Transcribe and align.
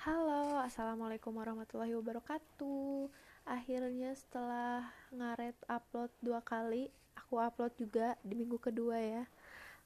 Halo, 0.00 0.56
Assalamualaikum 0.64 1.28
warahmatullahi 1.36 1.92
wabarakatuh. 1.92 3.12
Akhirnya 3.44 4.16
setelah 4.16 4.88
ngaret 5.12 5.52
upload 5.68 6.08
dua 6.24 6.40
kali 6.40 6.88
Aku 7.20 7.36
upload 7.36 7.76
juga 7.76 8.16
di 8.24 8.32
minggu 8.32 8.56
kedua 8.56 8.96
ya. 8.96 9.28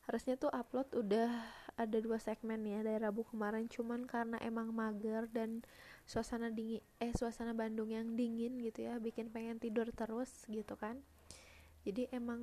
Harusnya 0.07 0.39
tuh 0.39 0.55
upload 0.55 0.87
udah 0.95 1.35
ada 1.75 1.99
dua 1.99 2.23
segmen 2.23 2.63
ya 2.63 2.87
dari 2.87 3.03
Rabu 3.03 3.27
kemarin. 3.27 3.67
Cuman 3.67 4.07
karena 4.07 4.39
emang 4.39 4.71
mager 4.71 5.27
dan 5.35 5.67
suasana 6.07 6.47
dingin 6.47 6.79
Eh 7.03 7.11
suasana 7.11 7.51
Bandung 7.51 7.91
yang 7.91 8.15
dingin 8.15 8.55
gitu 8.63 8.87
ya 8.87 9.03
Bikin 9.03 9.35
pengen 9.35 9.59
tidur 9.59 9.91
terus 9.91 10.31
gitu 10.47 10.79
kan. 10.79 10.95
Jadi 11.83 12.07
emang 12.15 12.39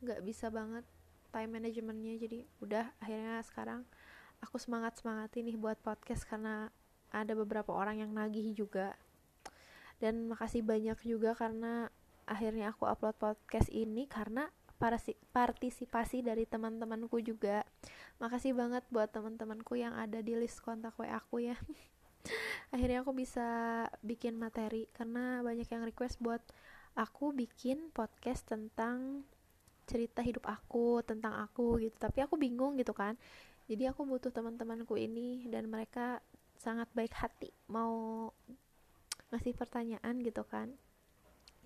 gak 0.00 0.24
bisa 0.24 0.48
banget 0.48 0.88
time 1.28 1.60
managementnya 1.60 2.16
Jadi 2.16 2.48
udah 2.64 2.88
akhirnya 3.04 3.36
sekarang 3.44 3.84
aku 4.40 4.56
semangat 4.56 4.96
semangat 4.96 5.28
ini 5.36 5.52
buat 5.60 5.76
podcast 5.84 6.24
karena 6.24 6.72
ada 7.12 7.36
beberapa 7.36 7.70
orang 7.76 8.00
yang 8.00 8.10
nagih 8.10 8.56
juga. 8.56 8.96
Dan 10.02 10.32
makasih 10.32 10.66
banyak 10.66 10.98
juga 11.06 11.36
karena 11.38 11.92
akhirnya 12.26 12.74
aku 12.74 12.88
upload 12.88 13.14
podcast 13.20 13.68
ini 13.70 14.10
karena 14.10 14.50
partisipasi 15.30 16.26
dari 16.26 16.42
teman-temanku 16.42 17.22
juga. 17.22 17.62
Makasih 18.18 18.56
banget 18.58 18.82
buat 18.90 19.14
teman-temanku 19.14 19.78
yang 19.78 19.94
ada 19.94 20.18
di 20.18 20.34
list 20.34 20.58
kontak 20.58 20.98
WA 20.98 21.22
aku 21.22 21.46
ya. 21.46 21.54
Akhirnya 22.74 23.06
aku 23.06 23.14
bisa 23.14 23.46
bikin 24.02 24.34
materi 24.34 24.90
karena 24.90 25.38
banyak 25.46 25.70
yang 25.70 25.86
request 25.86 26.18
buat 26.18 26.42
aku 26.98 27.30
bikin 27.30 27.94
podcast 27.94 28.46
tentang 28.50 29.22
cerita 29.86 30.22
hidup 30.22 30.46
aku 30.50 31.02
tentang 31.06 31.38
aku 31.38 31.78
gitu. 31.78 31.94
Tapi 32.02 32.26
aku 32.26 32.34
bingung 32.34 32.74
gitu 32.74 32.90
kan. 32.90 33.14
Jadi 33.70 33.86
aku 33.86 34.02
butuh 34.02 34.34
teman-temanku 34.34 34.98
ini 34.98 35.46
dan 35.46 35.70
mereka 35.70 36.18
sangat 36.62 36.86
baik 36.94 37.10
hati 37.18 37.50
mau 37.66 38.30
ngasih 39.34 39.58
pertanyaan 39.58 40.22
gitu 40.22 40.46
kan. 40.46 40.70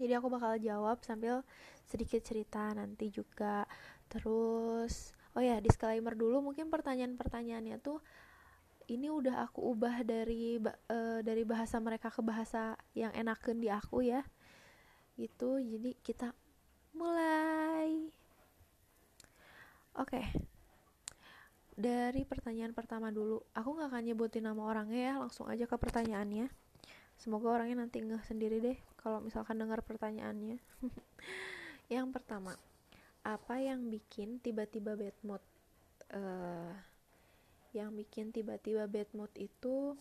Jadi 0.00 0.12
aku 0.16 0.33
bakal 0.33 0.56
jawab 0.56 1.05
sambil 1.05 1.44
sedikit 1.84 2.25
cerita 2.25 2.72
nanti 2.72 3.12
juga. 3.12 3.69
Terus 4.08 5.12
oh 5.36 5.44
ya 5.44 5.61
disclaimer 5.61 6.17
dulu 6.17 6.41
mungkin 6.41 6.72
pertanyaan-pertanyaannya 6.72 7.77
tuh 7.84 8.00
ini 8.89 9.12
udah 9.12 9.44
aku 9.44 9.77
ubah 9.77 10.00
dari 10.06 10.56
uh, 10.64 11.20
dari 11.20 11.44
bahasa 11.44 11.77
mereka 11.77 12.08
ke 12.08 12.24
bahasa 12.24 12.78
yang 12.97 13.12
enakan 13.12 13.61
di 13.61 13.69
aku 13.69 14.00
ya. 14.00 14.24
Gitu 15.20 15.61
jadi 15.61 15.92
kita 16.00 16.33
mulai. 16.97 18.08
Oke. 19.97 20.24
okay 20.24 20.55
dari 21.77 22.24
pertanyaan 22.24 22.72
pertama 22.72 23.12
dulu. 23.12 23.44
Aku 23.52 23.77
nggak 23.77 23.92
akan 23.92 24.02
nyebutin 24.08 24.48
nama 24.48 24.64
orangnya 24.64 25.12
ya 25.12 25.14
langsung 25.20 25.44
aja 25.46 25.69
ke 25.69 25.77
pertanyaannya. 25.77 26.48
Semoga 27.20 27.52
orangnya 27.52 27.84
nanti 27.84 28.00
nggak 28.00 28.24
sendiri 28.24 28.64
deh 28.64 28.78
kalau 28.96 29.20
misalkan 29.20 29.60
dengar 29.60 29.84
pertanyaannya. 29.84 30.56
Yang 31.94 32.06
pertama 32.16 32.56
apa 33.27 33.58
yang 33.58 33.92
bikin 33.92 34.41
tiba-tiba 34.41 34.96
bad 34.96 35.16
mood? 35.22 35.42
Uh, 36.06 36.72
yang 37.74 37.92
bikin 37.92 38.30
tiba-tiba 38.33 38.88
bad 38.88 39.11
mood 39.12 39.28
itu 39.34 39.98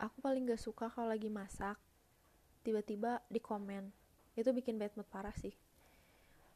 aku 0.00 0.16
paling 0.18 0.48
gak 0.48 0.58
suka 0.58 0.88
kalau 0.88 1.12
lagi 1.12 1.28
masak 1.30 1.78
tiba-tiba 2.66 3.22
di 3.30 3.38
komen. 3.38 3.92
Itu 4.34 4.50
bikin 4.50 4.80
bad 4.80 4.96
mood 4.98 5.06
parah 5.12 5.36
sih. 5.36 5.52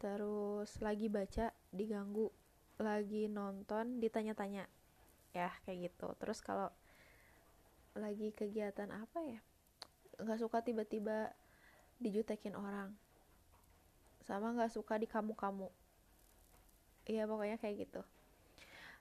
Terus 0.01 0.73
lagi 0.81 1.07
baca 1.13 1.53
diganggu 1.71 2.33
lagi 2.79 3.27
nonton 3.27 3.99
ditanya-tanya. 3.99 4.71
Ya 5.35 5.51
kayak 5.67 5.93
gitu. 5.93 6.15
Terus 6.17 6.39
kalau 6.41 6.71
lagi 7.99 8.31
kegiatan 8.31 8.89
apa 8.95 9.19
ya? 9.27 9.41
Nggak 10.23 10.41
suka 10.41 10.63
tiba-tiba 10.63 11.35
dijutekin 11.99 12.55
orang. 12.55 12.95
Sama 14.23 14.55
nggak 14.55 14.73
suka 14.73 14.95
di 14.97 15.11
kamu-kamu. 15.11 15.69
Iya 17.11 17.27
pokoknya 17.27 17.59
kayak 17.59 17.77
gitu. 17.89 18.03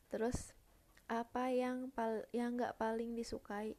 Terus 0.10 0.54
apa 1.08 1.54
yang 1.54 1.94
pal 1.94 2.26
yang 2.34 2.58
nggak 2.58 2.76
paling 2.82 3.14
disukai? 3.14 3.78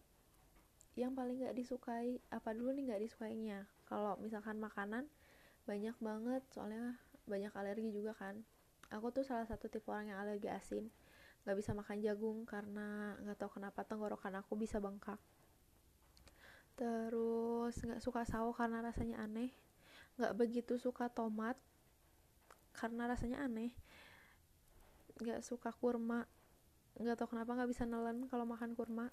Yang 0.94 1.12
paling 1.14 1.36
nggak 1.42 1.56
disukai 1.58 2.22
apa 2.30 2.54
dulu 2.54 2.70
nih 2.74 2.94
nggak 2.94 3.02
disukainya? 3.02 3.66
Kalau 3.90 4.14
misalkan 4.22 4.62
makanan 4.62 5.10
banyak 5.66 5.96
banget. 5.98 6.42
Soalnya 6.54 6.94
banyak 7.28 7.52
alergi 7.52 7.92
juga 7.92 8.16
kan 8.16 8.40
aku 8.88 9.12
tuh 9.12 9.24
salah 9.24 9.44
satu 9.44 9.68
tipe 9.68 9.88
orang 9.92 10.12
yang 10.12 10.18
alergi 10.20 10.48
asin. 10.48 10.88
Nggak 11.44 11.56
bisa 11.60 11.70
makan 11.76 11.98
jagung 12.00 12.38
karena 12.48 13.16
nggak 13.24 13.36
tahu 13.40 13.60
kenapa 13.60 13.84
tenggorokan 13.84 14.40
aku 14.40 14.56
bisa 14.56 14.80
bengkak. 14.80 15.20
Terus 16.78 17.74
nggak 17.74 18.02
suka 18.02 18.22
sawo 18.24 18.54
karena 18.54 18.80
rasanya 18.80 19.20
aneh. 19.24 19.52
Nggak 20.16 20.32
begitu 20.38 20.74
suka 20.78 21.10
tomat 21.12 21.58
karena 22.76 23.10
rasanya 23.10 23.44
aneh. 23.44 23.74
Nggak 25.18 25.42
suka 25.44 25.74
kurma. 25.74 26.24
Nggak 26.98 27.18
tahu 27.18 27.36
kenapa 27.36 27.54
nggak 27.58 27.70
bisa 27.70 27.84
nelen 27.84 28.26
kalau 28.30 28.46
makan 28.46 28.72
kurma. 28.78 29.10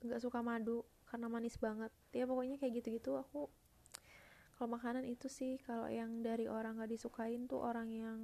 Nggak 0.00 0.20
suka 0.24 0.40
madu 0.40 0.82
karena 1.08 1.26
manis 1.30 1.56
banget. 1.60 1.92
Ya 2.12 2.24
pokoknya 2.28 2.56
kayak 2.60 2.82
gitu-gitu 2.82 3.16
aku 3.16 3.48
kalau 4.58 4.74
makanan 4.74 5.06
itu 5.06 5.30
sih. 5.30 5.60
Kalau 5.62 5.86
yang 5.86 6.24
dari 6.24 6.50
orang 6.50 6.82
nggak 6.82 6.90
disukain 6.98 7.46
tuh 7.46 7.62
orang 7.62 7.88
yang 7.94 8.18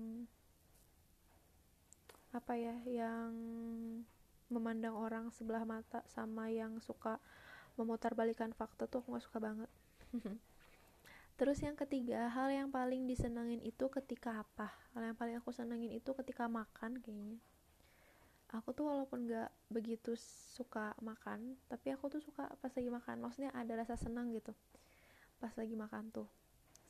apa 2.35 2.59
ya 2.59 2.75
yang 2.91 3.31
memandang 4.51 4.99
orang 4.99 5.31
sebelah 5.31 5.63
mata 5.63 6.03
sama 6.11 6.51
yang 6.51 6.83
suka 6.83 7.23
memutarbalikan 7.79 8.51
fakta 8.55 8.91
tuh 8.91 9.03
aku 9.03 9.15
gak 9.15 9.25
suka 9.27 9.39
banget. 9.39 9.71
Terus 11.39 11.59
yang 11.63 11.75
ketiga 11.75 12.31
hal 12.31 12.51
yang 12.51 12.71
paling 12.71 13.11
disenengin 13.11 13.59
itu 13.63 13.91
ketika 13.91 14.43
apa? 14.47 14.71
Hal 14.95 15.15
yang 15.15 15.17
paling 15.19 15.39
aku 15.39 15.51
senengin 15.51 15.91
itu 15.91 16.11
ketika 16.15 16.47
makan 16.47 17.03
kayaknya. 17.03 17.39
Aku 18.55 18.71
tuh 18.71 18.87
walaupun 18.87 19.27
gak 19.27 19.51
begitu 19.67 20.15
suka 20.55 20.95
makan 21.03 21.59
tapi 21.67 21.91
aku 21.91 22.07
tuh 22.07 22.23
suka 22.23 22.47
pas 22.63 22.71
lagi 22.71 22.91
makan. 22.91 23.23
Maksudnya 23.23 23.51
ada 23.51 23.75
rasa 23.75 23.99
senang 23.99 24.31
gitu 24.31 24.55
pas 25.43 25.51
lagi 25.59 25.75
makan 25.75 26.15
tuh. 26.15 26.29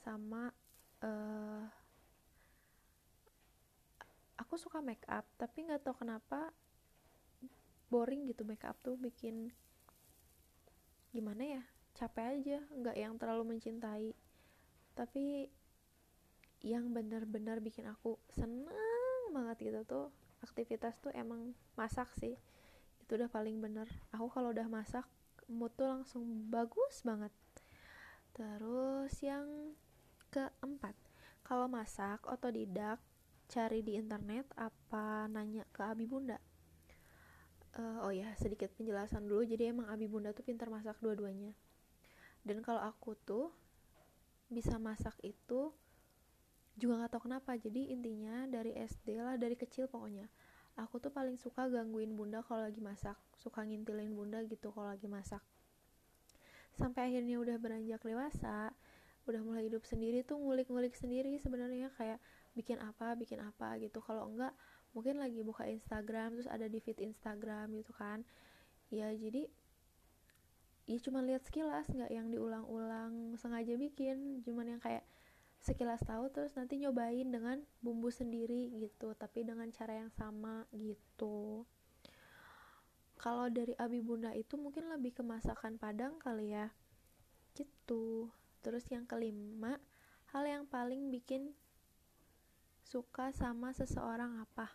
Sama 0.05 0.53
uh, 1.01 1.65
aku 4.41 4.59
suka 4.59 4.83
make 4.83 5.05
up 5.07 5.25
tapi 5.39 5.67
nggak 5.67 5.83
tahu 5.87 6.03
kenapa 6.05 6.51
boring 7.89 8.27
gitu 8.27 8.43
make 8.43 8.67
up 8.67 8.75
tuh 8.83 8.99
bikin 8.99 9.55
gimana 11.15 11.61
ya 11.61 11.63
capek 11.95 12.27
aja 12.35 12.59
nggak 12.75 12.97
yang 12.99 13.15
terlalu 13.17 13.55
mencintai. 13.57 14.11
Tapi 14.99 15.47
yang 16.67 16.91
benar-benar 16.91 17.63
bikin 17.63 17.87
aku 17.87 18.19
seneng 18.35 19.31
banget 19.31 19.71
gitu 19.71 19.81
tuh 19.87 20.07
aktivitas 20.43 20.99
tuh 20.99 21.15
emang 21.15 21.55
masak 21.79 22.11
sih. 22.19 22.35
Itu 22.99 23.15
udah 23.15 23.31
paling 23.31 23.63
bener. 23.63 23.87
Aku 24.11 24.27
kalau 24.29 24.51
udah 24.51 24.67
masak 24.67 25.07
mood 25.47 25.71
tuh 25.79 25.87
langsung 25.87 26.27
bagus 26.51 27.07
banget. 27.07 27.31
Terus 28.35 29.15
yang 29.23 29.79
keempat 30.35 30.99
kalau 31.47 31.71
masak 31.71 32.27
otodidak 32.27 32.99
cari 33.55 33.87
di 33.87 33.95
internet 33.95 34.51
apa 34.59 35.31
nanya 35.31 35.63
ke 35.71 35.87
abi 35.87 36.11
bunda? 36.11 36.43
Uh, 37.79 38.03
oh 38.03 38.11
ya 38.11 38.35
sedikit 38.35 38.75
penjelasan 38.75 39.31
dulu. 39.31 39.47
Jadi 39.47 39.71
emang 39.71 39.87
abi 39.87 40.11
bunda 40.11 40.35
tuh 40.35 40.43
pintar 40.43 40.67
masak 40.67 40.99
dua-duanya. 40.99 41.55
Dan 42.43 42.67
kalau 42.67 42.83
aku 42.83 43.15
tuh 43.23 43.55
bisa 44.51 44.75
masak 44.83 45.15
itu 45.23 45.71
juga 46.75 46.99
nggak 46.99 47.15
tahu 47.15 47.31
kenapa. 47.31 47.55
Jadi 47.55 47.95
intinya 47.95 48.51
dari 48.51 48.75
SD 48.75 49.23
lah 49.23 49.39
dari 49.39 49.55
kecil 49.55 49.87
pokoknya 49.87 50.27
aku 50.75 50.99
tuh 50.99 51.15
paling 51.15 51.39
suka 51.39 51.71
gangguin 51.71 52.19
bunda 52.19 52.43
kalau 52.43 52.67
lagi 52.67 52.83
masak. 52.83 53.15
Suka 53.39 53.63
ngintilin 53.63 54.11
bunda 54.19 54.43
gitu 54.43 54.75
kalau 54.75 54.91
lagi 54.91 55.07
masak. 55.07 55.43
Sampai 56.75 57.15
akhirnya 57.15 57.39
udah 57.39 57.55
beranjak 57.63 58.03
dewasa 58.03 58.75
udah 59.25 59.41
mulai 59.41 59.73
hidup 59.73 59.89
sendiri 59.89 60.21
tuh 60.21 60.37
ngulik-ngulik 60.37 60.93
sendiri 60.99 61.39
sebenarnya. 61.39 61.95
Kayak 61.95 62.19
bikin 62.55 62.79
apa 62.81 63.19
bikin 63.19 63.43
apa 63.43 63.77
gitu. 63.83 63.99
Kalau 64.01 64.31
enggak 64.31 64.55
mungkin 64.95 65.19
lagi 65.19 65.43
buka 65.43 65.67
Instagram 65.67 66.39
terus 66.39 66.49
ada 66.49 66.71
di 66.71 66.79
feed 66.79 67.03
Instagram 67.03 67.75
gitu 67.75 67.91
kan. 67.95 68.23
Ya 68.89 69.11
jadi 69.11 69.51
ya 70.85 70.99
cuma 71.03 71.25
lihat 71.25 71.43
sekilas 71.45 71.91
nggak 71.91 72.13
yang 72.15 72.31
diulang-ulang 72.31 73.35
sengaja 73.37 73.75
bikin. 73.75 74.41
Cuman 74.47 74.79
yang 74.79 74.81
kayak 74.81 75.05
sekilas 75.65 76.05
tahu 76.05 76.29
terus 76.29 76.53
nanti 76.55 76.77
nyobain 76.77 77.27
dengan 77.27 77.57
bumbu 77.81 78.13
sendiri 78.13 78.69
gitu 78.85 79.17
tapi 79.17 79.43
dengan 79.43 79.69
cara 79.75 80.07
yang 80.07 80.13
sama 80.15 80.65
gitu. 80.71 81.67
Kalau 83.19 83.49
dari 83.49 83.73
Abi 83.81 84.05
Bunda 84.05 84.37
itu 84.37 84.61
mungkin 84.61 84.91
lebih 84.93 85.17
ke 85.17 85.23
masakan 85.25 85.81
Padang 85.81 86.21
kali 86.21 86.53
ya. 86.53 86.69
Gitu. 87.57 88.29
Terus 88.61 88.85
yang 88.93 89.09
kelima 89.09 89.81
hal 90.35 90.45
yang 90.45 90.65
paling 90.69 91.09
bikin 91.09 91.57
suka 92.85 93.33
sama 93.33 93.73
seseorang 93.73 94.45
apa? 94.45 94.69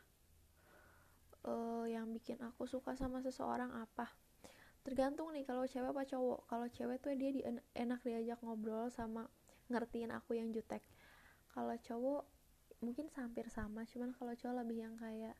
Uh, 1.45 1.85
yang 1.85 2.09
bikin 2.09 2.41
aku 2.41 2.65
suka 2.65 2.97
sama 2.97 3.21
seseorang 3.21 3.69
apa? 3.77 4.09
Tergantung 4.81 5.29
nih 5.31 5.45
kalau 5.45 5.69
cewek 5.69 5.93
apa 5.93 6.03
cowok. 6.09 6.49
Kalau 6.49 6.67
cewek 6.67 6.97
tuh 6.99 7.13
dia 7.13 7.29
di, 7.29 7.41
enak 7.77 8.01
diajak 8.01 8.41
ngobrol 8.41 8.89
sama 8.89 9.29
ngertiin 9.69 10.09
aku 10.09 10.35
yang 10.35 10.49
jutek. 10.49 10.81
Kalau 11.53 11.77
cowok 11.77 12.25
mungkin 12.81 13.13
hampir 13.13 13.45
sama. 13.53 13.85
Cuman 13.85 14.11
kalau 14.17 14.33
cowok 14.33 14.65
lebih 14.65 14.89
yang 14.89 14.97
kayak 14.97 15.37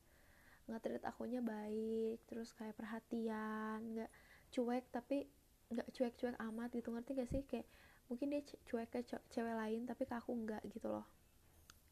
nge-treat 0.69 1.01
akunya 1.01 1.41
baik 1.41 2.21
terus 2.29 2.53
kayak 2.53 2.77
perhatian 2.77 3.81
nggak 3.97 4.11
cuek 4.53 4.85
tapi 4.93 5.25
nggak 5.73 5.89
cuek-cuek 5.89 6.37
amat 6.37 6.69
gitu. 6.77 6.93
Ngerti 6.93 7.11
gak 7.17 7.29
sih? 7.33 7.41
Kayak 7.49 7.65
mungkin 8.05 8.29
dia 8.29 8.41
cuek 8.45 8.89
ke 8.93 9.01
cewek 9.33 9.55
lain 9.57 9.89
tapi 9.89 10.05
ke 10.05 10.13
aku 10.13 10.33
enggak 10.37 10.61
gitu 10.69 10.93
loh 10.93 11.18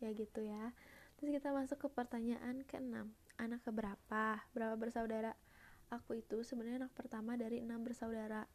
ya 0.01 0.09
gitu 0.13 0.45
ya. 0.45 0.73
Terus 1.17 1.33
kita 1.41 1.49
masuk 1.49 1.77
ke 1.81 1.87
pertanyaan 1.89 2.61
keenam. 2.69 3.13
Anak 3.41 3.65
keberapa? 3.65 4.41
Berapa 4.53 4.75
bersaudara? 4.77 5.33
Aku 5.89 6.19
itu 6.19 6.45
sebenarnya 6.45 6.85
anak 6.85 6.93
pertama 6.93 7.33
dari 7.39 7.63
enam 7.63 7.81
bersaudara. 7.81 8.45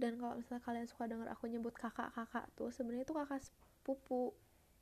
Dan 0.00 0.16
kalau 0.16 0.40
misalnya 0.40 0.64
kalian 0.64 0.88
suka 0.88 1.04
dengar 1.08 1.28
aku 1.28 1.48
nyebut 1.48 1.76
kakak-kakak 1.76 2.48
tuh 2.56 2.72
sebenarnya 2.72 3.04
itu 3.04 3.16
kakak 3.16 3.40
sepupu. 3.44 4.32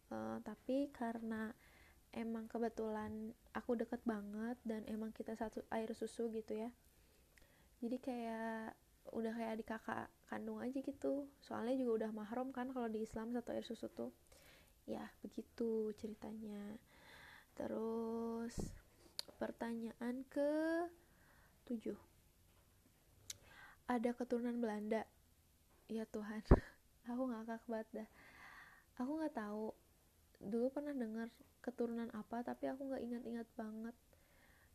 Uh, 0.08 0.40
tapi 0.40 0.88
karena 0.94 1.52
emang 2.16 2.48
kebetulan 2.48 3.36
aku 3.52 3.76
deket 3.76 4.00
banget 4.08 4.56
dan 4.64 4.82
emang 4.88 5.12
kita 5.12 5.36
satu 5.36 5.62
air 5.74 5.90
susu 5.94 6.30
gitu 6.32 6.58
ya. 6.58 6.70
Jadi 7.78 7.98
kayak 8.02 8.74
udah 9.14 9.32
kayak 9.34 9.50
adik 9.58 9.68
kakak 9.68 10.06
kandung 10.26 10.58
aja 10.58 10.78
gitu. 10.80 11.28
Soalnya 11.42 11.78
juga 11.78 12.06
udah 12.06 12.10
mahram 12.14 12.50
kan 12.50 12.72
kalau 12.72 12.88
di 12.90 13.04
Islam 13.04 13.30
satu 13.30 13.52
air 13.52 13.62
susu 13.62 13.90
tuh 13.92 14.10
ya 14.88 15.04
begitu 15.20 15.92
ceritanya. 16.00 16.80
Terus 17.52 18.56
pertanyaan 19.36 20.24
ke 20.32 20.50
7 21.68 22.08
ada 23.88 24.10
keturunan 24.12 24.56
Belanda? 24.60 25.04
Ya 25.88 26.04
Tuhan 26.08 26.44
aku 27.10 27.22
ngakak 27.28 27.64
banget 27.64 27.88
dah. 28.04 28.08
Aku 29.00 29.16
nggak 29.16 29.36
tahu. 29.36 29.72
Dulu 30.38 30.66
pernah 30.68 30.92
dengar 30.92 31.28
keturunan 31.64 32.08
apa 32.12 32.44
tapi 32.44 32.68
aku 32.68 32.88
nggak 32.88 33.02
ingat-ingat 33.04 33.48
banget. 33.56 33.96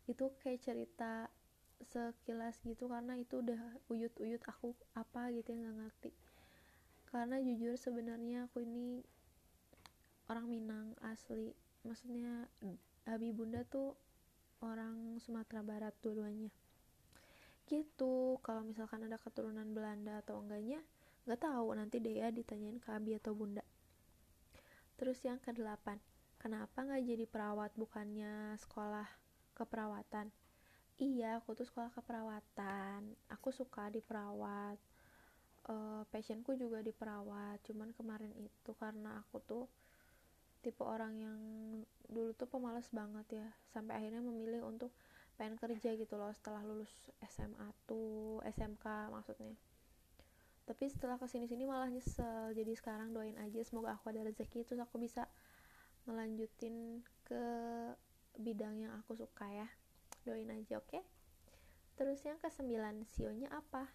Itu 0.10 0.34
kayak 0.42 0.66
cerita 0.66 1.30
sekilas 1.84 2.58
gitu 2.64 2.90
karena 2.90 3.14
itu 3.20 3.44
udah 3.44 3.60
uyut-uyut 3.92 4.42
aku 4.50 4.74
apa 4.98 5.30
gitu 5.36 5.54
yang 5.54 5.70
nggak 5.70 5.78
ngerti. 5.88 6.12
Karena 7.14 7.38
jujur 7.38 7.78
sebenarnya 7.78 8.50
aku 8.50 8.66
ini 8.66 9.06
orang 10.32 10.46
Minang 10.48 10.96
asli. 11.04 11.52
Maksudnya 11.84 12.48
abi 13.04 13.30
bunda 13.36 13.68
tuh 13.68 13.98
orang 14.64 15.20
Sumatera 15.20 15.60
Barat 15.60 15.94
dua-duanya. 16.00 16.52
Gitu 17.68 18.40
kalau 18.44 18.64
misalkan 18.64 19.04
ada 19.04 19.20
keturunan 19.20 19.68
Belanda 19.76 20.24
atau 20.24 20.40
enggaknya 20.40 20.80
nggak 21.24 21.40
tahu 21.40 21.72
nanti 21.76 22.04
deh 22.04 22.20
ya 22.20 22.32
ditanyain 22.32 22.80
ke 22.80 22.90
abi 22.92 23.16
atau 23.20 23.36
bunda. 23.36 23.64
Terus 24.96 25.20
yang 25.24 25.40
ke 25.40 25.52
delapan 25.52 26.00
kenapa 26.40 26.84
nggak 26.84 27.04
jadi 27.04 27.26
perawat 27.28 27.72
bukannya 27.76 28.56
sekolah 28.60 29.08
keperawatan? 29.56 30.32
Iya 31.02 31.42
aku 31.42 31.58
tuh 31.58 31.68
sekolah 31.68 31.90
keperawatan. 31.96 33.18
Aku 33.34 33.50
suka 33.50 33.90
di 33.90 34.00
perawat. 34.00 34.78
Uh, 35.64 36.04
passionku 36.12 36.54
juga 36.60 36.84
di 36.84 36.92
perawat. 36.94 37.64
Cuman 37.66 37.96
kemarin 37.96 38.32
itu 38.38 38.72
karena 38.78 39.24
aku 39.24 39.42
tuh 39.42 39.66
tipe 40.64 40.82
orang 40.82 41.14
yang 41.20 41.40
dulu 42.08 42.32
tuh 42.34 42.48
pemalas 42.48 42.88
banget 42.96 43.44
ya 43.44 43.48
sampai 43.76 44.00
akhirnya 44.00 44.24
memilih 44.24 44.64
untuk 44.64 44.96
pengen 45.36 45.60
kerja 45.60 45.98
gitu 45.98 46.16
loh 46.16 46.32
setelah 46.32 46.64
lulus 46.64 46.90
SMA 47.28 47.68
tuh 47.84 48.40
SMK 48.48 49.12
maksudnya. 49.12 49.54
Tapi 50.64 50.88
setelah 50.88 51.20
ke 51.20 51.28
sini 51.28 51.46
sini 51.52 51.68
malah 51.68 51.92
nyesel 51.92 52.56
jadi 52.56 52.72
sekarang 52.80 53.12
doain 53.12 53.36
aja 53.36 53.60
semoga 53.68 54.00
aku 54.00 54.16
ada 54.16 54.24
rezeki 54.24 54.64
terus 54.64 54.80
aku 54.80 54.96
bisa 54.96 55.28
ngelanjutin 56.08 57.04
ke 57.28 57.44
bidang 58.40 58.80
yang 58.80 58.96
aku 58.96 59.20
suka 59.20 59.52
ya. 59.52 59.68
Doain 60.24 60.48
aja 60.48 60.80
oke? 60.80 60.88
Okay? 60.88 61.04
terus 61.94 62.26
yang 62.26 62.42
ke 62.42 62.50
sembilan 62.50 63.06
sionya 63.06 63.54
apa 63.54 63.86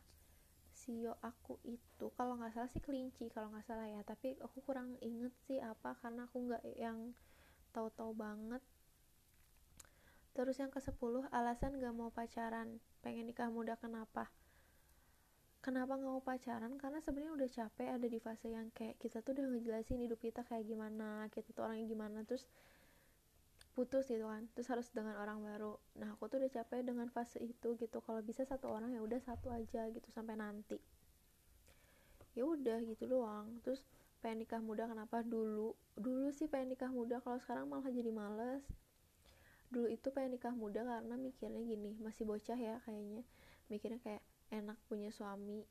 sio 0.88 1.20
aku 1.20 1.60
itu. 1.68 2.08
Kalau 2.16 2.40
nggak 2.40 2.56
salah 2.56 2.70
sih 2.72 2.80
kelinci 2.80 3.28
kalau 3.28 3.52
nggak 3.52 3.68
salah 3.68 3.84
ya. 3.84 4.00
Tapi 4.08 4.40
aku 4.40 4.64
kurang 4.64 4.96
inget 5.04 5.36
sih 5.44 5.60
apa 5.60 6.00
karena 6.00 6.24
aku 6.24 6.48
nggak 6.48 6.64
yang 6.80 7.12
tahu-tahu 7.76 8.16
banget. 8.16 8.64
Terus 10.32 10.56
yang 10.56 10.72
ke 10.72 10.80
10 10.80 10.96
alasan 11.28 11.76
gak 11.76 11.92
mau 11.92 12.08
pacaran. 12.08 12.80
Pengen 13.04 13.28
nikah 13.28 13.52
muda 13.52 13.76
kenapa? 13.76 14.32
Kenapa 15.60 15.98
nggak 15.98 16.12
mau 16.14 16.24
pacaran? 16.24 16.72
Karena 16.80 17.04
sebenarnya 17.04 17.36
udah 17.36 17.50
capek 17.50 17.88
ada 18.00 18.06
di 18.08 18.16
fase 18.22 18.48
yang 18.48 18.72
kayak 18.72 18.96
kita 18.96 19.20
tuh 19.20 19.36
udah 19.36 19.44
ngejelasin 19.52 20.00
hidup 20.00 20.16
kita 20.22 20.46
kayak 20.46 20.64
gimana 20.64 21.28
kita 21.34 21.52
tuh 21.52 21.68
orangnya 21.68 21.90
gimana. 21.90 22.24
Terus 22.24 22.48
putus 23.78 24.10
gitu 24.10 24.26
kan. 24.26 24.42
Terus 24.58 24.66
harus 24.74 24.90
dengan 24.90 25.14
orang 25.22 25.38
baru. 25.38 25.78
Nah 26.02 26.18
aku 26.18 26.26
tuh 26.26 26.42
udah 26.42 26.50
capek 26.50 26.82
dengan 26.82 27.06
fase 27.14 27.38
itu 27.38 27.78
gitu. 27.78 28.02
Kalau 28.02 28.18
bisa 28.26 28.42
satu 28.42 28.66
orang 28.66 28.90
ya 28.90 28.98
udah 28.98 29.22
satu 29.22 29.54
aja 29.54 29.86
gitu 29.94 30.10
sampai 30.10 30.34
nanti. 30.34 30.82
Ya 32.34 32.42
udah 32.42 32.82
gitu 32.82 33.06
doang. 33.06 33.62
Terus 33.62 33.86
pengen 34.18 34.42
nikah 34.42 34.58
muda 34.58 34.90
kenapa? 34.90 35.22
Dulu. 35.22 35.78
Dulu 35.94 36.34
sih 36.34 36.50
pengen 36.50 36.74
nikah 36.74 36.90
muda. 36.90 37.22
Kalau 37.22 37.38
sekarang 37.38 37.70
malah 37.70 37.86
jadi 37.86 38.10
males. 38.10 38.66
Dulu 39.70 39.86
itu 39.86 40.10
pengen 40.10 40.34
nikah 40.34 40.50
muda 40.58 40.82
karena 40.82 41.14
mikirnya 41.14 41.62
gini. 41.62 41.94
Masih 42.02 42.26
bocah 42.26 42.58
ya 42.58 42.82
kayaknya. 42.82 43.22
Mikirnya 43.70 44.02
kayak 44.02 44.22
enak 44.50 44.74
punya 44.90 45.14
suami. 45.14 45.62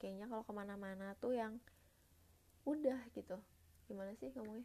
Kayaknya 0.00 0.32
kalau 0.32 0.48
ke 0.48 0.52
mana-mana 0.56 1.12
tuh 1.20 1.36
yang 1.36 1.60
udah 2.64 3.04
gitu. 3.12 3.36
Gimana 3.84 4.16
sih 4.16 4.32
ngomongnya 4.32 4.64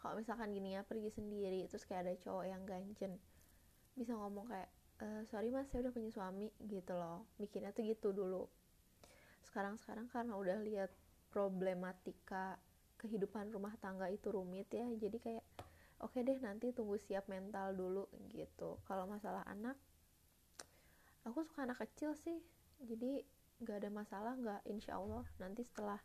kalau 0.00 0.16
misalkan 0.16 0.50
gini 0.50 0.74
ya 0.74 0.82
pergi 0.82 1.12
sendiri 1.12 1.68
terus 1.68 1.84
kayak 1.84 2.08
ada 2.08 2.14
cowok 2.18 2.44
yang 2.48 2.62
ganjen 2.64 3.20
bisa 3.94 4.16
ngomong 4.16 4.48
kayak 4.48 4.70
e, 5.00 5.06
sorry 5.28 5.48
mas 5.52 5.66
saya 5.68 5.88
udah 5.88 5.92
punya 5.92 6.10
suami 6.12 6.48
gitu 6.68 6.92
loh. 6.94 7.26
Mikirnya 7.40 7.72
tuh 7.72 7.84
gitu 7.88 8.12
dulu. 8.12 8.46
Sekarang 9.44 9.80
sekarang 9.80 10.06
karena 10.12 10.36
udah 10.36 10.58
lihat 10.62 10.90
problematika 11.32 12.60
kehidupan 13.00 13.48
rumah 13.50 13.72
tangga 13.80 14.12
itu 14.12 14.28
rumit 14.28 14.68
ya 14.68 14.84
jadi 15.00 15.16
kayak 15.16 15.44
oke 16.04 16.12
okay 16.12 16.20
deh 16.20 16.36
nanti 16.42 16.68
tunggu 16.76 17.00
siap 17.00 17.26
mental 17.32 17.72
dulu 17.72 18.06
gitu. 18.30 18.78
Kalau 18.84 19.08
masalah 19.08 19.42
anak 19.48 19.76
aku 21.24 21.44
suka 21.44 21.64
anak 21.66 21.80
kecil 21.80 22.12
sih. 22.16 22.40
Jadi 22.80 23.24
nggak 23.60 23.76
ada 23.84 23.90
masalah 23.92 24.32
nggak 24.40 24.60
insya 24.72 24.96
Allah 24.96 25.24
nanti 25.36 25.60
setelah 25.64 26.00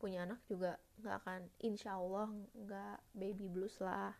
punya 0.00 0.24
anak 0.24 0.40
juga 0.48 0.80
nggak 1.04 1.16
akan 1.20 1.40
insya 1.60 2.00
Allah 2.00 2.32
nggak 2.56 2.98
baby 3.12 3.46
blues 3.52 3.76
lah. 3.84 4.16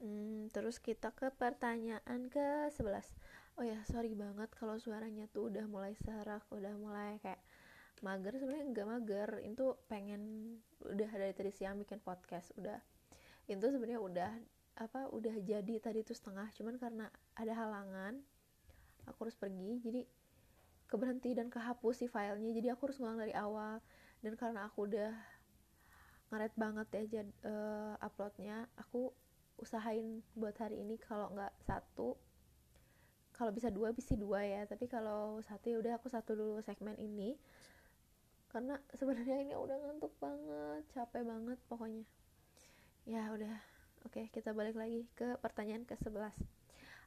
Hmm, 0.00 0.48
terus 0.50 0.80
kita 0.80 1.12
ke 1.12 1.28
pertanyaan 1.36 2.26
ke 2.32 2.72
11 2.72 3.14
oh 3.54 3.62
ya 3.62 3.78
sorry 3.86 4.18
banget 4.18 4.50
kalau 4.58 4.74
suaranya 4.82 5.30
tuh 5.30 5.46
udah 5.46 5.62
mulai 5.70 5.94
serak 5.94 6.42
udah 6.50 6.74
mulai 6.74 7.22
kayak 7.22 7.38
mager. 8.02 8.36
Sebenarnya 8.36 8.66
nggak 8.74 8.88
mager 8.88 9.30
itu 9.46 9.64
pengen 9.86 10.22
udah 10.84 11.10
dari 11.14 11.32
tadi 11.32 11.50
siang 11.54 11.78
bikin 11.78 12.02
podcast 12.02 12.50
udah. 12.58 12.80
Itu 13.46 13.64
sebenarnya 13.70 14.00
udah 14.02 14.32
apa 14.74 15.06
udah 15.14 15.38
jadi 15.40 15.78
tadi 15.78 16.02
tuh 16.02 16.12
setengah. 16.12 16.50
Cuman 16.52 16.76
karena 16.76 17.06
ada 17.38 17.52
halangan 17.54 18.18
aku 19.06 19.30
harus 19.30 19.38
pergi. 19.38 19.80
Jadi 19.80 20.00
keberhenti 20.90 21.34
dan 21.36 21.48
kehapus 21.48 22.04
si 22.04 22.06
filenya. 22.06 22.50
Jadi 22.54 22.68
aku 22.72 22.90
harus 22.90 22.98
ngulang 23.00 23.20
dari 23.20 23.34
awal. 23.34 23.80
Dan 24.20 24.34
karena 24.38 24.68
aku 24.68 24.88
udah 24.88 25.12
ngaret 26.32 26.54
banget 26.56 26.88
ya 26.90 27.02
jad, 27.20 27.28
uh, 27.46 27.94
uploadnya 28.00 28.66
aku 28.80 29.12
usahain 29.60 30.24
buat 30.34 30.56
hari 30.58 30.80
ini 30.82 30.96
kalau 30.98 31.30
nggak 31.32 31.52
satu. 31.64 32.16
Kalau 33.34 33.50
bisa 33.50 33.68
dua 33.68 33.90
bisa 33.90 34.14
dua 34.14 34.46
ya. 34.46 34.62
Tapi 34.64 34.86
kalau 34.86 35.42
satu 35.42 35.70
ya 35.70 35.76
udah 35.80 35.92
aku 35.98 36.08
satu 36.08 36.36
dulu 36.36 36.62
segmen 36.62 36.96
ini. 36.96 37.36
Karena 38.48 38.78
sebenarnya 38.94 39.42
ini 39.42 39.54
udah 39.58 39.76
ngantuk 39.82 40.14
banget 40.22 40.82
capek 40.94 41.22
banget 41.26 41.58
pokoknya. 41.66 42.06
Ya 43.04 43.28
udah 43.34 43.54
oke 44.06 44.30
kita 44.30 44.54
balik 44.54 44.78
lagi 44.78 45.04
ke 45.18 45.36
pertanyaan 45.42 45.82
ke 45.88 45.96
11 45.96 46.32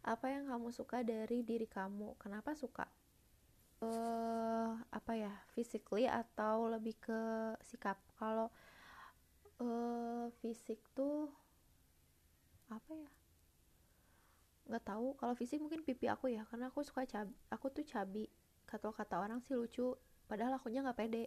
apa 0.07 0.31
yang 0.31 0.47
kamu 0.47 0.71
suka 0.71 1.03
dari 1.03 1.43
diri 1.43 1.67
kamu? 1.67 2.15
Kenapa 2.15 2.55
suka 2.55 2.87
uh, 3.81 4.71
apa 4.89 5.11
ya 5.13 5.33
physically 5.53 6.09
atau 6.09 6.69
lebih 6.71 6.97
ke 6.97 7.19
sikap. 7.61 7.97
Kalau 8.17 8.49
uh, 9.61 10.25
fisik 10.41 10.81
tuh 10.97 11.29
apa 12.69 12.91
ya 12.93 13.09
nggak 14.67 14.83
tahu. 14.83 15.15
Kalau 15.15 15.33
fisik 15.37 15.61
mungkin 15.63 15.85
pipi 15.85 16.09
aku 16.11 16.33
ya 16.33 16.43
karena 16.49 16.67
aku 16.73 16.83
suka 16.83 17.05
cabi 17.07 17.33
aku 17.53 17.65
tuh 17.71 17.85
cabi. 17.85 18.25
Kata 18.67 18.91
kata 18.91 19.15
orang 19.23 19.39
sih 19.39 19.55
lucu 19.55 19.95
padahal 20.27 20.59
akunya 20.59 20.83
nggak 20.83 20.97
pede. 20.99 21.25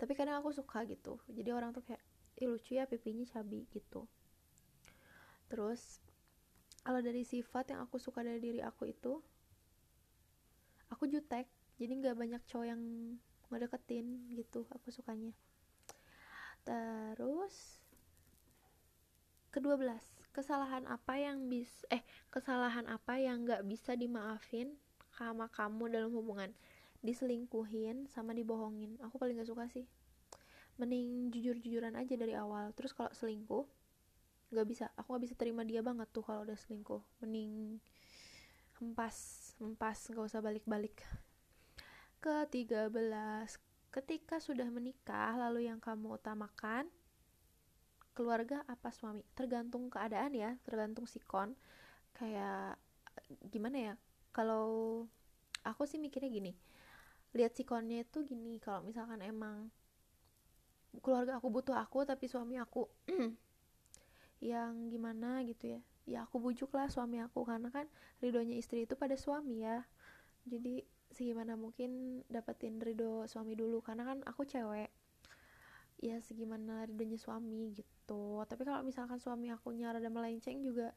Tapi 0.00 0.12
kadang 0.18 0.42
aku 0.42 0.50
suka 0.50 0.82
gitu. 0.88 1.22
Jadi 1.30 1.50
orang 1.54 1.70
tuh 1.70 1.86
kayak 1.86 2.02
ih 2.42 2.48
lucu 2.50 2.74
ya 2.74 2.90
pipinya 2.90 3.22
cabi 3.28 3.70
gitu. 3.70 4.08
Terus 5.46 6.02
kalau 6.82 6.98
dari 6.98 7.22
sifat 7.22 7.70
yang 7.70 7.86
aku 7.86 8.02
suka 8.02 8.26
dari 8.26 8.42
diri 8.42 8.58
aku 8.58 8.90
itu 8.90 9.22
aku 10.92 11.08
jutek 11.08 11.48
jadi 11.80 11.96
nggak 11.96 12.16
banyak 12.20 12.42
cowok 12.44 12.66
yang 12.68 12.82
ngedeketin 13.48 14.28
gitu 14.36 14.68
aku 14.68 14.92
sukanya. 14.92 15.32
Terus 16.62 17.80
kedua 19.52 19.76
belas 19.80 20.04
kesalahan 20.32 20.88
apa 20.88 21.20
yang 21.20 21.48
bis 21.48 21.84
eh 21.92 22.00
kesalahan 22.32 22.88
apa 22.88 23.20
yang 23.20 23.44
nggak 23.44 23.64
bisa 23.68 23.92
dimaafin 23.96 24.76
sama 25.16 25.48
kamu 25.48 25.88
dalam 25.88 26.12
hubungan? 26.12 26.52
Diselingkuhin 27.02 28.06
sama 28.06 28.30
dibohongin. 28.30 28.94
Aku 29.02 29.18
paling 29.18 29.34
gak 29.42 29.50
suka 29.50 29.66
sih. 29.66 29.90
Mending 30.78 31.34
jujur-jujuran 31.34 31.98
aja 31.98 32.14
dari 32.14 32.38
awal. 32.38 32.70
Terus 32.78 32.94
kalau 32.94 33.10
selingkuh 33.10 33.66
nggak 34.54 34.66
bisa. 34.70 34.86
Aku 34.94 35.10
nggak 35.10 35.24
bisa 35.26 35.34
terima 35.34 35.66
dia 35.66 35.82
banget 35.82 36.06
tuh 36.14 36.22
kalau 36.22 36.46
udah 36.46 36.54
selingkuh. 36.54 37.02
Mending 37.18 37.82
hempas 38.78 39.41
hempas 39.62 40.10
nggak 40.10 40.26
usah 40.26 40.42
balik-balik. 40.42 40.98
Ke 42.18 42.46
13 42.50 42.90
ketika 43.92 44.40
sudah 44.40 44.66
menikah 44.72 45.36
lalu 45.36 45.68
yang 45.68 45.78
kamu 45.78 46.18
utamakan 46.18 46.90
keluarga 48.12 48.66
apa 48.66 48.90
suami? 48.90 49.22
Tergantung 49.38 49.88
keadaan 49.88 50.34
ya 50.34 50.58
tergantung 50.66 51.06
sikon 51.06 51.54
kayak 52.16 52.76
gimana 53.50 53.92
ya 53.92 53.94
kalau 54.32 55.04
aku 55.64 55.84
sih 55.84 56.00
mikirnya 56.00 56.30
gini 56.32 56.52
lihat 57.32 57.56
sikonnya 57.56 58.04
itu 58.04 58.24
gini 58.24 58.60
kalau 58.60 58.84
misalkan 58.84 59.20
emang 59.24 59.72
keluarga 61.00 61.40
aku 61.40 61.48
butuh 61.48 61.76
aku 61.80 62.04
tapi 62.04 62.28
suami 62.28 62.60
aku 62.60 62.84
yang 64.52 64.92
gimana 64.92 65.40
gitu 65.48 65.78
ya 65.78 65.80
ya 66.02 66.26
aku 66.26 66.42
bujuk 66.42 66.74
lah 66.74 66.90
suami 66.90 67.22
aku 67.22 67.46
karena 67.46 67.70
kan 67.70 67.86
ridhonya 68.18 68.58
istri 68.58 68.84
itu 68.86 68.98
pada 68.98 69.14
suami 69.14 69.62
ya. 69.62 69.86
Jadi 70.42 70.82
segimana 71.12 71.54
mungkin 71.54 72.22
dapetin 72.26 72.82
ridho 72.82 73.28
suami 73.30 73.54
dulu 73.54 73.84
karena 73.84 74.02
kan 74.02 74.18
aku 74.26 74.42
cewek. 74.42 74.90
Ya 76.02 76.18
segimana 76.18 76.82
ridhonya 76.90 77.20
suami 77.20 77.70
gitu. 77.78 78.42
Tapi 78.42 78.62
kalau 78.66 78.82
misalkan 78.82 79.22
suami 79.22 79.54
aku 79.54 79.70
nyara 79.70 80.02
dan 80.02 80.10
melenceng 80.10 80.58
juga 80.66 80.90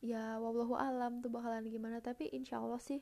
ya 0.00 0.36
wallahu 0.40 0.76
alam 0.76 1.24
tuh 1.24 1.32
bakalan 1.32 1.64
gimana. 1.64 2.04
Tapi 2.04 2.28
insya 2.36 2.60
Allah 2.60 2.82
sih 2.82 3.00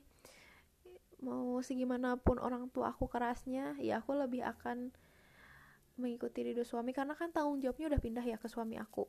mau 1.19 1.59
segimanapun 1.59 2.39
orang 2.39 2.71
tua 2.71 2.95
aku 2.95 3.11
kerasnya 3.11 3.75
ya 3.83 3.99
aku 3.99 4.15
lebih 4.15 4.39
akan 4.47 4.95
mengikuti 5.99 6.47
ridho 6.47 6.63
suami. 6.63 6.95
Karena 6.95 7.11
kan 7.19 7.35
tanggung 7.35 7.59
jawabnya 7.59 7.91
udah 7.91 7.99
pindah 7.99 8.23
ya 8.23 8.39
ke 8.39 8.47
suami 8.47 8.79
aku. 8.79 9.03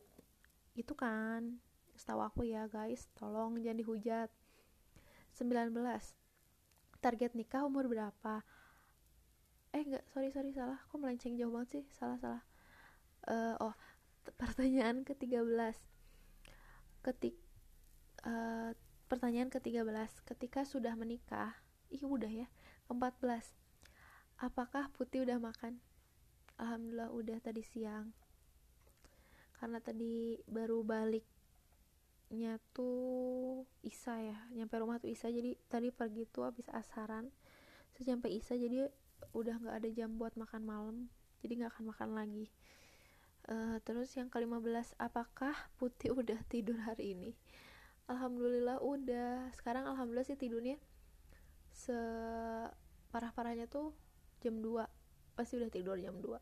Itu 0.75 0.99
kan 0.99 1.69
setahu 2.00 2.25
aku 2.25 2.49
ya 2.49 2.64
guys 2.64 3.12
tolong 3.12 3.61
jangan 3.61 3.85
dihujat. 3.85 4.33
19 5.37 5.76
target 7.04 7.37
nikah 7.37 7.69
umur 7.69 7.85
berapa? 7.92 8.40
Eh 9.76 9.85
enggak 9.85 10.04
sorry 10.16 10.33
sorry 10.33 10.57
salah. 10.57 10.80
Kok 10.88 10.97
melenceng 10.97 11.37
jauh 11.37 11.52
banget 11.52 11.69
sih? 11.76 11.85
Salah 11.92 12.16
salah. 12.16 12.42
Uh, 13.28 13.54
oh 13.61 13.75
pertanyaan 14.40 15.04
ke-13 15.04 15.76
ketik 17.04 17.37
uh, 18.25 18.73
pertanyaan 19.12 19.52
ke-13 19.52 20.25
ketika 20.25 20.64
sudah 20.64 20.97
menikah 20.97 21.52
ih 21.92 22.04
udah 22.04 22.28
ya 22.28 22.49
ke-14 22.88 23.61
apakah 24.40 24.88
putih 24.97 25.28
udah 25.28 25.37
makan? 25.37 25.76
Alhamdulillah 26.57 27.12
udah 27.12 27.38
tadi 27.45 27.61
siang. 27.61 28.12
Karena 29.61 29.76
tadi 29.85 30.40
baru 30.49 30.80
baliknya 32.30 32.62
tuh 32.70 33.66
Isa 33.82 34.14
ya 34.22 34.38
nyampe 34.54 34.78
rumah 34.78 35.02
tuh 35.02 35.10
Isa. 35.10 35.26
Jadi 35.34 35.58
tadi 35.66 35.90
pergi 35.90 36.30
tuh 36.30 36.46
habis 36.46 36.70
asaran. 36.70 37.26
Terus 37.90 38.06
nyampe 38.06 38.30
Isa 38.30 38.54
jadi 38.54 38.87
udah 39.34 39.58
nggak 39.58 39.75
ada 39.82 39.90
jam 39.90 40.14
buat 40.14 40.38
makan 40.38 40.62
malam. 40.62 41.10
Jadi 41.42 41.58
nggak 41.58 41.75
akan 41.75 41.90
makan 41.90 42.14
lagi. 42.14 42.46
Uh, 43.50 43.82
terus 43.82 44.14
yang 44.14 44.30
ke-15 44.30 44.94
apakah 45.02 45.58
Putih 45.75 46.14
udah 46.14 46.38
tidur 46.46 46.78
hari 46.87 47.18
ini? 47.18 47.34
Alhamdulillah 48.06 48.78
udah. 48.78 49.50
Sekarang 49.50 49.90
Alhamdulillah 49.90 50.22
sih 50.22 50.38
tidurnya 50.38 50.78
separah-parahnya 51.75 53.66
tuh 53.66 53.90
jam 54.38 54.62
2 54.62 54.87
pasti 55.34 55.58
udah 55.58 55.66
tidur 55.66 55.99
jam 55.99 56.14
2 56.22 56.38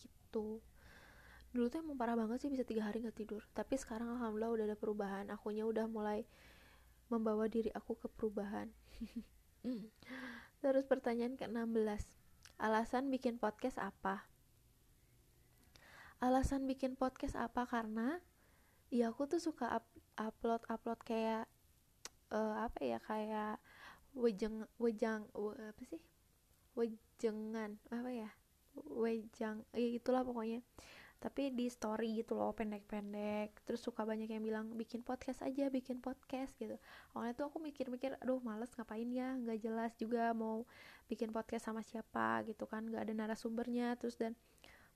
gitu 0.00 0.64
dulu 1.56 1.72
tuh 1.72 1.80
emang 1.80 1.96
parah 1.96 2.12
banget 2.12 2.44
sih 2.44 2.50
bisa 2.52 2.68
tiga 2.68 2.84
hari 2.84 3.00
nggak 3.00 3.16
tidur. 3.16 3.40
Tapi 3.56 3.80
sekarang 3.80 4.12
alhamdulillah 4.12 4.52
udah 4.52 4.64
ada 4.68 4.76
perubahan. 4.76 5.24
Akunya 5.32 5.64
udah 5.64 5.88
mulai 5.88 6.28
membawa 7.08 7.48
diri 7.48 7.72
aku 7.72 7.96
ke 7.96 8.12
perubahan. 8.12 8.68
Terus 10.62 10.84
pertanyaan 10.84 11.40
ke-16 11.40 12.04
alasan 12.60 13.08
bikin 13.08 13.40
podcast 13.40 13.80
apa? 13.80 14.28
Alasan 16.20 16.68
bikin 16.68 16.92
podcast 16.92 17.40
apa? 17.40 17.64
Karena 17.64 18.20
ya 18.92 19.08
aku 19.08 19.24
tuh 19.24 19.40
suka 19.40 19.80
up, 19.80 19.88
upload 20.20 20.60
upload 20.68 21.00
kayak 21.08 21.48
uh, 22.36 22.68
apa 22.68 22.80
ya? 22.84 22.98
Kayak 23.00 23.64
wejeng 24.12 24.68
wejang 24.76 25.24
apa 25.32 25.82
sih? 25.88 26.04
Wejengan 26.76 27.80
apa 27.88 28.12
ya? 28.12 28.30
Wejang 28.92 29.64
ya 29.72 29.88
itulah 29.88 30.20
pokoknya 30.20 30.60
tapi 31.26 31.50
di 31.50 31.66
story 31.66 32.22
gitu 32.22 32.38
loh 32.38 32.54
pendek-pendek. 32.54 33.66
Terus 33.66 33.82
suka 33.82 34.06
banyak 34.06 34.30
yang 34.30 34.46
bilang 34.46 34.70
bikin 34.78 35.02
podcast 35.02 35.42
aja 35.42 35.66
bikin 35.66 35.98
podcast 35.98 36.54
gitu. 36.54 36.78
Awalnya 37.18 37.34
tuh 37.34 37.50
aku 37.50 37.58
mikir-mikir 37.58 38.14
aduh 38.22 38.38
males 38.46 38.70
ngapain 38.78 39.10
ya? 39.10 39.34
Nggak 39.34 39.58
jelas 39.58 39.90
juga 39.98 40.30
mau 40.30 40.62
bikin 41.10 41.34
podcast 41.34 41.66
sama 41.66 41.82
siapa 41.82 42.46
gitu 42.46 42.70
kan. 42.70 42.86
Nggak 42.86 43.10
ada 43.10 43.12
narasumbernya. 43.26 43.98
Terus 43.98 44.14
dan 44.14 44.38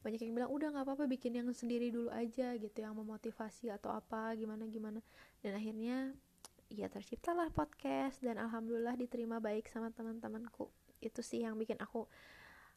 banyak 0.06 0.22
yang 0.22 0.38
bilang 0.38 0.54
udah 0.54 0.70
nggak 0.70 0.86
apa-apa 0.86 1.10
bikin 1.10 1.34
yang 1.34 1.50
sendiri 1.50 1.90
dulu 1.90 2.14
aja 2.14 2.54
gitu 2.54 2.78
yang 2.78 2.94
memotivasi 2.94 3.74
atau 3.74 3.90
apa 3.90 4.30
gimana 4.38 4.70
gimana. 4.70 5.02
Dan 5.42 5.58
akhirnya 5.58 6.14
ya 6.70 6.86
terciptalah 6.86 7.50
podcast. 7.50 8.22
Dan 8.22 8.38
alhamdulillah 8.38 8.94
diterima 8.94 9.42
baik 9.42 9.66
sama 9.66 9.90
teman-temanku. 9.90 10.70
Itu 11.02 11.26
sih 11.26 11.42
yang 11.42 11.58
bikin 11.58 11.82
aku 11.82 12.06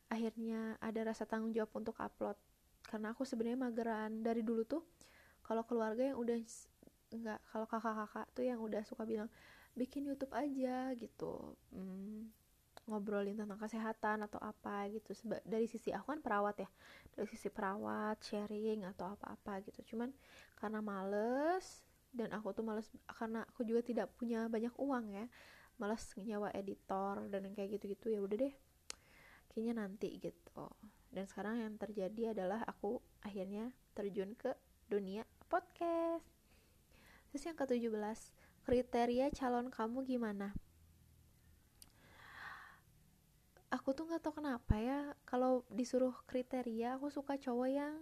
akhirnya 0.09 0.73
ada 0.81 1.13
rasa 1.13 1.29
tanggung 1.29 1.53
jawab 1.53 1.69
untuk 1.77 1.93
upload 2.01 2.33
karena 2.87 3.15
aku 3.15 3.23
sebenarnya 3.23 3.59
mageran. 3.59 4.21
Dari 4.21 4.41
dulu 4.45 4.63
tuh 4.67 4.83
kalau 5.43 5.63
keluarga 5.67 6.13
yang 6.13 6.17
udah 6.19 6.37
enggak 7.13 7.39
kalau 7.51 7.65
kakak-kakak 7.69 8.25
tuh 8.33 8.43
yang 8.47 8.59
udah 8.63 8.81
suka 8.87 9.03
bilang 9.05 9.29
bikin 9.77 10.07
YouTube 10.07 10.33
aja 10.33 10.93
gitu. 10.97 11.57
Hmm, 11.73 12.29
ngobrolin 12.87 13.39
tentang 13.39 13.59
kesehatan 13.59 14.25
atau 14.27 14.39
apa 14.43 14.87
gitu. 14.91 15.15
Seba 15.15 15.39
dari 15.45 15.65
sisi 15.65 15.89
aku 15.91 16.13
kan 16.15 16.21
perawat 16.21 16.55
ya. 16.63 16.69
Dari 17.15 17.27
sisi 17.29 17.47
perawat 17.51 18.21
sharing 18.23 18.85
atau 18.89 19.13
apa-apa 19.13 19.63
gitu. 19.65 19.95
Cuman 19.95 20.11
karena 20.59 20.79
males 20.83 21.83
dan 22.13 22.29
aku 22.29 22.53
tuh 22.53 22.61
males 22.61 22.85
karena 23.09 23.41
aku 23.49 23.65
juga 23.65 23.81
tidak 23.81 24.13
punya 24.13 24.45
banyak 24.45 24.71
uang 24.77 25.17
ya 25.17 25.25
males 25.81 26.13
nyawa 26.13 26.53
editor 26.53 27.25
dan 27.33 27.49
kayak 27.57 27.81
gitu-gitu 27.81 28.13
ya 28.13 28.21
udah 28.21 28.37
deh 28.37 28.53
kayaknya 29.49 29.73
nanti 29.81 30.21
gitu 30.21 30.69
dan 31.13 31.29
sekarang 31.29 31.61
yang 31.61 31.77
terjadi 31.77 32.33
adalah 32.33 32.65
aku 32.65 32.97
akhirnya 33.21 33.69
terjun 33.93 34.33
ke 34.33 34.57
dunia 34.89 35.21
podcast. 35.45 36.25
Terus 37.29 37.45
yang 37.45 37.57
ke-17 37.57 38.19
kriteria 38.65 39.29
calon 39.29 39.69
kamu 39.69 40.09
gimana? 40.09 40.57
Aku 43.69 43.93
tuh 43.93 44.09
nggak 44.09 44.21
tahu 44.25 44.41
kenapa 44.41 44.77
ya 44.77 45.13
kalau 45.25 45.65
disuruh 45.69 46.13
kriteria 46.29 46.97
aku 46.97 47.09
suka 47.09 47.37
cowok 47.41 47.69
yang 47.69 47.95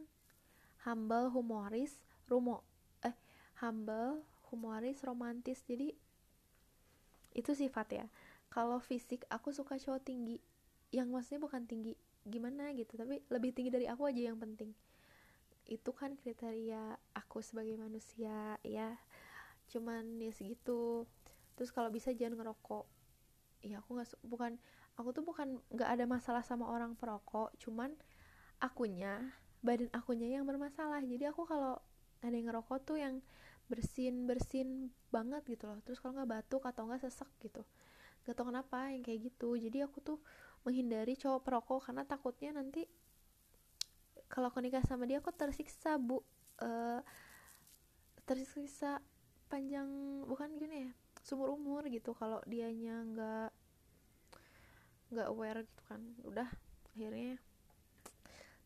humble 0.84 1.32
humoris 1.32 2.04
rumo 2.28 2.60
eh 3.04 3.16
humble 3.60 4.24
humoris 4.52 5.00
romantis. 5.04 5.64
Jadi 5.64 5.96
itu 7.32 7.52
sifat 7.56 7.88
ya. 7.92 8.06
Kalau 8.52 8.84
fisik 8.84 9.24
aku 9.32 9.56
suka 9.56 9.80
cowok 9.80 10.04
tinggi. 10.04 10.44
Yang 10.92 11.08
maksudnya 11.08 11.40
bukan 11.40 11.64
tinggi 11.64 11.96
gimana 12.28 12.70
gitu 12.78 12.94
tapi 13.00 13.22
lebih 13.34 13.52
tinggi 13.56 13.74
dari 13.74 13.88
aku 13.90 14.10
aja 14.10 14.32
yang 14.34 14.38
penting. 14.38 14.74
Itu 15.66 15.96
kan 15.96 16.18
kriteria 16.20 16.98
aku 17.18 17.40
sebagai 17.42 17.78
manusia 17.80 18.58
ya. 18.62 18.98
Cuman 19.72 20.20
ya 20.20 20.32
segitu. 20.36 21.08
Terus 21.56 21.72
kalau 21.72 21.90
bisa 21.90 22.12
jangan 22.12 22.42
ngerokok. 22.42 22.86
Ya 23.62 23.80
aku 23.80 23.98
nggak 23.98 24.10
bukan 24.26 24.58
aku 25.00 25.10
tuh 25.16 25.24
bukan 25.24 25.62
nggak 25.72 25.90
ada 25.90 26.06
masalah 26.10 26.44
sama 26.44 26.68
orang 26.68 27.00
perokok 27.00 27.56
cuman 27.62 27.96
akunya 28.60 29.32
badan 29.62 29.90
akunya 29.94 30.42
yang 30.42 30.46
bermasalah. 30.46 31.02
Jadi 31.06 31.30
aku 31.30 31.46
kalau 31.46 31.78
ada 32.22 32.34
yang 32.34 32.50
ngerokok 32.50 32.78
tuh 32.86 32.98
yang 32.98 33.22
bersin 33.70 34.28
bersin 34.28 34.92
banget 35.14 35.46
gitu 35.48 35.70
loh. 35.70 35.80
Terus 35.86 36.02
kalau 36.02 36.18
nggak 36.18 36.30
batuk 36.30 36.66
atau 36.66 36.90
nggak 36.90 37.02
sesek 37.06 37.30
gitu. 37.42 37.62
Gak 38.22 38.38
tau 38.38 38.50
kenapa 38.50 38.94
yang 38.94 39.02
kayak 39.02 39.34
gitu. 39.34 39.58
Jadi 39.58 39.82
aku 39.82 39.98
tuh 40.02 40.18
menghindari 40.62 41.18
cowok 41.18 41.42
perokok 41.42 41.90
karena 41.90 42.04
takutnya 42.06 42.54
nanti 42.54 42.86
kalau 44.32 44.48
aku 44.48 44.64
nikah 44.64 44.84
sama 44.88 45.04
dia 45.10 45.20
aku 45.20 45.34
tersiksa 45.36 46.00
bu. 46.00 46.24
Uh, 46.62 47.02
tersisa 48.22 49.02
panjang 49.50 49.90
bukan 50.30 50.56
gini 50.56 50.88
ya 50.88 50.92
sumur 51.26 51.52
umur 51.52 51.84
gitu. 51.90 52.16
Kalau 52.16 52.40
dianya 52.48 53.04
nggak 53.04 53.50
nggak 55.12 55.28
aware 55.28 55.68
gitu 55.68 55.82
kan 55.90 56.02
udah 56.24 56.48
akhirnya 56.94 57.36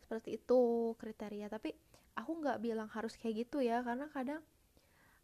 seperti 0.06 0.38
itu 0.38 0.60
kriteria. 1.02 1.48
Tapi 1.50 1.74
aku 2.20 2.32
nggak 2.44 2.62
bilang 2.62 2.92
harus 2.92 3.18
kayak 3.18 3.48
gitu 3.48 3.64
ya 3.64 3.82
karena 3.82 4.06
kadang 4.12 4.44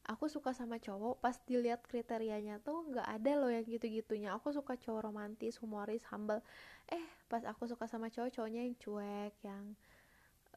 aku 0.05 0.25
suka 0.25 0.51
sama 0.51 0.81
cowok 0.81 1.21
pas 1.21 1.37
dilihat 1.45 1.85
kriterianya 1.85 2.57
tuh 2.65 2.89
nggak 2.89 3.05
ada 3.05 3.31
loh 3.37 3.51
yang 3.53 3.65
gitu-gitunya. 3.65 4.33
Aku 4.33 4.49
suka 4.49 4.73
cowok 4.77 5.11
romantis 5.11 5.61
humoris 5.61 6.05
humble. 6.09 6.41
Eh 6.89 7.03
pas 7.29 7.45
aku 7.45 7.69
suka 7.69 7.85
sama 7.85 8.09
cowok 8.09 8.33
cowoknya 8.33 8.61
yang 8.65 8.75
cuek 8.81 9.33
yang 9.45 9.63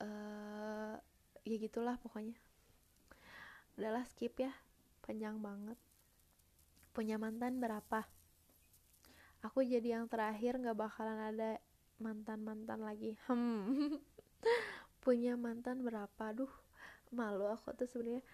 uh, 0.01 0.97
ya 1.45 1.57
gitulah 1.61 2.01
pokoknya. 2.01 2.37
Udahlah 3.77 4.05
skip 4.09 4.39
ya. 4.41 4.53
Panjang 5.05 5.37
banget. 5.45 5.77
Punya 6.97 7.21
mantan 7.21 7.61
berapa? 7.61 8.07
Aku 9.45 9.61
jadi 9.61 10.01
yang 10.01 10.09
terakhir 10.09 10.57
nggak 10.57 10.79
bakalan 10.79 11.21
ada 11.21 11.61
mantan 12.01 12.41
mantan 12.41 12.81
lagi. 12.81 13.21
Hmm. 13.29 14.01
Punya 15.05 15.37
mantan 15.37 15.85
berapa? 15.85 16.33
Duh 16.33 16.49
malu 17.15 17.47
aku 17.47 17.71
tuh 17.79 17.87
sebenarnya 17.87 18.25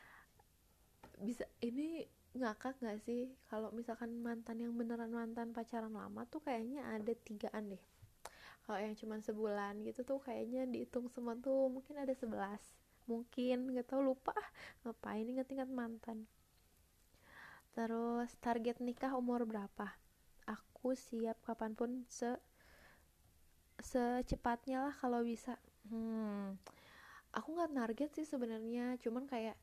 bisa 1.21 1.45
ini 1.61 2.05
ngakak 2.35 2.79
gak 2.79 2.99
sih? 3.03 3.31
Kalau 3.51 3.75
misalkan 3.75 4.23
mantan 4.23 4.63
yang 4.63 4.73
beneran 4.77 5.11
mantan 5.11 5.51
pacaran 5.51 5.93
lama 5.93 6.23
tuh 6.31 6.41
kayaknya 6.43 6.87
ada 6.87 7.13
tigaan 7.13 7.75
deh. 7.75 7.83
Kalau 8.65 8.79
yang 8.79 8.95
cuma 8.95 9.19
sebulan 9.19 9.83
gitu 9.83 10.07
tuh 10.07 10.23
kayaknya 10.23 10.63
dihitung 10.69 11.11
semua 11.11 11.35
tuh 11.35 11.67
mungkin 11.67 11.99
ada 11.99 12.15
sebelas. 12.15 12.63
Mungkin 13.11 13.75
nggak 13.75 13.91
tahu 13.91 14.15
lupa. 14.15 14.37
Ngapain 14.87 15.27
inget-inget 15.27 15.67
mantan? 15.67 16.31
Terus 17.75 18.31
target 18.39 18.79
nikah 18.79 19.15
umur 19.19 19.43
berapa? 19.43 19.91
Aku 20.47 20.95
siap 20.95 21.39
kapan 21.43 21.75
pun 21.75 22.07
se 22.07 22.39
secepatnya 23.81 24.87
lah 24.87 24.95
kalau 24.95 25.27
bisa. 25.27 25.59
Hmm. 25.89 26.55
Aku 27.35 27.59
nggak 27.59 27.75
target 27.75 28.11
sih 28.15 28.27
sebenarnya. 28.29 28.95
Cuman 29.03 29.27
kayak 29.27 29.59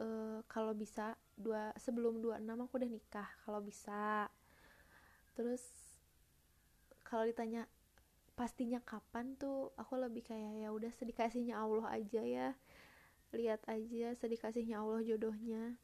uh, 0.00 0.40
kalau 0.48 0.72
bisa 0.72 1.14
dua 1.36 1.72
sebelum 1.76 2.24
26 2.24 2.64
aku 2.64 2.74
udah 2.80 2.90
nikah 2.90 3.28
kalau 3.44 3.60
bisa. 3.60 4.26
Terus 5.36 5.62
kalau 7.04 7.28
ditanya 7.28 7.68
pastinya 8.34 8.80
kapan 8.82 9.36
tuh? 9.36 9.70
Aku 9.76 10.00
lebih 10.00 10.24
kayak 10.24 10.64
ya 10.64 10.68
udah 10.72 10.90
sedikasihnya 10.96 11.60
Allah 11.60 11.86
aja 11.92 12.22
ya. 12.24 12.48
Lihat 13.30 13.62
aja 13.68 14.16
sedikasihnya 14.16 14.80
Allah 14.80 15.04
jodohnya. 15.04 15.76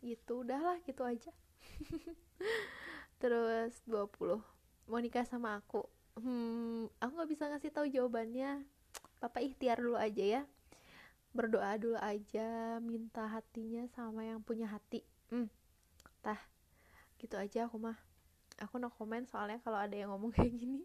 Gitu 0.00 0.46
udahlah 0.46 0.78
gitu 0.86 1.02
aja. 1.02 1.34
Terus 3.20 3.82
20 3.84 4.40
mau 4.88 5.00
nikah 5.02 5.26
sama 5.26 5.58
aku? 5.60 5.84
Hmm 6.16 6.88
aku 7.02 7.12
nggak 7.12 7.30
bisa 7.30 7.44
ngasih 7.50 7.74
tahu 7.74 7.86
jawabannya. 7.90 8.62
Papa 9.18 9.42
ikhtiar 9.42 9.82
dulu 9.82 9.98
aja 9.98 10.22
ya 10.22 10.42
berdoa 11.32 11.76
dulu 11.76 11.98
aja 12.00 12.80
minta 12.80 13.28
hatinya 13.28 13.84
sama 13.92 14.24
yang 14.24 14.40
punya 14.40 14.68
hati. 14.68 15.04
Hmm. 15.28 15.48
Tah 16.24 16.40
gitu 17.20 17.36
aja 17.36 17.68
aku 17.68 17.76
mah. 17.78 17.98
Aku 18.58 18.80
no 18.80 18.90
komen 18.90 19.28
soalnya 19.28 19.62
kalau 19.62 19.78
ada 19.78 19.94
yang 19.94 20.10
ngomong 20.10 20.34
kayak 20.36 20.54
gini. 20.56 20.82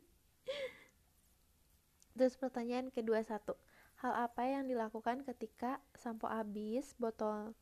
Terus 2.13 2.38
pertanyaan 2.38 2.93
kedua 2.93 3.25
satu 3.25 3.57
hal 4.03 4.29
apa 4.29 4.45
yang 4.45 4.67
dilakukan 4.67 5.23
ketika 5.23 5.79
sampo 5.95 6.27
habis 6.27 6.91
botol 7.00 7.55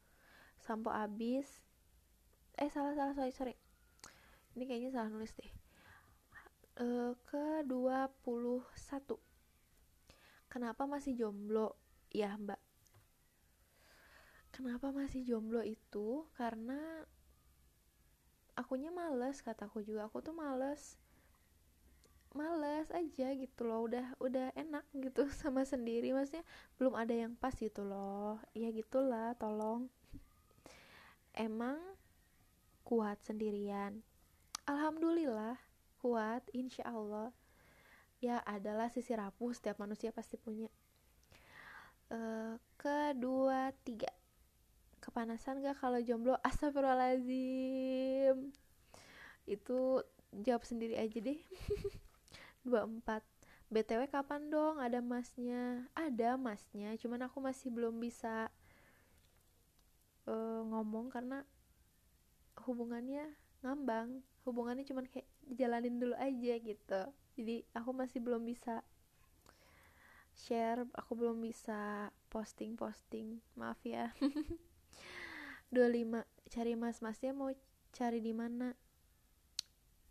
sampo 0.58 0.90
habis 0.90 1.62
eh 2.58 2.68
salah 2.68 2.98
salah 2.98 3.14
sorry 3.16 3.32
sorry. 3.32 3.56
Ini 4.58 4.68
kayaknya 4.68 4.92
salah 4.92 5.08
nulis 5.08 5.32
deh. 5.38 5.52
E, 6.82 7.16
ke 7.24 7.64
21 7.64 8.12
kenapa 10.52 10.84
masih 10.84 11.16
jomblo? 11.16 11.80
Ya 12.12 12.36
mbak 12.36 12.60
kenapa 14.62 14.94
masih 14.94 15.26
jomblo 15.26 15.66
itu? 15.66 16.26
Karena 16.38 16.78
akunya 18.56 18.94
males 18.94 19.42
kataku 19.42 19.82
juga. 19.82 20.08
Aku 20.08 20.22
tuh 20.22 20.38
males 20.38 21.02
males 22.32 22.88
aja 22.96 23.28
gitu 23.36 23.68
loh. 23.68 23.90
Udah 23.90 24.16
udah 24.22 24.56
enak 24.56 24.86
gitu 24.96 25.28
sama 25.42 25.68
sendiri. 25.68 26.16
Maksudnya 26.16 26.46
belum 26.80 26.94
ada 26.96 27.14
yang 27.14 27.34
pas 27.36 27.54
gitu 27.58 27.84
loh. 27.84 28.40
Ya 28.56 28.72
gitulah 28.72 29.36
tolong. 29.36 29.92
Emang 31.34 31.80
kuat 32.86 33.20
sendirian? 33.24 34.04
Alhamdulillah 34.68 35.58
kuat 36.02 36.46
insya 36.54 36.88
Allah. 36.90 37.34
Ya 38.22 38.38
adalah 38.46 38.94
sisi 38.94 39.18
rapuh 39.18 39.54
setiap 39.54 39.82
manusia 39.82 40.14
pasti 40.14 40.38
punya. 40.38 40.70
Uh, 42.12 42.60
kedua 42.76 43.72
tiga 43.88 44.12
kepanasan 45.02 45.66
gak 45.66 45.82
kalau 45.82 46.00
jomblo? 46.00 46.38
Astagfirullahaladzim. 46.46 48.54
Itu 49.50 50.06
jawab 50.32 50.64
sendiri 50.64 50.96
aja 50.96 51.18
deh. 51.18 51.42
24 52.70 53.26
btw 53.74 54.02
kapan 54.08 54.54
dong? 54.54 54.78
Ada 54.78 55.02
masnya? 55.02 55.90
Ada 55.98 56.38
masnya 56.38 56.94
cuman 57.02 57.26
aku 57.26 57.42
masih 57.42 57.74
belum 57.74 57.98
bisa 57.98 58.54
uh, 60.30 60.62
ngomong 60.70 61.10
karena 61.10 61.44
hubungannya 62.70 63.26
ngambang. 63.66 64.22
Hubungannya 64.46 64.86
cuman 64.86 65.10
kayak 65.10 65.28
jalanin 65.58 65.98
dulu 65.98 66.14
aja 66.16 66.54
gitu. 66.62 67.02
Jadi 67.36 67.66
aku 67.74 67.90
masih 67.92 68.22
belum 68.22 68.46
bisa 68.46 68.86
share 70.36 70.88
aku 70.96 71.12
belum 71.16 71.44
bisa 71.44 72.10
posting 72.32 72.80
posting 72.80 73.44
maaf 73.60 73.80
ya 73.84 74.16
25 75.72 76.52
cari 76.52 76.76
mas-masnya 76.76 77.32
mau 77.32 77.48
cari 77.96 78.20
di 78.20 78.36
mana? 78.36 78.76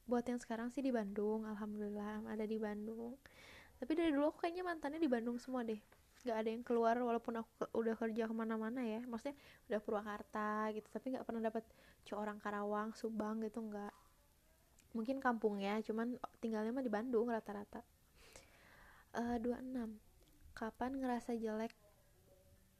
Buat 0.08 0.32
yang 0.32 0.40
sekarang 0.40 0.72
sih 0.72 0.80
di 0.80 0.88
Bandung 0.88 1.44
alhamdulillah 1.44 2.24
ada 2.32 2.48
di 2.48 2.56
Bandung. 2.56 3.20
Tapi 3.76 3.92
dari 3.92 4.08
dulu 4.08 4.32
aku 4.32 4.48
kayaknya 4.48 4.64
mantannya 4.64 4.96
di 4.96 5.08
Bandung 5.12 5.36
semua 5.36 5.60
deh. 5.60 5.76
Nggak 6.24 6.36
ada 6.36 6.48
yang 6.48 6.64
keluar 6.64 6.96
walaupun 6.96 7.44
aku 7.44 7.50
ke, 7.60 7.64
udah 7.76 7.92
kerja 7.92 8.24
ke 8.24 8.32
mana-mana 8.32 8.80
ya. 8.80 9.04
Maksudnya 9.04 9.36
udah 9.68 9.80
Purwakarta 9.84 10.72
gitu 10.72 10.88
tapi 10.88 11.12
nggak 11.12 11.28
pernah 11.28 11.52
cowok 12.08 12.20
orang 12.24 12.38
Karawang 12.40 12.90
Subang 12.96 13.44
gitu 13.44 13.60
nggak. 13.60 13.92
Mungkin 14.96 15.20
kampung 15.20 15.60
ya 15.60 15.76
cuman 15.84 16.16
tinggalnya 16.40 16.72
mah 16.72 16.84
di 16.84 16.92
Bandung 16.92 17.28
rata-rata. 17.28 17.84
Uh, 19.12 19.36
26 19.44 19.92
kapan 20.56 20.90
ngerasa 20.96 21.36
jelek? 21.36 21.76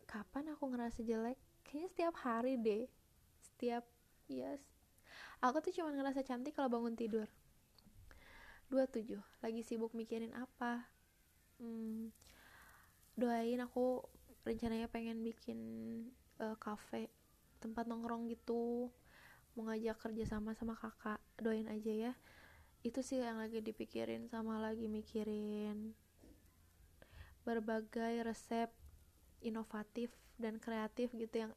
Kapan 0.08 0.56
aku 0.56 0.64
ngerasa 0.72 1.04
jelek 1.04 1.36
kayaknya 1.70 1.88
setiap 1.94 2.14
hari 2.26 2.58
deh. 2.58 2.90
Setiap 3.38 3.86
yes. 4.26 4.58
Aku 5.38 5.62
tuh 5.62 5.70
cuma 5.70 5.94
ngerasa 5.94 6.26
cantik 6.26 6.58
kalau 6.58 6.66
bangun 6.66 6.98
tidur. 6.98 7.30
27 8.74 9.18
lagi 9.38 9.62
sibuk 9.62 9.94
mikirin 9.94 10.34
apa? 10.34 10.90
Hmm, 11.62 12.10
doain 13.14 13.62
aku 13.62 14.02
rencananya 14.42 14.90
pengen 14.90 15.22
bikin 15.22 15.58
uh, 16.42 16.58
cafe 16.58 17.06
tempat 17.62 17.86
nongkrong 17.86 18.26
gitu. 18.34 18.90
Mau 19.54 19.62
ngajak 19.70 19.98
kerja 20.02 20.26
sama 20.26 20.58
sama 20.58 20.74
kakak 20.74 21.22
doain 21.38 21.70
aja 21.70 22.10
ya. 22.10 22.12
Itu 22.82 23.06
sih 23.06 23.22
yang 23.22 23.38
lagi 23.38 23.62
dipikirin 23.62 24.26
sama 24.26 24.58
lagi 24.58 24.90
mikirin 24.90 25.94
berbagai 27.46 28.20
resep 28.26 28.68
inovatif 29.40 30.12
dan 30.40 30.56
kreatif 30.56 31.12
gitu 31.16 31.48
yang 31.48 31.52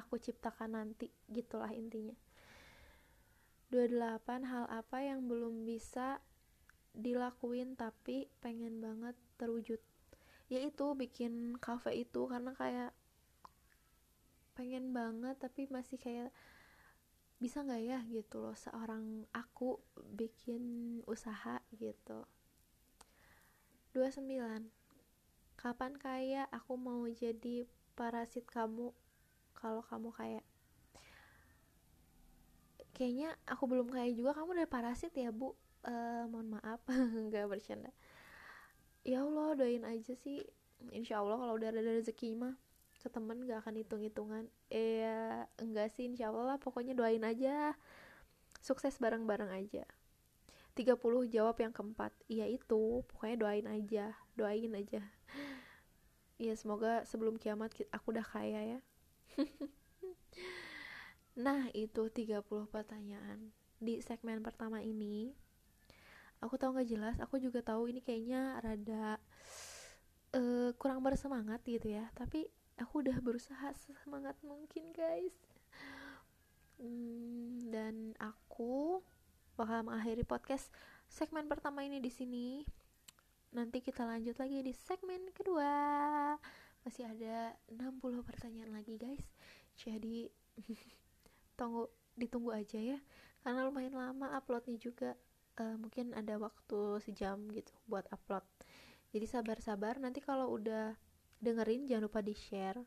aku 0.00 0.16
ciptakan 0.16 0.72
nanti 0.80 1.12
gitulah 1.28 1.68
intinya. 1.70 2.16
28 3.70 4.50
hal 4.50 4.64
apa 4.66 4.98
yang 5.04 5.30
belum 5.30 5.62
bisa 5.62 6.18
dilakuin 6.90 7.78
tapi 7.78 8.26
pengen 8.42 8.82
banget 8.82 9.14
terwujud? 9.38 9.78
Yaitu 10.50 10.96
bikin 10.98 11.54
cafe 11.62 12.02
itu 12.02 12.26
karena 12.26 12.50
kayak 12.56 12.90
pengen 14.58 14.90
banget 14.90 15.38
tapi 15.38 15.70
masih 15.70 15.96
kayak 16.02 16.34
bisa 17.38 17.62
nggak 17.62 17.82
ya? 17.84 17.98
gitu 18.10 18.42
loh 18.42 18.58
seorang 18.58 19.24
aku 19.30 19.78
bikin 20.18 20.98
usaha 21.06 21.62
gitu. 21.78 22.26
29 23.94 24.66
kapan 25.60 25.92
kaya 25.98 26.42
aku 26.48 26.74
mau 26.74 27.04
jadi 27.10 27.68
parasit 27.98 28.48
kamu 28.48 28.94
kalau 29.60 29.84
kamu 29.84 30.08
kayak 30.16 30.44
kayaknya 32.96 33.32
aku 33.48 33.64
belum 33.64 33.88
kaya 33.88 34.12
juga 34.12 34.36
kamu 34.36 34.60
udah 34.60 34.68
parasit 34.68 35.12
ya 35.16 35.32
bu? 35.32 35.56
Uh, 35.80 36.28
mohon 36.28 36.60
maaf 36.60 36.84
nggak 37.28 37.48
bercanda. 37.48 37.88
Ya 39.04 39.24
Allah 39.24 39.56
doain 39.56 39.84
aja 39.88 40.12
sih. 40.12 40.44
Insya 40.92 41.24
Allah 41.24 41.40
kalau 41.40 41.56
udah 41.56 41.72
ada 41.72 41.80
rezeki 41.80 42.36
mah 42.36 42.56
ke 43.00 43.08
temen 43.08 43.48
gak 43.48 43.64
akan 43.64 43.80
hitung-hitungan. 43.80 44.44
Eh 44.68 45.00
ya, 45.00 45.48
enggak 45.56 45.88
sih 45.96 46.04
insya 46.04 46.28
Allah 46.28 46.60
pokoknya 46.60 46.92
doain 46.92 47.24
aja. 47.24 47.72
Sukses 48.60 49.00
bareng-bareng 49.00 49.48
aja. 49.48 49.88
30 50.76 51.00
jawab 51.32 51.56
yang 51.56 51.72
keempat. 51.72 52.12
Iya 52.28 52.44
itu 52.52 53.00
pokoknya 53.08 53.36
doain 53.40 53.68
aja. 53.68 54.12
Doain 54.36 54.72
aja. 54.76 55.00
Ya 56.36 56.52
semoga 56.56 57.04
sebelum 57.08 57.40
kiamat 57.40 57.72
aku 57.92 58.12
udah 58.12 58.24
kaya 58.24 58.76
ya 58.76 58.80
nah 61.44 61.68
itu 61.72 62.02
30 62.10 62.44
pertanyaan. 62.68 63.52
Di 63.80 64.04
segmen 64.04 64.44
pertama 64.44 64.84
ini 64.84 65.32
aku 66.40 66.56
tahu 66.56 66.72
nggak 66.72 66.88
jelas 66.88 67.16
aku 67.20 67.36
juga 67.36 67.60
tahu 67.60 67.92
ini 67.92 68.00
kayaknya 68.00 68.56
rada 68.64 69.20
uh, 70.32 70.72
kurang 70.76 71.04
bersemangat 71.04 71.60
gitu 71.64 71.92
ya. 71.92 72.08
Tapi 72.16 72.48
aku 72.80 73.04
udah 73.04 73.16
berusaha 73.20 73.72
semangat 73.76 74.36
mungkin 74.40 74.92
guys. 74.92 75.36
Hmm, 76.80 77.60
dan 77.68 78.16
aku 78.16 79.04
bakal 79.60 79.84
mengakhiri 79.84 80.24
podcast 80.24 80.72
segmen 81.12 81.44
pertama 81.44 81.84
ini 81.84 82.00
di 82.00 82.08
sini. 82.08 82.64
Nanti 83.52 83.82
kita 83.82 84.06
lanjut 84.06 84.38
lagi 84.38 84.64
di 84.64 84.72
segmen 84.72 85.28
kedua 85.34 85.74
masih 86.84 87.04
ada 87.06 87.54
60 87.68 88.00
pertanyaan 88.24 88.72
lagi 88.72 88.96
guys. 88.96 89.24
Jadi 89.76 90.28
tunggu 91.58 91.88
ditunggu 92.16 92.52
aja 92.52 92.78
ya. 92.80 92.98
Karena 93.40 93.64
lumayan 93.68 93.96
lama 93.96 94.36
uploadnya 94.36 94.76
juga. 94.80 95.16
Uh, 95.60 95.76
mungkin 95.76 96.16
ada 96.16 96.40
waktu 96.40 97.02
sejam 97.04 97.50
gitu 97.52 97.72
buat 97.84 98.08
upload. 98.08 98.46
Jadi 99.12 99.26
sabar-sabar. 99.28 100.00
Nanti 100.00 100.24
kalau 100.24 100.48
udah 100.56 100.96
dengerin 101.40 101.88
jangan 101.88 102.08
lupa 102.08 102.20
di 102.20 102.36
share 102.36 102.80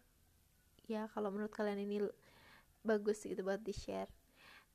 ya 0.86 1.08
kalau 1.10 1.32
menurut 1.34 1.50
kalian 1.50 1.80
ini 1.80 2.06
bagus 2.84 3.24
gitu 3.24 3.42
buat 3.42 3.64
di 3.64 3.74
share 3.74 4.12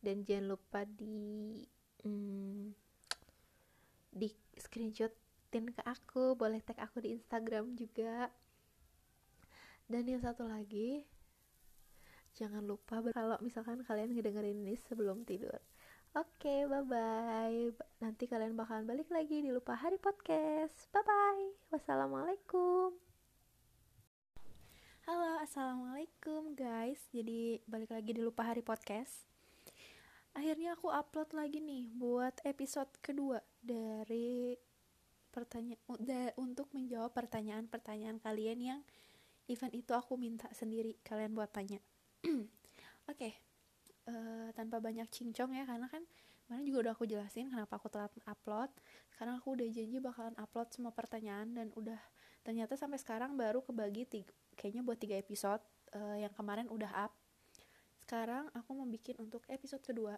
dan 0.00 0.24
jangan 0.24 0.57
lupa 0.57 0.83
di 0.88 1.62
hmm, 2.02 2.74
di 4.14 4.28
screenshotin 4.57 5.74
ke 5.74 5.83
aku. 5.85 6.35
Boleh 6.38 6.62
tag 6.62 6.78
aku 6.81 7.02
di 7.02 7.14
Instagram 7.18 7.74
juga 7.74 8.31
dan 9.88 10.05
yang 10.05 10.20
satu 10.20 10.44
lagi 10.44 11.09
jangan 12.37 12.61
lupa 12.61 13.01
kalau 13.11 13.40
misalkan 13.40 13.81
kalian 13.83 14.12
ngedengerin 14.12 14.61
ini 14.61 14.77
sebelum 14.77 15.24
tidur 15.24 15.57
Oke, 16.16 16.48
okay, 16.48 16.61
bye-bye. 16.64 17.68
Nanti 18.01 18.24
kalian 18.24 18.57
bakalan 18.57 18.88
balik 18.88 19.12
lagi 19.12 19.44
di 19.44 19.53
Lupa 19.53 19.77
Hari 19.77 20.01
Podcast. 20.01 20.88
Bye-bye. 20.88 21.68
Wassalamualaikum. 21.68 22.96
Halo, 25.05 25.37
assalamualaikum 25.44 26.57
guys. 26.57 26.96
Jadi 27.12 27.61
balik 27.68 27.92
lagi 27.92 28.16
di 28.16 28.24
Lupa 28.24 28.48
Hari 28.48 28.64
Podcast. 28.64 29.29
Akhirnya 30.33 30.81
aku 30.81 30.88
upload 30.88 31.37
lagi 31.37 31.61
nih 31.61 31.92
buat 31.92 32.40
episode 32.48 32.88
kedua 33.05 33.44
dari 33.61 34.57
pertanyaan 35.29 36.33
untuk 36.40 36.72
menjawab 36.72 37.12
pertanyaan-pertanyaan 37.12 38.16
kalian 38.16 38.61
yang 38.64 38.81
event 39.48 39.74
itu 39.74 39.92
aku 39.96 40.14
minta 40.20 40.46
sendiri 40.52 41.00
kalian 41.02 41.32
buat 41.34 41.50
tanya. 41.50 41.80
Oke, 42.24 42.44
okay. 43.08 43.32
uh, 44.08 44.12
eh, 44.12 44.48
tanpa 44.52 44.78
banyak 44.78 45.08
cincong 45.08 45.56
ya 45.56 45.64
karena 45.64 45.88
kan 45.88 46.04
kemarin 46.44 46.64
juga 46.64 46.78
udah 46.88 46.92
aku 46.96 47.04
jelasin 47.08 47.48
kenapa 47.48 47.80
aku 47.80 47.88
telat 47.88 48.12
upload. 48.28 48.70
Karena 49.16 49.40
aku 49.40 49.58
udah 49.58 49.66
janji 49.72 49.98
bakalan 49.98 50.37
upload 50.38 50.68
semua 50.70 50.92
pertanyaan 50.92 51.50
dan 51.56 51.72
udah 51.74 51.98
ternyata 52.46 52.78
sampai 52.78 53.00
sekarang 53.00 53.34
baru 53.34 53.64
kebagi 53.64 54.04
tiga, 54.08 54.32
kayaknya 54.54 54.80
buat 54.87 54.96
tiga 54.96 55.18
episode 55.18 55.61
uh, 55.92 56.16
yang 56.16 56.32
kemarin 56.32 56.68
udah 56.68 56.88
up 57.08 57.12
sekarang 58.08 58.48
aku 58.56 58.72
mau 58.72 58.88
bikin 58.88 59.20
untuk 59.20 59.44
episode 59.52 59.84
kedua 59.84 60.16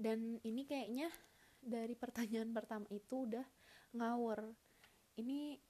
dan 0.00 0.40
ini 0.40 0.64
kayaknya 0.64 1.12
dari 1.60 1.92
pertanyaan 1.92 2.56
pertama 2.56 2.88
itu 2.88 3.28
udah 3.28 3.44
ngawur 3.92 4.48
ini 5.20 5.60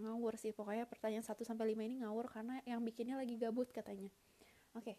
ngawur 0.00 0.40
sih. 0.40 0.56
Pokoknya 0.56 0.88
pertanyaan 0.88 1.24
1 1.24 1.36
sampai 1.44 1.76
5 1.76 1.84
ini 1.84 2.00
ngawur 2.00 2.28
karena 2.32 2.60
yang 2.64 2.80
bikinnya 2.80 3.20
lagi 3.20 3.36
gabut 3.36 3.68
katanya. 3.68 4.08
Oke. 4.72 4.96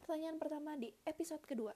Pertanyaan 0.00 0.36
pertama 0.36 0.76
di 0.76 0.92
episode 1.08 1.42
kedua. 1.44 1.72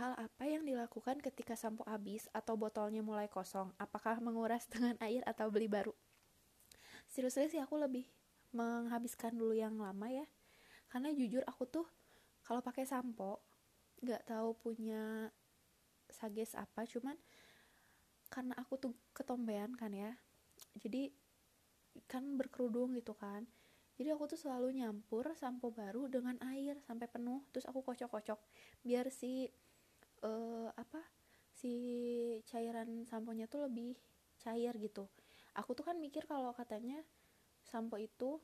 Hal 0.00 0.16
apa 0.16 0.44
yang 0.48 0.64
dilakukan 0.64 1.20
ketika 1.20 1.52
sampo 1.52 1.84
habis 1.84 2.24
atau 2.32 2.56
botolnya 2.56 3.04
mulai 3.04 3.28
kosong? 3.28 3.72
Apakah 3.76 4.20
menguras 4.24 4.64
dengan 4.68 4.96
air 5.06 5.20
atau 5.28 5.52
beli 5.52 5.68
baru? 5.68 5.92
Serius 7.12 7.36
sih 7.36 7.60
aku 7.60 7.76
lebih 7.76 8.08
menghabiskan 8.56 9.36
dulu 9.36 9.52
yang 9.52 9.76
lama 9.76 10.08
ya. 10.08 10.24
Karena 10.88 11.12
jujur 11.12 11.44
aku 11.44 11.68
tuh 11.68 11.86
kalau 12.44 12.64
pakai 12.64 12.88
sampo 12.88 13.44
nggak 14.00 14.24
tahu 14.24 14.56
punya 14.56 15.28
sages 16.08 16.56
apa. 16.56 16.88
Cuman 16.88 17.16
karena 18.32 18.56
aku 18.56 18.80
tuh 18.80 18.96
ketombean 19.12 19.76
kan 19.76 19.92
ya 19.92 20.16
jadi 20.80 21.12
kan 22.08 22.24
berkerudung 22.36 22.96
gitu 22.96 23.12
kan. 23.16 23.44
Jadi 23.96 24.08
aku 24.08 24.24
tuh 24.32 24.40
selalu 24.40 24.82
nyampur 24.82 25.28
sampo 25.36 25.68
baru 25.68 26.08
dengan 26.08 26.34
air 26.48 26.80
sampai 26.82 27.06
penuh 27.06 27.44
terus 27.52 27.68
aku 27.68 27.84
kocok-kocok. 27.84 28.40
Biar 28.82 29.12
si 29.12 29.46
uh, 30.24 30.68
apa 30.72 31.00
si 31.52 31.74
cairan 32.48 33.04
samponya 33.04 33.46
tuh 33.46 33.68
lebih 33.68 33.94
cair 34.40 34.74
gitu. 34.80 35.06
Aku 35.52 35.76
tuh 35.76 35.84
kan 35.84 36.00
mikir 36.00 36.24
kalau 36.24 36.56
katanya 36.56 37.04
sampo 37.62 38.00
itu 38.00 38.40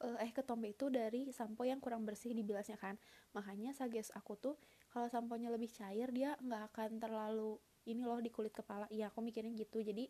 uh, 0.00 0.18
eh 0.18 0.32
ketombe 0.32 0.72
itu 0.72 0.88
dari 0.88 1.28
sampo 1.30 1.62
yang 1.68 1.78
kurang 1.78 2.08
bersih 2.08 2.32
dibilasnya 2.32 2.80
kan. 2.80 2.96
Makanya 3.36 3.76
sages 3.76 4.10
aku 4.16 4.34
tuh 4.40 4.56
kalau 4.90 5.06
samponya 5.06 5.52
lebih 5.52 5.70
cair 5.70 6.08
dia 6.10 6.34
nggak 6.40 6.72
akan 6.72 6.90
terlalu 6.98 7.60
ini 7.86 8.02
loh 8.04 8.18
di 8.18 8.32
kulit 8.32 8.56
kepala. 8.56 8.88
Iya 8.88 9.12
aku 9.12 9.20
mikirnya 9.20 9.52
gitu. 9.54 9.84
Jadi 9.84 10.08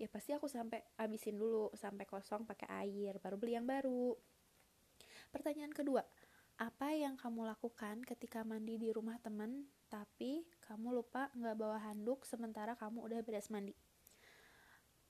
ya 0.00 0.08
pasti 0.08 0.32
aku 0.32 0.48
sampai 0.48 0.82
abisin 0.98 1.36
dulu 1.36 1.70
sampai 1.76 2.08
kosong 2.08 2.48
pakai 2.48 2.68
air 2.86 3.18
baru 3.20 3.36
beli 3.36 3.56
yang 3.56 3.68
baru. 3.68 4.16
Pertanyaan 5.32 5.72
kedua 5.72 6.02
apa 6.60 6.92
yang 6.94 7.16
kamu 7.16 7.48
lakukan 7.48 8.04
ketika 8.04 8.44
mandi 8.44 8.76
di 8.76 8.92
rumah 8.92 9.16
teman 9.18 9.66
tapi 9.88 10.46
kamu 10.62 11.02
lupa 11.02 11.32
nggak 11.34 11.56
bawa 11.56 11.78
handuk 11.80 12.22
sementara 12.28 12.76
kamu 12.76 13.02
udah 13.02 13.20
beres 13.24 13.48
mandi? 13.48 13.74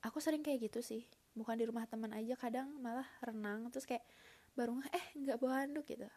Aku 0.03 0.19
sering 0.19 0.43
kayak 0.43 0.71
gitu 0.71 0.83
sih 0.83 1.07
bukan 1.33 1.57
di 1.57 1.65
rumah 1.65 1.87
teman 1.89 2.13
aja 2.13 2.37
kadang 2.37 2.69
malah 2.83 3.07
renang 3.25 3.71
terus 3.73 3.87
kayak 3.87 4.05
baru 4.53 4.79
eh 4.93 5.07
nggak 5.19 5.39
bawa 5.39 5.67
handuk 5.67 5.87
gitu. 5.87 6.09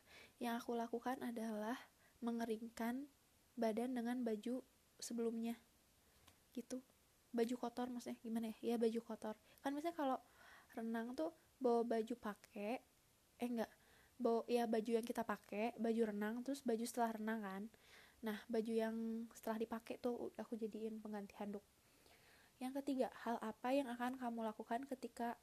Yang 0.42 0.66
aku 0.66 0.72
lakukan 0.76 1.22
adalah 1.24 1.78
mengeringkan 2.24 3.08
badan 3.56 3.96
dengan 3.96 4.20
baju 4.24 4.60
sebelumnya 5.00 5.56
gitu 6.56 6.80
baju 7.36 7.56
kotor 7.60 7.88
maksudnya 7.92 8.18
gimana 8.24 8.50
ya? 8.56 8.56
Ya 8.74 8.76
baju 8.80 9.00
kotor. 9.04 9.36
Kan 9.60 9.76
misalnya 9.76 9.98
kalau 10.00 10.18
renang 10.74 11.12
tuh 11.14 11.36
bawa 11.60 11.84
baju 11.84 12.16
pakai 12.16 12.80
eh 13.36 13.50
enggak 13.52 13.72
bawa 14.16 14.48
ya 14.48 14.64
baju 14.64 14.92
yang 14.96 15.04
kita 15.04 15.28
pakai 15.28 15.76
baju 15.76 16.02
renang 16.16 16.40
terus 16.48 16.64
baju 16.64 16.84
setelah 16.88 17.20
renang 17.20 17.40
kan. 17.44 17.64
Nah 18.24 18.40
baju 18.48 18.72
yang 18.72 18.96
setelah 19.36 19.60
dipakai 19.60 20.00
tuh 20.00 20.32
aku 20.40 20.56
jadiin 20.56 21.04
pengganti 21.04 21.36
handuk. 21.36 21.64
Yang 22.56 22.80
ketiga, 22.82 23.12
hal 23.28 23.36
apa 23.44 23.76
yang 23.76 23.92
akan 23.92 24.16
kamu 24.16 24.48
lakukan 24.48 24.88
ketika 24.88 25.36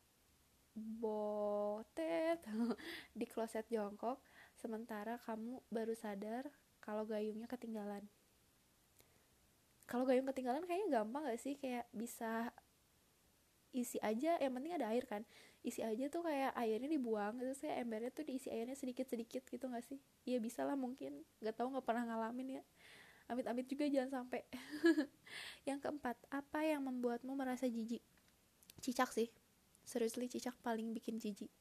botet 0.72 2.40
di 3.18 3.28
kloset 3.28 3.68
jongkok 3.68 4.24
sementara 4.56 5.20
kamu 5.20 5.60
baru 5.68 5.92
sadar 5.92 6.48
kalau 6.80 7.04
gayungnya 7.04 7.44
ketinggalan. 7.44 8.08
Kalau 9.92 10.08
gayung 10.08 10.24
ketinggalan 10.24 10.64
kayaknya 10.64 11.04
gampang 11.04 11.28
gak 11.28 11.36
sih? 11.36 11.60
Kayak 11.60 11.84
bisa 11.92 12.48
isi 13.76 14.00
aja 14.00 14.40
yang 14.40 14.56
penting 14.56 14.72
ada 14.72 14.88
air 14.88 15.04
kan? 15.04 15.20
Isi 15.60 15.84
aja 15.84 16.08
tuh 16.08 16.24
kayak 16.24 16.56
airnya 16.56 16.88
dibuang 16.88 17.36
terus 17.36 17.60
saya 17.60 17.76
embernya 17.84 18.08
tuh 18.08 18.24
diisi 18.24 18.48
airnya 18.48 18.72
sedikit 18.72 19.04
sedikit 19.04 19.44
gitu 19.44 19.68
gak 19.68 19.84
sih? 19.84 20.00
Iya 20.24 20.40
bisa 20.40 20.64
lah 20.64 20.80
mungkin. 20.80 21.20
Nggak 21.44 21.60
tahu 21.60 21.76
nggak 21.76 21.84
pernah 21.84 22.08
ngalamin 22.08 22.56
ya. 22.56 22.62
Amit-amit 23.28 23.68
juga 23.68 23.84
jangan 23.84 24.24
sampai. 24.24 24.48
Yang 25.68 25.78
keempat 25.84 26.16
apa 26.32 26.64
yang 26.64 26.88
membuatmu 26.88 27.36
merasa 27.36 27.68
jijik? 27.68 28.00
Cicak 28.80 29.12
sih. 29.12 29.28
Seriously 29.84 30.24
cicak 30.32 30.56
paling 30.64 30.88
bikin 30.96 31.20
jijik. 31.20 31.52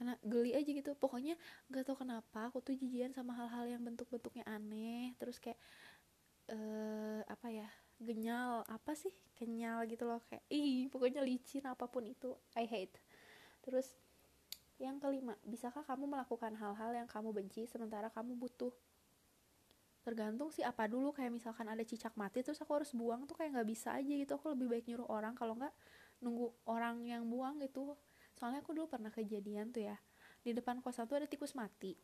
Karena 0.00 0.16
geli 0.24 0.56
aja 0.56 0.72
gitu. 0.72 0.96
Pokoknya 0.96 1.36
nggak 1.68 1.84
tahu 1.84 2.00
kenapa 2.00 2.48
aku 2.48 2.64
tuh 2.64 2.72
jijian 2.80 3.12
sama 3.12 3.36
hal-hal 3.36 3.76
yang 3.76 3.84
bentuk-bentuknya 3.84 4.42
aneh 4.48 5.12
terus 5.20 5.36
kayak 5.36 5.60
uh, 6.52 7.20
apa 7.26 7.48
ya 7.48 7.68
genyal 8.02 8.66
apa 8.66 8.92
sih 8.98 9.12
kenyal 9.38 9.86
gitu 9.86 10.04
loh 10.04 10.20
kayak 10.26 10.42
ih 10.50 10.90
pokoknya 10.90 11.22
licin 11.22 11.64
apa 11.66 11.88
pun 11.88 12.04
itu 12.06 12.36
I 12.54 12.68
hate. 12.68 12.94
Terus 13.64 13.96
yang 14.76 14.98
kelima 14.98 15.38
bisakah 15.46 15.86
kamu 15.86 16.10
melakukan 16.10 16.52
hal-hal 16.58 16.90
yang 16.92 17.08
kamu 17.08 17.30
benci 17.32 17.64
sementara 17.64 18.10
kamu 18.10 18.36
butuh? 18.36 18.74
Tergantung 20.02 20.50
sih 20.50 20.66
apa 20.66 20.90
dulu 20.90 21.14
kayak 21.14 21.30
misalkan 21.30 21.70
ada 21.70 21.86
cicak 21.86 22.12
mati 22.18 22.42
terus 22.42 22.58
aku 22.58 22.82
harus 22.82 22.90
buang 22.90 23.22
tuh 23.24 23.38
kayak 23.38 23.54
nggak 23.54 23.68
bisa 23.70 23.94
aja 23.94 24.12
gitu. 24.12 24.34
Aku 24.34 24.50
lebih 24.52 24.66
baik 24.66 24.84
nyuruh 24.90 25.08
orang 25.08 25.38
kalau 25.38 25.54
nggak 25.54 25.72
nunggu 26.18 26.50
orang 26.66 27.06
yang 27.06 27.22
buang 27.30 27.62
gitu. 27.62 27.94
Soalnya 28.34 28.66
aku 28.66 28.74
dulu 28.74 28.90
pernah 28.90 29.14
kejadian 29.14 29.70
tuh 29.70 29.86
ya 29.86 29.96
di 30.42 30.50
depan 30.50 30.82
kosan 30.82 31.06
tuh 31.06 31.22
ada 31.22 31.30
tikus 31.30 31.54
mati 31.54 31.94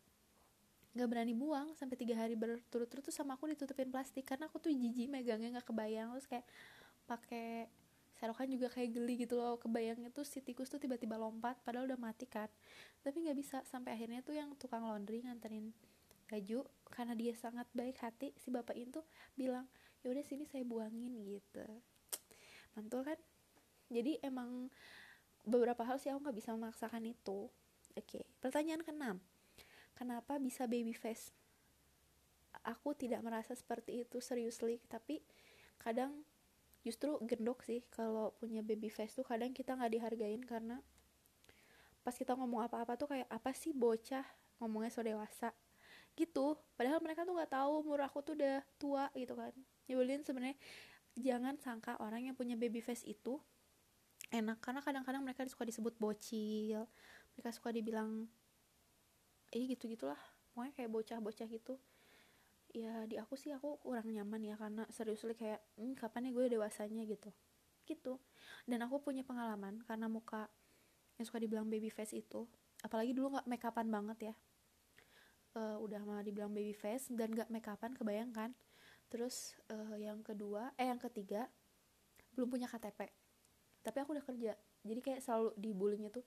nggak 0.96 1.08
berani 1.08 1.34
buang 1.36 1.76
sampai 1.76 1.96
tiga 2.00 2.16
hari 2.16 2.34
berturut-turut 2.38 3.04
tuh 3.04 3.14
sama 3.14 3.36
aku 3.36 3.50
ditutupin 3.52 3.88
plastik. 3.92 4.24
Karena 4.24 4.48
aku 4.48 4.62
tuh 4.62 4.72
jijik 4.72 5.08
megangnya 5.08 5.58
nggak 5.58 5.68
kebayang. 5.68 6.14
Terus 6.16 6.28
kayak 6.28 6.46
pakai 7.08 7.68
serokan 8.18 8.50
juga 8.50 8.68
kayak 8.72 8.90
geli 8.96 9.14
gitu 9.24 9.38
loh. 9.38 9.60
Kebayangnya 9.60 10.10
tuh 10.10 10.26
si 10.26 10.42
tikus 10.42 10.72
tuh 10.72 10.80
tiba-tiba 10.80 11.14
lompat 11.20 11.60
padahal 11.62 11.86
udah 11.88 12.00
mati 12.00 12.26
kan. 12.26 12.48
Tapi 13.04 13.24
nggak 13.26 13.36
bisa 13.38 13.56
sampai 13.68 13.94
akhirnya 13.94 14.24
tuh 14.24 14.34
yang 14.34 14.52
tukang 14.58 14.82
laundry 14.82 15.22
nganterin 15.22 15.70
baju 16.28 16.60
karena 16.92 17.16
dia 17.16 17.32
sangat 17.32 17.64
baik 17.72 17.96
hati 18.04 18.36
si 18.36 18.52
bapak 18.52 18.76
itu 18.76 19.00
bilang 19.32 19.64
ya 20.04 20.12
udah 20.12 20.24
sini 20.24 20.44
saya 20.44 20.60
buangin 20.66 21.16
gitu. 21.24 21.64
Mantul 22.76 23.00
kan? 23.06 23.18
Jadi 23.88 24.20
emang 24.20 24.68
beberapa 25.48 25.80
hal 25.88 25.96
sih 25.96 26.12
aku 26.12 26.28
nggak 26.28 26.36
bisa 26.36 26.52
memaksakan 26.52 27.08
itu. 27.08 27.48
Oke 27.96 28.28
pertanyaan 28.38 28.84
keenam 28.84 29.16
kenapa 29.98 30.38
bisa 30.38 30.70
baby 30.70 30.94
face? 30.94 31.34
Aku 32.62 32.94
tidak 32.94 33.18
merasa 33.26 33.58
seperti 33.58 34.06
itu 34.06 34.22
seriously. 34.22 34.78
Tapi 34.86 35.18
kadang 35.82 36.22
justru 36.86 37.18
gendok 37.26 37.66
sih 37.66 37.82
kalau 37.90 38.30
punya 38.38 38.62
baby 38.62 38.86
face 38.86 39.18
tuh 39.18 39.26
kadang 39.26 39.50
kita 39.50 39.74
nggak 39.74 39.98
dihargain 39.98 40.42
karena 40.46 40.78
pas 42.06 42.14
kita 42.14 42.38
ngomong 42.38 42.70
apa-apa 42.70 42.94
tuh 42.94 43.10
kayak 43.10 43.26
apa 43.26 43.50
sih 43.50 43.74
bocah? 43.74 44.22
Ngomongnya 44.62 44.94
so 44.94 45.02
dewasa. 45.02 45.50
Gitu. 46.14 46.54
Padahal 46.78 47.02
mereka 47.02 47.26
tuh 47.26 47.34
nggak 47.34 47.50
tahu 47.58 47.82
umur 47.82 48.06
aku 48.06 48.22
tuh 48.22 48.38
udah 48.38 48.62
tua 48.78 49.10
gitu 49.18 49.34
kan. 49.34 49.50
Nyebelin 49.90 50.22
sebenarnya. 50.22 50.58
Jangan 51.18 51.58
sangka 51.58 51.98
orang 51.98 52.30
yang 52.30 52.38
punya 52.38 52.54
baby 52.54 52.78
face 52.78 53.02
itu 53.02 53.42
enak. 54.30 54.62
Karena 54.62 54.78
kadang-kadang 54.78 55.26
mereka 55.26 55.42
suka 55.50 55.66
disebut 55.66 55.98
bocil 55.98 56.86
mereka 57.38 57.54
suka 57.54 57.70
dibilang 57.70 58.26
eh 59.52 59.64
gitu 59.64 59.88
gitulah 59.88 60.18
pokoknya 60.52 60.72
kayak 60.74 60.90
bocah-bocah 60.90 61.48
gitu. 61.48 61.74
Ya 62.76 63.08
di 63.08 63.16
aku 63.16 63.38
sih 63.38 63.54
aku 63.54 63.80
kurang 63.80 64.12
nyaman 64.12 64.44
ya 64.44 64.54
karena 64.60 64.84
serius 64.92 65.24
kayak 65.24 65.62
hmm, 65.80 65.96
kapan 65.96 66.28
ya 66.28 66.30
gue 66.34 66.44
dewasanya? 66.58 67.02
gitu. 67.08 67.30
Gitu. 67.88 68.20
Dan 68.68 68.84
aku 68.84 69.00
punya 69.00 69.24
pengalaman 69.24 69.80
karena 69.88 70.10
muka 70.10 70.50
yang 71.16 71.24
suka 71.24 71.40
dibilang 71.40 71.66
baby 71.66 71.88
face 71.90 72.14
itu 72.14 72.46
apalagi 72.78 73.10
dulu 73.10 73.34
nggak 73.34 73.46
make 73.50 73.64
upan 73.64 73.88
banget 73.88 74.18
ya. 74.32 74.34
Uh, 75.56 75.80
udah 75.80 76.04
malah 76.04 76.22
dibilang 76.22 76.52
baby 76.52 76.76
face 76.76 77.08
dan 77.08 77.32
nggak 77.32 77.48
make 77.48 77.66
upan 77.66 77.96
kebayangkan 77.96 78.52
terus 79.08 79.56
uh, 79.72 79.96
yang 79.96 80.20
kedua 80.20 80.76
eh 80.76 80.84
yang 80.84 81.00
ketiga 81.00 81.48
belum 82.36 82.52
punya 82.52 82.68
KTP 82.68 83.08
tapi 83.82 83.96
aku 84.04 84.12
udah 84.12 84.24
kerja. 84.26 84.52
Jadi 84.84 85.00
kayak 85.00 85.20
selalu 85.24 85.56
dibullyingnya 85.56 86.12
tuh 86.12 86.26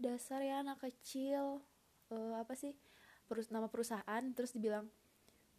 dasar 0.00 0.40
ya 0.40 0.64
anak 0.64 0.80
kecil 0.80 1.60
uh, 2.10 2.42
apa 2.42 2.54
sih 2.58 2.74
perus 3.30 3.48
nama 3.50 3.70
perusahaan 3.70 4.22
terus 4.34 4.54
dibilang 4.54 4.90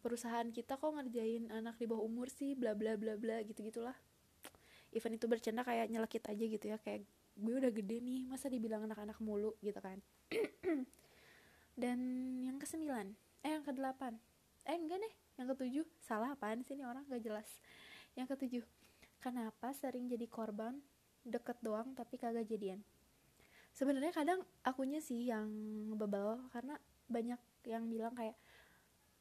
perusahaan 0.04 0.46
kita 0.50 0.76
kok 0.76 0.92
ngerjain 0.92 1.48
anak 1.48 1.78
di 1.78 1.86
bawah 1.88 2.04
umur 2.04 2.28
sih 2.28 2.52
bla 2.58 2.76
bla 2.76 2.98
bla 2.98 3.16
bla 3.16 3.40
gitu 3.46 3.64
gitulah 3.64 3.96
event 4.92 5.16
itu 5.16 5.26
bercanda 5.26 5.64
kayak 5.64 5.88
nyelekit 5.88 6.24
aja 6.28 6.44
gitu 6.44 6.64
ya 6.68 6.76
kayak 6.76 7.08
gue 7.32 7.54
udah 7.56 7.72
gede 7.72 7.96
nih 8.04 8.28
masa 8.28 8.52
dibilang 8.52 8.84
anak-anak 8.84 9.16
mulu? 9.24 9.56
gitu 9.64 9.80
kan. 9.80 9.98
Dan 11.80 11.98
yang 12.44 12.60
kesembilan 12.60 13.16
eh 13.42 13.50
yang 13.56 13.64
kedelapan 13.64 14.20
eh 14.68 14.76
enggak 14.76 15.00
deh 15.02 15.14
yang 15.40 15.46
ketujuh 15.50 15.86
salah 15.98 16.36
apaan 16.36 16.60
sih 16.62 16.76
ini 16.76 16.84
orang 16.84 17.08
gak 17.08 17.24
jelas. 17.24 17.48
Yang 18.12 18.36
ketujuh 18.36 18.64
kenapa 19.24 19.72
sering 19.72 20.12
jadi 20.12 20.28
korban 20.28 20.76
deket 21.24 21.56
doang 21.64 21.96
tapi 21.96 22.20
kagak 22.20 22.44
jadian 22.50 22.84
sebenarnya 23.72 24.12
kadang 24.12 24.40
akunya 24.62 25.00
sih 25.00 25.28
yang 25.28 25.48
bebel 25.96 26.38
karena 26.52 26.76
banyak 27.08 27.40
yang 27.68 27.88
bilang 27.88 28.12
kayak 28.12 28.36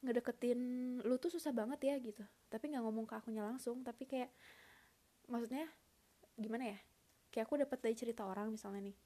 ngedeketin 0.02 0.60
lu 1.06 1.16
tuh 1.22 1.32
susah 1.32 1.54
banget 1.56 1.80
ya 1.88 1.96
gitu. 2.02 2.24
Tapi 2.52 2.74
nggak 2.74 2.84
ngomong 2.84 3.06
ke 3.08 3.16
akunya 3.16 3.46
langsung 3.46 3.86
tapi 3.86 4.10
kayak 4.10 4.30
maksudnya 5.32 5.70
gimana 6.36 6.76
ya? 6.76 6.80
Kayak 7.32 7.48
aku 7.48 7.56
dapat 7.64 7.78
dari 7.80 7.96
cerita 7.96 8.28
orang 8.28 8.52
misalnya 8.52 8.92
nih. 8.92 8.98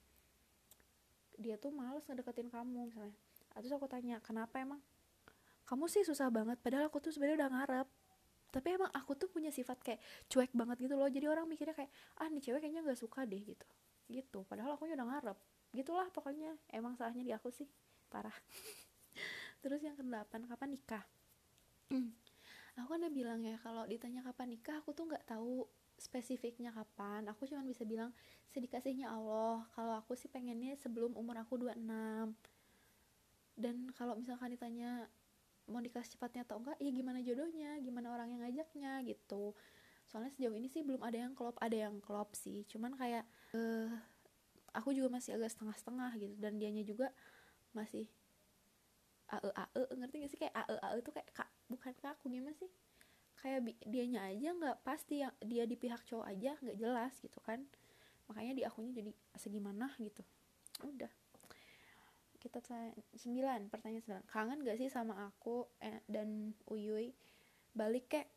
Dia 1.36 1.55
tuh 1.60 1.69
males 1.69 2.01
ngedeketin 2.08 2.49
kamu 2.49 2.89
misalnya. 2.89 3.15
Terus 3.55 3.71
aku 3.75 3.86
tanya 3.86 4.17
kenapa 4.23 4.60
emang? 4.60 4.81
Kamu 5.65 5.89
sih 5.89 6.05
susah 6.05 6.29
banget 6.29 6.58
padahal 6.62 6.89
aku 6.89 7.01
tuh 7.01 7.12
sebenarnya 7.13 7.45
udah 7.45 7.51
ngarep. 7.53 7.88
Tapi 8.55 8.67
emang 8.71 8.88
aku 8.95 9.19
tuh 9.19 9.27
punya 9.27 9.51
sifat 9.51 9.77
kayak 9.84 9.99
cuek 10.31 10.55
banget 10.55 10.88
gitu 10.88 10.95
loh. 10.95 11.12
Jadi 11.12 11.27
orang 11.27 11.43
mikirnya 11.45 11.75
kayak 11.75 11.91
ah 12.23 12.31
nih 12.31 12.39
cewek 12.39 12.63
kayaknya 12.63 12.81
nggak 12.88 12.97
suka 12.97 13.27
deh 13.27 13.43
gitu 13.43 13.67
gitu. 14.10 14.46
Padahal 14.46 14.76
aku 14.78 14.88
udah 14.88 15.08
ngarep. 15.08 15.38
Gitulah 15.74 16.08
pokoknya. 16.12 16.56
Emang 16.72 16.96
salahnya 16.96 17.24
di 17.26 17.34
aku 17.34 17.52
sih. 17.52 17.68
Parah. 18.08 18.34
Terus 19.62 19.82
yang 19.82 19.98
kedelapan 19.98 20.46
kapan 20.46 20.70
nikah? 20.78 21.04
Aku 22.76 22.91
kan 22.91 23.00
udah 23.00 23.13
bilang 23.15 23.39
ya 23.39 23.56
kalau 23.63 23.88
ditanya 23.88 24.20
kapan 24.20 24.52
nikah 24.52 24.84
aku 24.84 24.91
tuh 24.91 25.08
nggak 25.08 25.24
tahu 25.32 25.63
spesifiknya 25.96 26.76
kapan. 26.76 27.24
Aku 27.32 27.48
cuma 27.48 27.63
bisa 27.63 27.88
bilang 27.88 28.12
sedikasihnya 28.52 29.08
Allah. 29.08 29.63
Kalau 29.72 29.96
aku 29.96 30.12
sih 30.20 30.28
pengennya 30.28 30.76
sebelum 30.76 31.15
umur 31.15 31.39
aku 31.39 31.56
26 31.56 32.36
dan 33.56 33.88
kalau 33.96 34.20
misalkan 34.20 34.52
ditanya 34.52 35.08
mau 35.65 35.80
nikah 35.80 36.04
secepatnya 36.04 36.44
atau 36.46 36.62
enggak? 36.62 36.78
Ya 36.84 36.91
gimana 36.91 37.24
jodohnya? 37.24 37.80
Gimana 37.80 38.12
orang 38.12 38.36
yang 38.36 38.41
ngajaknya? 38.44 39.02
Gitu. 39.08 39.56
Soalnya 40.06 40.32
sejauh 40.36 40.54
ini 40.54 40.68
sih 40.70 40.84
belum 40.84 41.02
ada 41.02 41.18
yang 41.18 41.34
klop. 41.34 41.56
Ada 41.63 41.89
yang 41.89 42.04
klop 42.04 42.36
sih. 42.36 42.68
Cuman 42.70 42.94
kayak 42.94 43.26
uh, 43.56 43.88
aku 44.76 44.91
juga 44.91 45.08
masih 45.08 45.39
agak 45.39 45.56
setengah-setengah 45.56 46.12
gitu. 46.20 46.36
Dan 46.36 46.60
dianya 46.60 46.84
juga 46.84 47.08
masih 47.72 48.12
ae 49.32 49.50
ae 49.50 49.84
ngerti 49.96 50.15
gak 50.22 50.32
sih? 50.32 50.39
Kayak 50.39 50.54
ae 50.68 50.76
ae 50.76 50.96
itu 51.00 51.12
kayak 51.15 51.30
kak 51.32 51.50
bukan 51.72 51.94
kaku 51.98 52.28
gimana 52.28 52.54
sih? 52.60 52.70
Kayak 53.39 53.72
dianya 53.88 54.28
aja 54.28 54.50
nggak 54.58 54.78
pasti 54.82 55.22
yang 55.22 55.34
dia 55.41 55.63
di 55.70 55.78
pihak 55.78 56.02
cowok 56.06 56.28
aja 56.28 56.58
nggak 56.60 56.78
jelas 56.78 57.13
gitu 57.24 57.39
kan. 57.41 57.63
Makanya 58.30 58.54
di 58.58 58.63
akunya 58.68 58.91
jadi 58.91 59.12
segimana 59.38 59.89
gitu. 60.02 60.22
Udah. 60.84 61.10
Kita 62.41 62.62
sembilan 63.18 63.74
pertanyaan 63.74 64.04
sembilan. 64.06 64.26
Kangen 64.30 64.62
gak 64.62 64.78
sih 64.78 64.89
sama 64.89 65.18
aku 65.26 65.65
eh, 65.82 66.06
dan 66.06 66.54
Uyuy 66.70 67.10
balik 67.74 68.06
kayak 68.08 68.30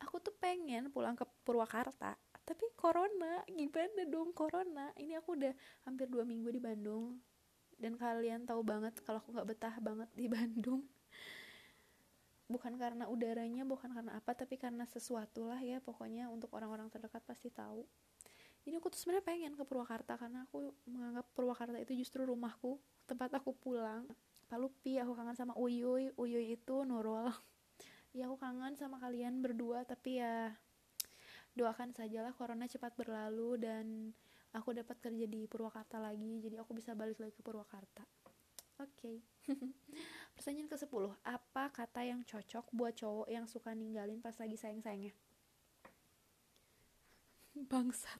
aku 0.00 0.22
tuh 0.22 0.34
pengen 0.38 0.88
pulang 0.88 1.18
ke 1.18 1.26
Purwakarta 1.44 2.16
tapi 2.44 2.68
corona 2.76 3.40
gimana 3.48 4.04
dong 4.04 4.36
corona? 4.36 4.92
Ini 5.00 5.16
aku 5.18 5.36
udah 5.36 5.52
hampir 5.88 6.12
dua 6.12 6.28
minggu 6.28 6.52
di 6.52 6.60
Bandung. 6.60 7.16
Dan 7.74 7.96
kalian 7.96 8.44
tahu 8.44 8.60
banget 8.60 9.00
kalau 9.02 9.18
aku 9.18 9.32
nggak 9.32 9.48
betah 9.48 9.76
banget 9.80 10.08
di 10.12 10.28
Bandung. 10.36 10.84
Bukan 12.44 12.76
karena 12.76 13.08
udaranya 13.08 13.64
bukan 13.64 13.88
karena 13.90 14.20
apa 14.20 14.36
tapi 14.36 14.60
karena 14.60 14.84
sesuatu 14.84 15.48
lah 15.48 15.58
ya. 15.64 15.80
Pokoknya 15.80 16.28
untuk 16.28 16.52
orang-orang 16.52 16.92
terdekat 16.92 17.24
pasti 17.24 17.48
tahu. 17.48 17.88
Jadi 18.64 18.80
aku 18.80 18.88
tuh 18.92 18.96
sebenarnya 19.00 19.24
pengen 19.24 19.52
ke 19.56 19.64
Purwakarta 19.64 20.16
karena 20.16 20.48
aku 20.48 20.72
menganggap 20.88 21.28
Purwakarta 21.36 21.76
itu 21.80 21.96
justru 21.96 22.24
rumahku 22.24 22.80
tempat 23.08 23.32
aku 23.40 23.56
pulang. 23.56 24.04
Palupi 24.48 25.00
aku 25.00 25.16
kangen 25.16 25.36
sama 25.36 25.56
Uyuy 25.56 26.12
Uyuy 26.20 26.60
itu 26.60 26.84
Nurul. 26.84 27.32
Ya 28.14 28.30
aku 28.30 28.38
kangen 28.38 28.78
sama 28.78 29.02
kalian 29.02 29.42
berdua 29.42 29.82
tapi 29.82 30.22
ya 30.22 30.54
doakan 31.54 31.94
sajalah 31.94 32.34
corona 32.34 32.66
cepat 32.66 32.94
berlalu 32.98 33.58
dan 33.62 34.10
aku 34.54 34.74
dapat 34.74 34.98
kerja 34.98 35.26
di 35.26 35.46
Purwakarta 35.46 36.02
lagi 36.02 36.42
jadi 36.42 36.62
aku 36.62 36.74
bisa 36.74 36.94
balik 36.94 37.18
lagi 37.22 37.34
ke 37.34 37.42
Purwakarta. 37.42 38.02
Oke. 38.82 39.22
Okay. 39.46 39.54
pertanyaan 40.34 40.66
ke 40.66 40.74
10 40.74 40.90
apa 41.22 41.64
kata 41.70 42.00
yang 42.02 42.26
cocok 42.26 42.66
buat 42.74 42.94
cowok 42.98 43.30
yang 43.30 43.46
suka 43.46 43.70
ninggalin 43.70 44.18
pas 44.18 44.34
lagi 44.34 44.58
sayang-sayangnya? 44.58 45.14
Bangsat. 47.70 48.18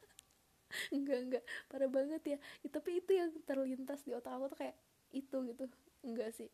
Enggak 0.94 1.18
enggak. 1.26 1.44
Parah 1.66 1.90
banget 1.90 2.22
ya. 2.24 2.38
ya 2.62 2.68
tapi 2.70 3.02
itu 3.02 3.10
yang 3.10 3.34
terlintas 3.42 4.06
di 4.06 4.14
otak 4.14 4.38
aku 4.38 4.54
tuh 4.54 4.58
kayak 4.64 4.76
itu 5.10 5.36
gitu. 5.50 5.64
Enggak 6.06 6.30
sih. 6.32 6.48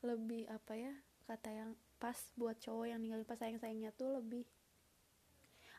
Lebih 0.00 0.48
apa 0.48 0.74
ya 0.74 0.92
kata 1.24 1.48
yang 1.52 1.70
pas 2.00 2.16
buat 2.36 2.56
cowok 2.60 2.88
yang 2.88 3.00
ninggalin 3.00 3.24
pas 3.24 3.40
sayang 3.40 3.60
sayangnya 3.60 3.92
tuh 3.96 4.16
lebih 4.20 4.44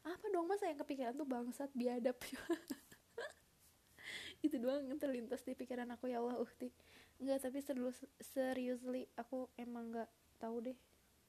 apa 0.06 0.26
dong 0.30 0.46
mas 0.46 0.62
yang 0.62 0.78
kepikiran 0.78 1.18
tuh 1.18 1.26
bangsat 1.26 1.74
biadab. 1.74 2.13
Itu 4.46 4.62
doang 4.62 4.86
yang 4.86 5.02
terlintas 5.02 5.41
di 5.41 5.58
pikiran 5.58 5.89
aku 5.89 6.13
ya 6.13 6.22
Allah 6.22 6.38
uhti 6.38 6.70
Enggak 7.18 7.48
tapi 7.48 7.63
serius 7.63 8.04
seriously 8.20 9.08
aku 9.15 9.48
emang 9.56 9.89
nggak 9.89 10.10
tahu 10.38 10.70
deh 10.70 10.78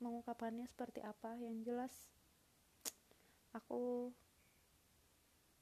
mengungkapannya 0.02 0.66
seperti 0.66 1.00
apa. 1.00 1.38
Yang 1.38 1.72
jelas 1.72 1.94
aku 3.54 4.10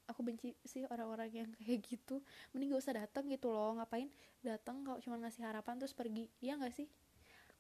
aku 0.05 0.21
benci 0.21 0.53
sih 0.65 0.89
orang-orang 0.89 1.31
yang 1.31 1.49
kayak 1.61 1.85
gitu. 1.85 2.25
Mending 2.51 2.75
gak 2.75 2.83
usah 2.83 2.97
datang 2.97 3.29
gitu 3.29 3.53
loh. 3.53 3.77
Ngapain 3.77 4.09
datang 4.41 4.81
kalau 4.83 4.99
cuma 5.01 5.21
ngasih 5.21 5.45
harapan 5.45 5.77
terus 5.77 5.93
pergi? 5.93 6.33
Iya 6.41 6.57
nggak 6.57 6.73
sih? 6.73 6.89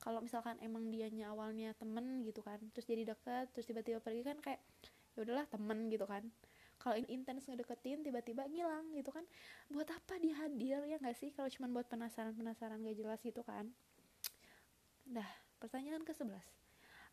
Kalau 0.01 0.25
misalkan 0.25 0.57
emang 0.61 0.89
dianya 0.89 1.33
awalnya 1.33 1.73
temen 1.77 2.25
gitu 2.27 2.45
kan 2.45 2.61
terus 2.75 2.85
jadi 2.85 3.15
deket 3.15 3.55
terus 3.57 3.65
tiba-tiba 3.65 4.05
pergi 4.05 4.27
kan 4.27 4.37
kayak 4.43 4.61
ya 5.15 5.25
udahlah 5.25 5.47
temen 5.49 5.91
gitu 5.91 6.05
kan. 6.05 6.27
Kalau 6.79 7.01
intens 7.09 7.49
ngedeketin 7.49 8.05
tiba-tiba 8.05 8.45
ngilang 8.51 8.93
gitu 8.93 9.15
kan. 9.15 9.25
Buat 9.71 9.95
apa 9.95 10.21
dia 10.21 10.35
hadir 10.43 10.85
ya 10.85 10.99
nggak 11.01 11.17
sih? 11.17 11.31
Kalau 11.33 11.49
cuma 11.49 11.71
buat 11.71 11.87
penasaran 11.89 12.35
penasaran 12.35 12.83
gak 12.83 12.99
jelas 12.99 13.21
gitu 13.23 13.41
kan. 13.47 13.71
Dah 15.07 15.31
pertanyaan 15.63 16.05
ke 16.05 16.13
11 16.13 16.65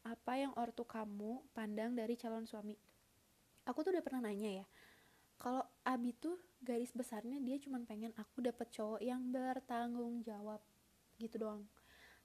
apa 0.02 0.34
yang 0.34 0.54
ortu 0.58 0.82
kamu 0.82 1.46
pandang 1.54 1.94
dari 1.94 2.18
calon 2.18 2.50
suami? 2.50 2.74
Aku 3.70 3.86
tuh 3.86 3.94
udah 3.94 4.02
pernah 4.02 4.26
nanya 4.26 4.66
ya. 4.66 4.66
Kalau 5.38 5.62
Abi 5.86 6.14
tuh 6.18 6.38
garis 6.62 6.94
besarnya 6.94 7.38
dia 7.42 7.58
cuma 7.62 7.82
pengen 7.86 8.14
aku 8.18 8.42
dapet 8.42 8.70
cowok 8.74 9.02
yang 9.02 9.22
bertanggung 9.30 10.26
jawab 10.26 10.62
gitu 11.22 11.46
doang. 11.46 11.66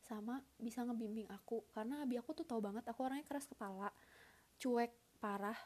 Sama 0.00 0.40
bisa 0.56 0.84
ngebimbing 0.84 1.28
aku. 1.28 1.64
Karena 1.72 2.04
Abi 2.04 2.16
aku 2.16 2.32
tuh 2.32 2.48
tahu 2.48 2.64
banget 2.64 2.84
aku 2.88 3.04
orangnya 3.04 3.28
keras 3.28 3.44
kepala 3.44 3.92
cuek 4.56 4.92
parah 5.18 5.56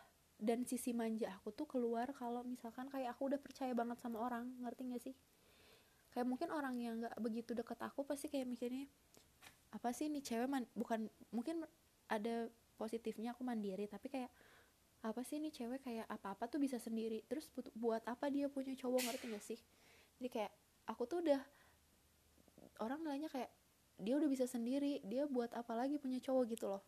dan 0.40 0.64
sisi 0.64 0.96
manja 0.96 1.36
aku 1.36 1.52
tuh 1.52 1.68
keluar 1.68 2.16
kalau 2.16 2.40
misalkan 2.40 2.88
kayak 2.88 3.12
aku 3.12 3.28
udah 3.28 3.40
percaya 3.40 3.76
banget 3.76 4.00
sama 4.00 4.24
orang 4.24 4.48
ngerti 4.64 4.82
gak 4.88 5.02
sih? 5.04 5.14
Kayak 6.10 6.26
mungkin 6.26 6.48
orang 6.50 6.74
yang 6.80 6.98
nggak 7.04 7.14
begitu 7.22 7.54
deket 7.54 7.78
aku 7.84 8.02
pasti 8.02 8.26
kayak 8.26 8.48
mikirnya 8.48 8.88
apa 9.70 9.94
sih 9.94 10.10
nih 10.10 10.24
cewek 10.24 10.48
man 10.50 10.66
bukan 10.74 11.06
mungkin 11.30 11.62
ada 12.10 12.50
positifnya 12.74 13.30
aku 13.36 13.46
mandiri 13.46 13.86
tapi 13.86 14.10
kayak 14.10 14.32
apa 15.06 15.22
sih 15.22 15.38
nih 15.38 15.54
cewek 15.54 15.80
kayak 15.86 16.10
apa-apa 16.10 16.50
tuh 16.50 16.58
bisa 16.58 16.82
sendiri 16.82 17.22
terus 17.30 17.46
buat 17.78 18.02
apa 18.10 18.26
dia 18.26 18.50
punya 18.50 18.74
cowok 18.74 19.00
ngerti 19.06 19.24
gak 19.30 19.44
sih? 19.44 19.60
Jadi 20.18 20.28
kayak 20.28 20.52
aku 20.88 21.06
tuh 21.06 21.22
udah 21.22 21.40
orang 22.80 23.04
nanya 23.04 23.28
kayak 23.28 23.52
dia 24.00 24.16
udah 24.16 24.28
bisa 24.32 24.48
sendiri 24.48 25.04
dia 25.04 25.28
buat 25.28 25.52
apa 25.52 25.76
lagi 25.76 26.00
punya 26.00 26.18
cowok 26.18 26.44
gitu 26.56 26.66
loh 26.72 26.82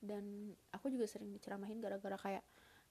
dan 0.00 0.52
aku 0.74 0.92
juga 0.92 1.08
sering 1.08 1.32
diceramahin 1.32 1.80
gara-gara 1.80 2.16
kayak 2.20 2.44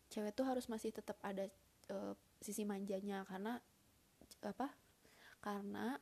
cewek 0.10 0.34
tuh 0.34 0.46
harus 0.46 0.66
masih 0.70 0.94
tetap 0.94 1.18
ada 1.22 1.50
uh, 1.94 2.14
sisi 2.42 2.66
manjanya 2.66 3.26
karena 3.26 3.58
apa 4.46 4.70
karena 5.42 5.98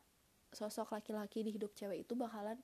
sosok 0.54 0.96
laki-laki 0.96 1.44
di 1.44 1.52
hidup 1.56 1.74
cewek 1.76 2.08
itu 2.08 2.14
bakalan 2.16 2.60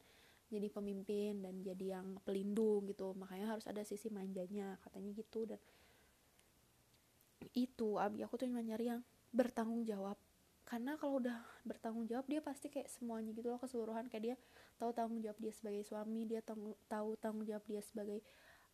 jadi 0.49 0.67
pemimpin 0.73 1.45
dan 1.45 1.61
jadi 1.61 2.01
yang 2.01 2.17
pelindung 2.25 2.89
gitu. 2.89 3.13
Makanya 3.13 3.53
harus 3.53 3.69
ada 3.69 3.85
sisi 3.85 4.09
manjanya 4.09 4.81
katanya 4.81 5.13
gitu. 5.13 5.45
Dan 5.45 5.61
itu 7.53 8.01
abi 8.01 8.25
aku 8.25 8.35
tuh 8.35 8.49
cuma 8.49 8.65
nyari 8.65 8.89
yang 8.97 9.01
bertanggung 9.29 9.85
jawab. 9.85 10.17
Karena 10.65 10.97
kalau 10.97 11.21
udah 11.21 11.37
bertanggung 11.65 12.09
jawab 12.09 12.25
dia 12.25 12.41
pasti 12.41 12.69
kayak 12.69 12.89
semuanya 12.89 13.29
gitu 13.37 13.53
loh 13.53 13.61
keseluruhan. 13.61 14.09
Kayak 14.09 14.23
dia 14.25 14.35
tahu 14.79 14.95
tanggung 14.95 15.19
jawab 15.19 15.35
dia 15.43 15.51
sebagai 15.51 15.83
suami 15.83 16.23
dia 16.23 16.39
tahu 16.39 16.71
tahu 16.87 17.19
tanggung 17.19 17.43
jawab 17.43 17.67
dia 17.67 17.83
sebagai 17.83 18.23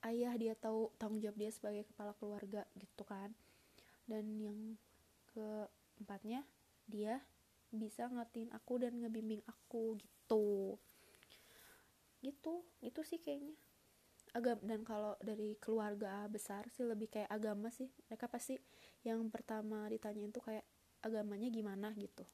ayah 0.05 0.37
dia 0.37 0.53
tahu 0.53 0.93
tanggung 1.01 1.17
jawab 1.17 1.37
dia 1.41 1.49
sebagai 1.49 1.89
kepala 1.89 2.13
keluarga 2.21 2.61
gitu 2.77 3.01
kan. 3.01 3.33
Dan 4.05 4.37
yang 4.37 4.77
keempatnya 5.33 6.45
dia 6.85 7.25
bisa 7.73 8.05
ngertiin 8.05 8.53
aku 8.53 8.77
dan 8.77 9.01
ngebimbing 9.01 9.41
aku 9.49 9.97
gitu. 9.97 10.77
Gitu 12.21 12.53
itu 12.85 13.01
sih 13.01 13.17
kayaknya. 13.17 13.57
Agam 14.35 14.59
dan 14.61 14.83
kalau 14.85 15.15
dari 15.23 15.55
keluarga 15.57 16.27
besar 16.29 16.67
sih 16.69 16.85
lebih 16.85 17.09
kayak 17.09 17.33
agama 17.33 17.73
sih. 17.73 17.89
Mereka 18.05 18.29
pasti 18.29 18.61
yang 19.01 19.25
pertama 19.33 19.89
ditanyain 19.89 20.29
tuh 20.29 20.45
kayak 20.45 20.65
agamanya 21.01 21.49
gimana 21.49 21.89
gitu. 21.97 22.29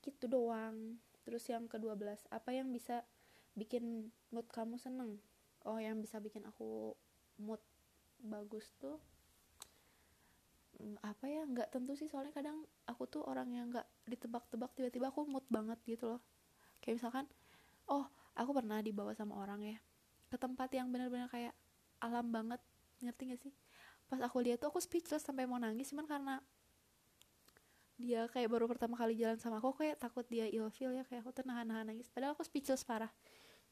Gitu 0.00 0.24
doang 0.24 0.96
terus 1.28 1.44
yang 1.52 1.68
kedua 1.68 1.92
belas 1.92 2.24
apa 2.32 2.56
yang 2.56 2.72
bisa 2.72 3.04
bikin 3.52 4.08
mood 4.32 4.48
kamu 4.48 4.80
seneng? 4.80 5.20
Oh 5.68 5.76
yang 5.76 6.00
bisa 6.00 6.16
bikin 6.24 6.40
aku 6.48 6.96
mood 7.36 7.60
bagus 8.16 8.72
tuh 8.80 8.96
mm, 10.80 10.96
apa 11.04 11.28
ya 11.28 11.44
nggak 11.44 11.68
tentu 11.68 11.92
sih. 12.00 12.08
Soalnya 12.08 12.32
kadang 12.32 12.64
aku 12.88 13.04
tuh 13.04 13.28
orang 13.28 13.52
yang 13.52 13.68
nggak 13.68 13.84
ditebak-tebak 14.08 14.72
tiba-tiba 14.72 15.12
aku 15.12 15.28
mood 15.28 15.44
banget 15.52 15.76
gitu 15.84 16.16
loh. 16.16 16.24
Kayak 16.80 17.04
misalkan 17.04 17.24
oh 17.92 18.08
aku 18.32 18.56
pernah 18.56 18.80
dibawa 18.80 19.12
sama 19.12 19.36
orang 19.36 19.60
ya 19.68 19.76
ke 20.32 20.40
tempat 20.40 20.72
yang 20.72 20.88
benar-benar 20.88 21.28
kayak 21.28 21.52
alam 22.00 22.32
banget. 22.32 22.64
Ngerti 23.04 23.22
gak 23.36 23.40
sih? 23.44 23.52
Pas 24.08 24.18
aku 24.24 24.40
lihat 24.40 24.64
tuh 24.64 24.72
aku 24.72 24.80
speechless 24.80 25.28
sampai 25.28 25.44
mau 25.44 25.60
nangis 25.60 25.92
cuman 25.92 26.08
karena 26.08 26.34
dia 27.98 28.30
kayak 28.30 28.46
baru 28.46 28.70
pertama 28.70 28.94
kali 28.94 29.18
jalan 29.18 29.42
sama 29.42 29.58
aku 29.58 29.74
kayak 29.74 29.98
takut 29.98 30.22
dia 30.30 30.46
ilfeel 30.46 30.94
ya 30.94 31.02
kayak 31.02 31.26
aku 31.26 31.34
tuh 31.34 31.42
nahan-nahan 31.42 31.90
nangis 31.90 32.06
padahal 32.06 32.38
aku 32.38 32.46
speechless 32.46 32.86
parah. 32.86 33.10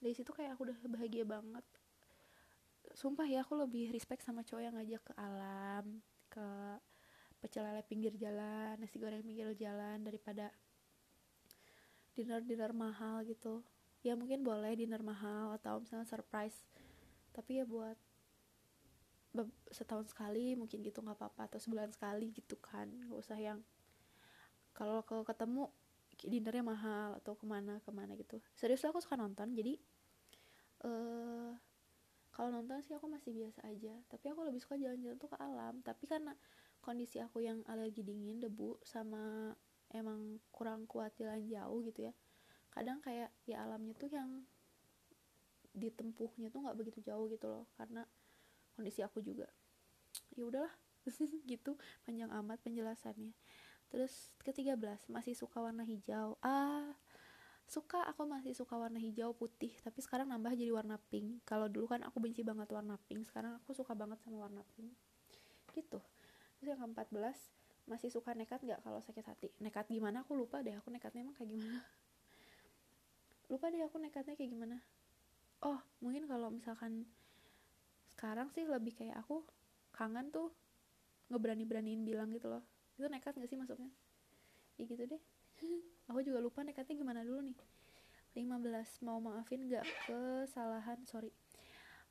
Dari 0.02 0.12
situ 0.12 0.34
kayak 0.34 0.58
aku 0.58 0.66
udah 0.66 0.76
bahagia 0.90 1.22
banget. 1.22 1.62
Sumpah 2.92 3.24
ya 3.30 3.46
aku 3.46 3.54
lebih 3.54 3.94
respect 3.94 4.26
sama 4.26 4.42
cowok 4.42 4.62
yang 4.66 4.74
ngajak 4.74 5.02
ke 5.06 5.12
alam 5.14 6.02
ke 6.26 6.48
pecel 7.38 7.62
lele 7.62 7.86
pinggir 7.86 8.18
jalan 8.18 8.74
nasi 8.82 8.98
goreng 8.98 9.22
pinggir 9.22 9.46
jalan 9.54 10.02
daripada 10.02 10.50
dinner 12.18 12.42
dinner 12.42 12.74
mahal 12.74 13.22
gitu. 13.22 13.62
Ya 14.02 14.18
mungkin 14.18 14.42
boleh 14.42 14.74
dinner 14.74 15.06
mahal 15.06 15.54
atau 15.54 15.78
misalnya 15.78 16.06
surprise 16.06 16.66
tapi 17.30 17.62
ya 17.62 17.64
buat 17.68 17.94
setahun 19.68 20.08
sekali 20.10 20.56
mungkin 20.58 20.82
gitu 20.82 20.98
nggak 20.98 21.14
apa-apa. 21.14 21.46
Atau 21.46 21.58
sebulan 21.62 21.94
sekali 21.94 22.34
gitu 22.34 22.58
kan 22.58 22.90
nggak 22.90 23.22
usah 23.22 23.38
yang 23.38 23.62
kalau 24.76 25.24
ketemu 25.24 25.72
dinernya 26.20 26.64
mahal 26.64 27.16
atau 27.20 27.32
ke 27.32 27.44
mana 27.48 27.80
ke 27.80 27.90
mana 27.92 28.12
gitu. 28.16 28.40
Serius 28.52 28.84
aku 28.84 29.00
suka 29.00 29.16
nonton. 29.16 29.56
Jadi 29.56 29.80
uh, 30.84 31.52
kalau 32.32 32.52
nonton 32.52 32.84
sih 32.84 32.92
aku 32.92 33.08
masih 33.08 33.32
biasa 33.32 33.64
aja. 33.64 33.96
Tapi 34.12 34.32
aku 34.32 34.44
lebih 34.44 34.60
suka 34.60 34.76
jalan-jalan 34.76 35.16
tuh 35.16 35.32
ke 35.32 35.36
alam. 35.40 35.80
Tapi 35.80 36.04
karena 36.04 36.36
kondisi 36.84 37.18
aku 37.18 37.40
yang 37.40 37.64
alergi 37.66 38.04
dingin 38.04 38.38
debu 38.38 38.78
sama 38.84 39.52
emang 39.90 40.38
kurang 40.52 40.84
kuat 40.84 41.14
jalan 41.18 41.46
jauh 41.46 41.82
gitu 41.86 42.10
ya 42.10 42.12
kadang 42.76 43.00
kayak 43.00 43.32
ya 43.48 43.64
alamnya 43.64 43.96
tuh 43.96 44.12
yang 44.12 44.44
ditempuhnya 45.72 46.52
tuh 46.52 46.60
nggak 46.60 46.76
begitu 46.76 47.00
jauh 47.00 47.24
gitu 47.32 47.48
loh 47.48 47.64
karena 47.80 48.04
kondisi 48.76 49.00
aku 49.00 49.24
juga. 49.24 49.48
Ya 50.36 50.44
udahlah 50.44 50.72
gitu 51.50 51.80
panjang 52.04 52.28
amat 52.28 52.60
penjelasannya 52.60 53.32
terus 53.88 54.34
ketiga 54.42 54.74
belas 54.74 55.02
masih 55.06 55.32
suka 55.32 55.62
warna 55.62 55.86
hijau. 55.86 56.38
Ah 56.42 56.94
suka 57.66 58.06
aku 58.06 58.22
masih 58.30 58.54
suka 58.54 58.78
warna 58.78 59.02
hijau 59.02 59.34
putih 59.34 59.74
tapi 59.82 59.98
sekarang 59.98 60.30
nambah 60.30 60.54
jadi 60.54 60.70
warna 60.70 60.98
pink. 61.10 61.42
Kalau 61.42 61.66
dulu 61.66 61.90
kan 61.96 62.02
aku 62.06 62.22
benci 62.22 62.46
banget 62.46 62.70
warna 62.70 62.98
pink 63.10 63.26
sekarang 63.26 63.58
aku 63.62 63.74
suka 63.74 63.94
banget 63.94 64.18
sama 64.22 64.46
warna 64.46 64.62
pink. 64.78 64.94
Gitu. 65.74 65.98
Terus 66.58 66.68
yang 66.70 66.80
keempat 66.82 67.10
belas 67.10 67.38
masih 67.86 68.10
suka 68.10 68.34
nekat 68.34 68.62
nggak 68.62 68.82
kalau 68.82 68.98
sakit 69.02 69.24
hati? 69.26 69.48
Nekat 69.62 69.86
gimana? 69.90 70.26
Aku 70.26 70.34
lupa 70.34 70.62
deh 70.62 70.74
aku 70.74 70.90
nekatnya 70.90 71.26
emang 71.26 71.38
kayak 71.38 71.50
gimana. 71.54 71.80
Lupa 73.50 73.70
deh 73.70 73.78
aku 73.86 74.02
nekatnya 74.02 74.34
kayak 74.34 74.50
gimana. 74.50 74.82
Oh 75.62 75.78
mungkin 76.02 76.26
kalau 76.26 76.50
misalkan 76.50 77.06
sekarang 78.14 78.50
sih 78.50 78.66
lebih 78.66 78.96
kayak 78.96 79.22
aku 79.22 79.46
kangen 79.94 80.32
tuh 80.32 80.50
ngeberani-beraniin 81.30 82.06
bilang 82.06 82.30
gitu 82.30 82.48
loh 82.48 82.64
itu 82.96 83.06
nekat 83.12 83.36
gak 83.36 83.48
sih 83.48 83.58
masuknya? 83.60 83.92
Ya 84.80 84.84
gitu 84.88 85.04
deh. 85.04 85.22
Aku 86.10 86.20
juga 86.24 86.40
lupa 86.40 86.64
nekatnya 86.64 86.96
gimana 86.96 87.20
dulu 87.22 87.44
nih. 87.44 87.58
15 88.36 89.04
mau 89.04 89.16
maafin 89.20 89.68
gak 89.68 89.84
kesalahan? 90.08 91.00
Sorry. 91.08 91.32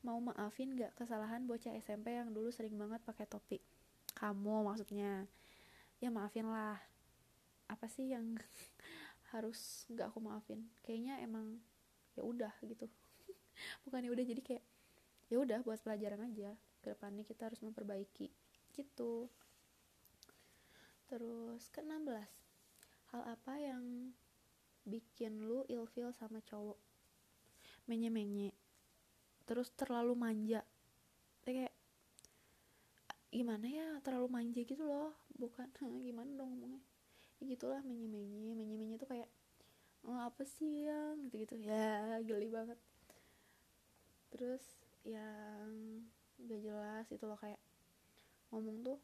Mau 0.05 0.17
maafin 0.21 0.77
gak 0.77 0.93
kesalahan 0.97 1.45
bocah 1.45 1.73
SMP 1.77 2.13
yang 2.13 2.29
dulu 2.33 2.49
sering 2.53 2.77
banget 2.77 3.01
pakai 3.01 3.25
topi 3.25 3.61
kamu 4.15 4.63
maksudnya. 4.63 5.27
Ya 5.99 6.09
maafin 6.09 6.47
lah. 6.47 6.79
Apa 7.67 7.91
sih 7.91 8.15
yang 8.15 8.39
harus 9.35 9.85
nggak 9.91 10.07
aku 10.09 10.19
maafin? 10.23 10.63
Kayaknya 10.81 11.19
emang 11.21 11.59
ya 12.15 12.23
udah 12.23 12.53
gitu. 12.63 12.87
Bukan 13.83 14.07
ya 14.07 14.11
udah 14.15 14.25
jadi 14.25 14.41
kayak 14.41 14.63
ya 15.27 15.37
udah 15.43 15.59
buat 15.67 15.83
pelajaran 15.83 16.31
aja. 16.31 16.55
Ke 16.79 16.95
depannya 16.95 17.27
kita 17.27 17.51
harus 17.51 17.59
memperbaiki. 17.59 18.31
Gitu 18.71 19.27
terus 21.05 21.69
ke 21.69 21.85
16 21.85 22.09
hal 23.13 23.21
apa 23.25 23.53
yang 23.61 24.11
bikin 24.85 25.41
lu 25.45 25.65
ilfeel 25.65 26.13
sama 26.13 26.41
cowok? 26.45 26.77
Menye-menye. 27.89 28.53
Terus 29.45 29.73
terlalu 29.73 30.13
manja. 30.17 30.61
Kayak 31.45 31.73
gimana 33.29 33.67
ya 33.67 33.87
terlalu 34.01 34.27
manja 34.29 34.61
gitu 34.61 34.83
loh. 34.85 35.13
Bukan 35.37 35.69
gimana 36.05 36.29
dong 36.33 36.53
ngomongnya. 36.55 36.81
Ya 37.41 37.43
gitulah 37.51 37.81
menye 37.83 38.07
menye 38.07 38.55
menye 38.55 38.75
menye 38.79 38.95
tuh 38.95 39.09
kayak 39.11 39.27
oh, 40.07 40.21
apa 40.23 40.45
sih 40.47 40.87
yang 40.87 41.27
gitu 41.29 41.43
gitu 41.43 41.55
ya 41.65 42.21
geli 42.23 42.47
banget. 42.49 42.79
Terus 44.33 44.63
yang 45.05 46.01
gak 46.41 46.61
jelas 46.61 47.05
itu 47.13 47.23
loh 47.23 47.37
kayak 47.39 47.61
ngomong 48.49 48.81
tuh 48.83 48.99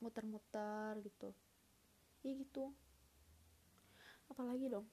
muter-muter 0.00 0.96
gitu. 1.04 1.30
Ya 2.24 2.32
gitu. 2.34 2.72
Apalagi 4.32 4.72
dong? 4.72 4.88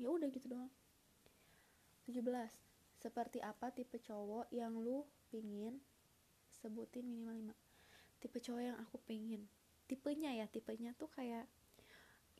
Ya 0.00 0.08
udah 0.12 0.28
gitu 0.28 0.48
doang. 0.48 0.72
17 2.08 2.24
seperti 2.96 3.38
apa 3.44 3.70
tipe 3.70 4.00
cowok 4.00 4.48
yang 4.50 4.76
lu 4.76 5.04
pingin? 5.28 5.78
Sebutin 6.48 7.04
minimal 7.04 7.52
5 7.52 7.66
tipe 8.16 8.40
cowok 8.40 8.62
yang 8.64 8.76
aku 8.80 8.96
pengen 9.04 9.44
tipenya 9.86 10.32
ya 10.34 10.48
tipenya 10.48 10.96
tuh 10.96 11.06
kayak 11.12 11.46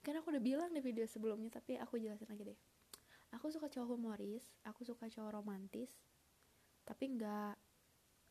kan 0.03 0.15
aku 0.19 0.31
udah 0.31 0.43
bilang 0.43 0.71
di 0.71 0.79
video 0.79 1.03
sebelumnya 1.07 1.51
tapi 1.51 1.77
aku 1.77 1.99
jelasin 1.99 2.31
lagi 2.31 2.47
deh. 2.47 2.59
Aku 3.35 3.51
suka 3.51 3.69
cowok 3.69 3.95
humoris 3.95 4.47
aku 4.65 4.87
suka 4.87 5.11
cowok 5.11 5.43
romantis 5.43 5.91
tapi 6.87 7.11
nggak 7.19 7.59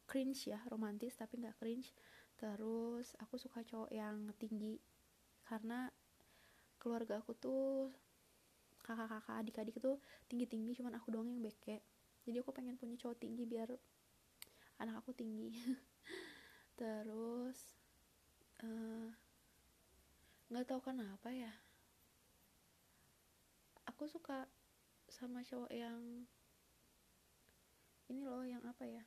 cringe 0.08 0.48
ya 0.48 0.60
romantis 0.72 1.14
tapi 1.20 1.44
nggak 1.44 1.60
cringe 1.60 1.92
terus 2.36 3.16
aku 3.24 3.40
suka 3.40 3.64
cowok 3.64 3.92
yang 3.96 4.32
tinggi 4.36 4.76
karena 5.48 5.88
keluarga 6.82 7.24
aku 7.24 7.34
tuh 7.38 7.90
kakak-kakak 8.86 9.42
adik-adik 9.42 9.76
itu 9.82 9.98
tinggi-tinggi 10.30 10.78
cuman 10.78 10.94
aku 11.02 11.10
doang 11.10 11.26
yang 11.26 11.42
beke. 11.42 11.82
Jadi 12.26 12.38
aku 12.42 12.54
pengen 12.54 12.78
punya 12.78 12.94
cowok 13.02 13.18
tinggi 13.18 13.44
biar 13.50 13.74
anak 14.78 15.02
aku 15.02 15.14
tinggi. 15.18 15.50
Terus 16.80 17.58
eh, 18.62 19.10
nggak 20.54 20.66
uh, 20.66 20.70
tahu 20.70 20.82
kenapa 20.86 21.34
ya. 21.34 21.50
Aku 23.90 24.06
suka 24.06 24.46
sama 25.10 25.42
cowok 25.42 25.74
yang 25.74 26.30
ini 28.06 28.22
loh 28.22 28.46
yang 28.46 28.62
apa 28.70 28.86
ya 28.86 29.02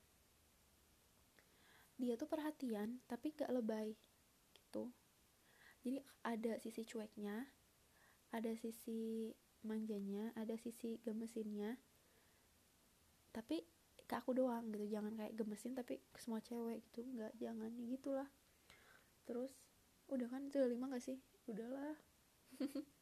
dia 1.99 2.15
tuh 2.15 2.31
perhatian 2.31 3.03
tapi 3.11 3.35
gak 3.35 3.51
lebay 3.51 3.99
gitu. 4.55 4.89
Jadi 5.83 5.99
ada 6.23 6.53
sisi 6.63 6.83
cueknya 6.87 7.47
ada 8.31 8.53
sisi 8.55 9.33
manjanya 9.67 10.31
ada 10.39 10.55
sisi 10.55 11.01
gemesinnya 11.03 11.75
tapi 13.35 13.67
ke 14.09 14.15
aku 14.17 14.33
doang 14.33 14.73
gitu. 14.73 14.89
Jangan 14.89 15.13
kayak 15.19 15.37
gemesin 15.37 15.77
tapi 15.77 16.01
ke 16.15 16.19
semua 16.23 16.41
cewek 16.41 16.81
gitu 16.89 17.05
nggak 17.05 17.37
jangan 17.37 17.71
gitulah. 17.85 18.29
Terus 19.29 19.53
udah 20.09 20.25
kan 20.33 20.49
itu 20.49 20.57
lima 20.65 20.89
gak 20.89 21.05
sih? 21.05 21.21
Udahlah. 21.45 21.99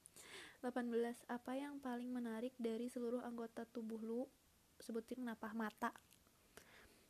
18 0.64 0.90
apa 1.30 1.52
yang 1.54 1.78
paling 1.78 2.10
menarik 2.10 2.50
dari 2.58 2.90
seluruh 2.90 3.22
anggota 3.22 3.62
tubuh 3.70 4.02
lu? 4.02 4.26
Sebutin 4.82 5.22
kenapa? 5.22 5.54
Mata. 5.54 5.94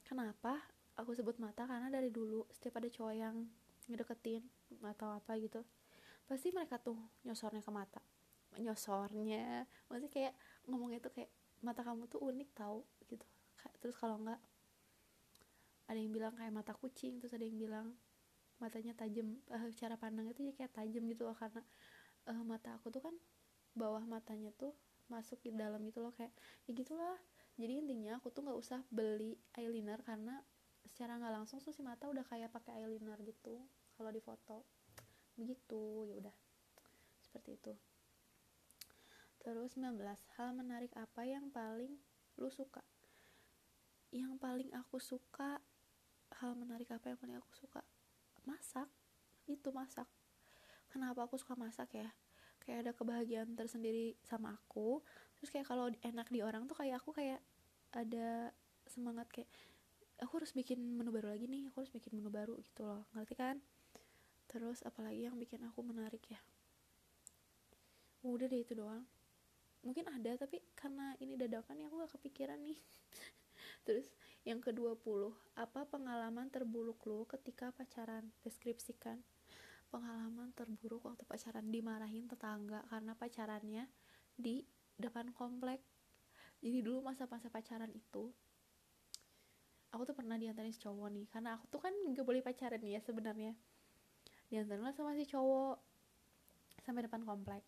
Kenapa 0.04 0.60
aku 0.96 1.12
sebut 1.12 1.36
mata 1.36 1.68
karena 1.68 1.92
dari 1.92 2.08
dulu 2.08 2.48
setiap 2.48 2.80
ada 2.80 2.88
cowok 2.88 3.14
yang 3.14 3.36
ngedeketin 3.86 4.42
atau 4.82 5.14
apa 5.14 5.38
gitu 5.38 5.62
pasti 6.26 6.50
mereka 6.50 6.82
tuh 6.82 6.98
nyosornya 7.22 7.62
ke 7.62 7.70
mata. 7.70 8.02
Nyosornya 8.58 9.68
maksudnya 9.86 10.10
kayak 10.10 10.34
ngomongnya 10.66 10.98
tuh 10.98 11.12
kayak 11.14 11.30
mata 11.62 11.86
kamu 11.86 12.10
tuh 12.10 12.18
unik 12.18 12.50
tau 12.56 12.82
gitu. 13.06 13.22
Terus 13.78 13.94
kalau 13.94 14.18
enggak 14.18 14.40
ada 15.86 15.98
yang 16.02 16.10
bilang 16.10 16.34
kayak 16.34 16.50
mata 16.50 16.74
kucing 16.74 17.22
terus 17.22 17.30
ada 17.36 17.46
yang 17.46 17.54
bilang 17.54 17.94
matanya 18.58 18.96
tajam 18.96 19.38
uh, 19.52 19.70
cara 19.70 19.94
pandangnya 19.94 20.34
tuh 20.34 20.50
ya 20.50 20.52
kayak 20.56 20.72
tajam 20.74 21.04
gitu 21.06 21.28
loh 21.28 21.36
karena 21.36 21.62
uh, 22.26 22.42
mata 22.42 22.74
aku 22.74 22.90
tuh 22.90 23.04
kan 23.04 23.14
bawah 23.76 24.02
matanya 24.02 24.50
tuh 24.56 24.74
masuk 25.06 25.38
di 25.46 25.54
dalam 25.54 25.78
gitu 25.86 26.02
loh 26.02 26.10
kayak 26.16 26.34
ya 26.66 26.72
gitulah. 26.74 27.20
Jadi 27.56 27.86
intinya 27.86 28.18
aku 28.18 28.34
tuh 28.34 28.42
nggak 28.44 28.58
usah 28.58 28.80
beli 28.90 29.38
eyeliner 29.54 30.02
karena 30.02 30.42
secara 30.86 31.18
nggak 31.18 31.34
langsung 31.34 31.58
tuh 31.58 31.74
si 31.74 31.82
mata 31.82 32.06
udah 32.06 32.22
kayak 32.26 32.50
pakai 32.54 32.78
eyeliner 32.82 33.18
gitu 33.26 33.62
kalau 33.98 34.10
di 34.10 34.22
foto. 34.22 34.66
Begitu 35.36 36.08
ya 36.08 36.14
udah. 36.18 36.36
Seperti 37.20 37.58
itu. 37.58 37.72
Terus 39.42 39.78
19 39.78 40.02
hal 40.40 40.48
menarik 40.58 40.90
apa 40.98 41.22
yang 41.22 41.52
paling 41.54 41.94
lu 42.40 42.50
suka? 42.50 42.82
Yang 44.10 44.38
paling 44.42 44.70
aku 44.74 44.98
suka 44.98 45.62
hal 46.42 46.52
menarik 46.58 46.90
apa 46.90 47.14
yang 47.14 47.18
paling 47.18 47.36
aku 47.38 47.52
suka? 47.54 47.82
Masak. 48.42 48.90
Itu 49.46 49.70
masak. 49.70 50.10
Kenapa 50.90 51.26
aku 51.26 51.38
suka 51.38 51.54
masak 51.54 51.94
ya? 51.94 52.10
Kayak 52.58 52.78
ada 52.82 52.92
kebahagiaan 52.98 53.54
tersendiri 53.54 54.18
sama 54.26 54.58
aku. 54.58 54.98
Terus 55.38 55.54
kayak 55.54 55.66
kalau 55.70 55.92
enak 56.02 56.26
di 56.32 56.42
orang 56.42 56.66
tuh 56.66 56.74
kayak 56.74 56.98
aku 56.98 57.14
kayak 57.14 57.38
ada 57.94 58.50
semangat 58.90 59.30
kayak 59.30 59.50
aku 60.20 60.40
harus 60.40 60.52
bikin 60.56 60.80
menu 60.80 61.12
baru 61.12 61.32
lagi 61.32 61.44
nih 61.44 61.68
aku 61.68 61.84
harus 61.84 61.92
bikin 61.92 62.16
menu 62.16 62.32
baru 62.32 62.56
gitu 62.64 62.88
loh. 62.88 63.04
Ngerti 63.12 63.34
kan? 63.36 63.56
Terus 64.48 64.80
apalagi 64.86 65.28
yang 65.28 65.36
bikin 65.36 65.60
aku 65.68 65.84
menarik 65.84 66.24
ya? 66.30 66.40
Udah 68.24 68.48
deh 68.48 68.64
itu 68.64 68.72
doang. 68.72 69.04
Mungkin 69.84 70.08
ada 70.10 70.34
tapi 70.34 70.58
karena 70.74 71.14
ini 71.22 71.38
dadakan 71.38 71.78
ya 71.78 71.86
aku 71.86 72.02
gak 72.02 72.12
kepikiran 72.18 72.58
nih. 72.64 72.78
Terus 73.86 74.08
yang 74.42 74.58
ke-20 74.58 75.30
apa 75.54 75.86
pengalaman 75.86 76.50
terburuk 76.50 77.02
lo 77.06 77.28
ketika 77.28 77.70
pacaran? 77.70 78.26
Deskripsikan. 78.42 79.20
Pengalaman 79.92 80.50
terburuk 80.56 81.06
waktu 81.06 81.22
pacaran. 81.22 81.68
Dimarahin 81.70 82.26
tetangga 82.26 82.82
karena 82.90 83.12
pacarannya 83.14 83.84
di 84.34 84.64
depan 84.96 85.30
komplek. 85.36 85.84
Jadi 86.64 86.82
dulu 86.82 87.04
masa-masa 87.04 87.46
pacaran 87.52 87.92
itu 87.92 88.32
aku 89.94 90.02
tuh 90.08 90.16
pernah 90.16 90.36
diantarin 90.36 90.74
si 90.74 90.80
cowok 90.82 91.08
nih 91.12 91.26
karena 91.30 91.56
aku 91.56 91.64
tuh 91.70 91.80
kan 91.80 91.92
gak 92.12 92.26
boleh 92.26 92.42
pacaran 92.42 92.80
nih 92.82 92.98
ya 92.98 93.00
sebenarnya. 93.02 93.52
Diantarin 94.50 94.82
lah 94.82 94.94
sama 94.94 95.14
si 95.18 95.26
cowok 95.26 95.76
sampai 96.82 97.02
depan 97.06 97.22
komplek. 97.26 97.62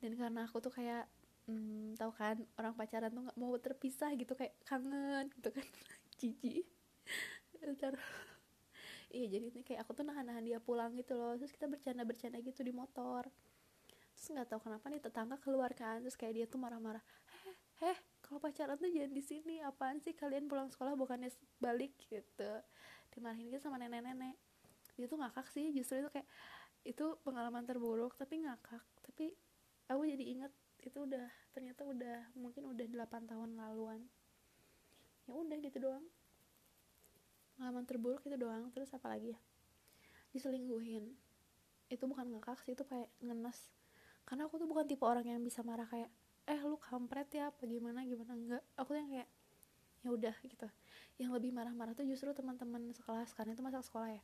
Dan 0.00 0.16
karena 0.16 0.48
aku 0.48 0.58
tuh 0.58 0.72
kayak 0.72 1.06
hmm, 1.46 1.94
tahu 1.98 2.12
kan 2.14 2.40
orang 2.58 2.74
pacaran 2.74 3.10
tuh 3.12 3.22
nggak 3.28 3.38
mau 3.38 3.54
terpisah 3.60 4.10
gitu 4.16 4.32
kayak 4.34 4.56
kangen 4.64 5.28
gitu 5.36 5.48
kan 5.52 5.66
jijik. 6.18 6.66
Ntar 7.62 7.94
iya 9.16 9.26
jadi 9.28 9.52
ini 9.52 9.60
kayak 9.62 9.84
aku 9.86 9.92
tuh 9.92 10.04
nahan-nahan 10.08 10.42
dia 10.42 10.58
pulang 10.58 10.96
gitu 10.96 11.14
loh 11.14 11.36
terus 11.36 11.52
kita 11.52 11.68
bercanda-bercanda 11.68 12.40
gitu 12.40 12.64
di 12.64 12.72
motor. 12.72 13.28
Terus 14.16 14.26
nggak 14.32 14.48
tahu 14.54 14.60
kenapa 14.70 14.86
nih 14.88 15.02
tetangga 15.02 15.36
keluar 15.38 15.70
kan 15.76 16.00
terus 16.02 16.16
kayak 16.16 16.34
dia 16.34 16.46
tuh 16.48 16.58
marah-marah 16.62 17.02
heh 17.42 17.56
heh 17.86 17.98
kalau 18.32 18.48
pacaran 18.48 18.80
tuh 18.80 18.88
jangan 18.88 19.12
di 19.12 19.20
sini 19.20 19.60
apaan 19.60 20.00
sih? 20.00 20.16
Kalian 20.16 20.48
pulang 20.48 20.72
sekolah 20.72 20.96
bukannya 20.96 21.28
balik 21.60 21.92
gitu. 22.08 22.64
Dimarahin 23.12 23.52
gitu 23.52 23.60
sama 23.60 23.76
nenek-nenek. 23.76 24.40
Dia 24.96 25.04
tuh 25.04 25.20
ngakak 25.20 25.52
sih 25.52 25.68
justru 25.76 26.00
itu 26.00 26.08
kayak 26.08 26.24
itu 26.88 27.20
pengalaman 27.28 27.68
terburuk 27.68 28.16
tapi 28.16 28.40
ngakak. 28.40 28.80
Tapi 29.04 29.36
aku 29.84 30.08
jadi 30.08 30.24
inget 30.24 30.52
itu 30.80 30.96
udah 31.04 31.28
ternyata 31.52 31.84
udah 31.84 32.32
mungkin 32.32 32.72
udah 32.72 32.88
8 32.88 33.28
tahun 33.28 33.52
laluan. 33.52 34.00
Ya 35.28 35.36
udah 35.36 35.56
gitu 35.60 35.84
doang. 35.84 36.08
Pengalaman 37.60 37.84
terburuk 37.84 38.24
itu 38.24 38.40
doang 38.40 38.72
terus 38.72 38.88
apa 38.96 39.12
lagi 39.12 39.36
ya? 39.36 39.40
Diselingkuhin 40.32 41.04
itu 41.92 42.04
bukan 42.08 42.32
ngakak 42.32 42.64
sih 42.64 42.72
itu 42.72 42.88
kayak 42.88 43.12
ngenes. 43.20 43.68
Karena 44.24 44.48
aku 44.48 44.56
tuh 44.56 44.64
bukan 44.64 44.88
tipe 44.88 45.04
orang 45.04 45.28
yang 45.28 45.44
bisa 45.44 45.60
marah 45.60 45.84
kayak 45.84 46.08
eh 46.46 46.60
lu 46.62 46.76
kampret 46.78 47.28
ya 47.32 47.50
apa 47.50 47.62
gimana 47.66 48.02
gimana? 48.02 48.32
Enggak 48.34 48.62
aku 48.74 48.98
yang 48.98 49.08
kayak 49.10 49.28
ya 50.02 50.08
udah 50.10 50.36
gitu. 50.42 50.68
Yang 51.20 51.30
lebih 51.38 51.50
marah-marah 51.54 51.94
tuh 51.94 52.06
justru 52.08 52.30
teman-teman 52.34 52.90
sekelas 52.94 53.30
karena 53.38 53.54
itu 53.54 53.62
masa 53.62 53.78
sekolah 53.82 54.10
ya. 54.10 54.22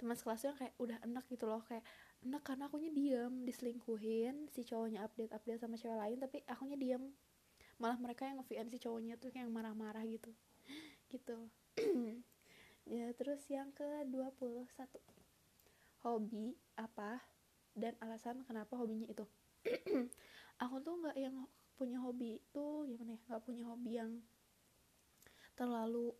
Teman 0.00 0.16
sekelas 0.16 0.40
yang 0.48 0.56
kayak 0.56 0.74
udah 0.80 0.98
enak 1.04 1.24
gitu 1.30 1.44
loh 1.46 1.62
kayak 1.68 1.84
enak 2.26 2.42
karena 2.44 2.66
akunya 2.66 2.90
diem 2.90 3.32
diselingkuhin 3.46 4.48
si 4.52 4.64
cowoknya 4.66 5.04
update 5.06 5.32
update 5.32 5.60
sama 5.60 5.76
cewek 5.78 5.96
lain 5.96 6.18
tapi 6.18 6.42
akunya 6.50 6.76
diem. 6.76 7.04
Malah 7.80 7.96
mereka 7.96 8.26
yang 8.28 8.42
nge 8.42 8.50
si 8.68 8.78
cowoknya 8.82 9.14
tuh 9.16 9.30
yang 9.32 9.48
marah-marah 9.52 10.02
gitu. 10.04 10.30
Gitu. 11.12 11.36
Ya 12.90 13.06
terus 13.14 13.46
yang 13.46 13.70
ke 13.70 13.86
21 14.10 14.66
hobi 16.02 16.56
apa 16.74 17.22
dan 17.76 17.94
alasan 18.00 18.42
kenapa 18.48 18.74
hobinya 18.74 19.06
itu 19.06 19.22
aku 20.60 20.76
tuh 20.84 20.94
nggak 21.00 21.16
yang 21.16 21.36
punya 21.74 21.96
hobi 22.04 22.36
itu 22.36 22.64
gimana 22.84 23.16
ya 23.16 23.20
nggak 23.24 23.42
punya 23.42 23.64
hobi 23.64 23.92
yang 23.96 24.12
terlalu 25.56 26.12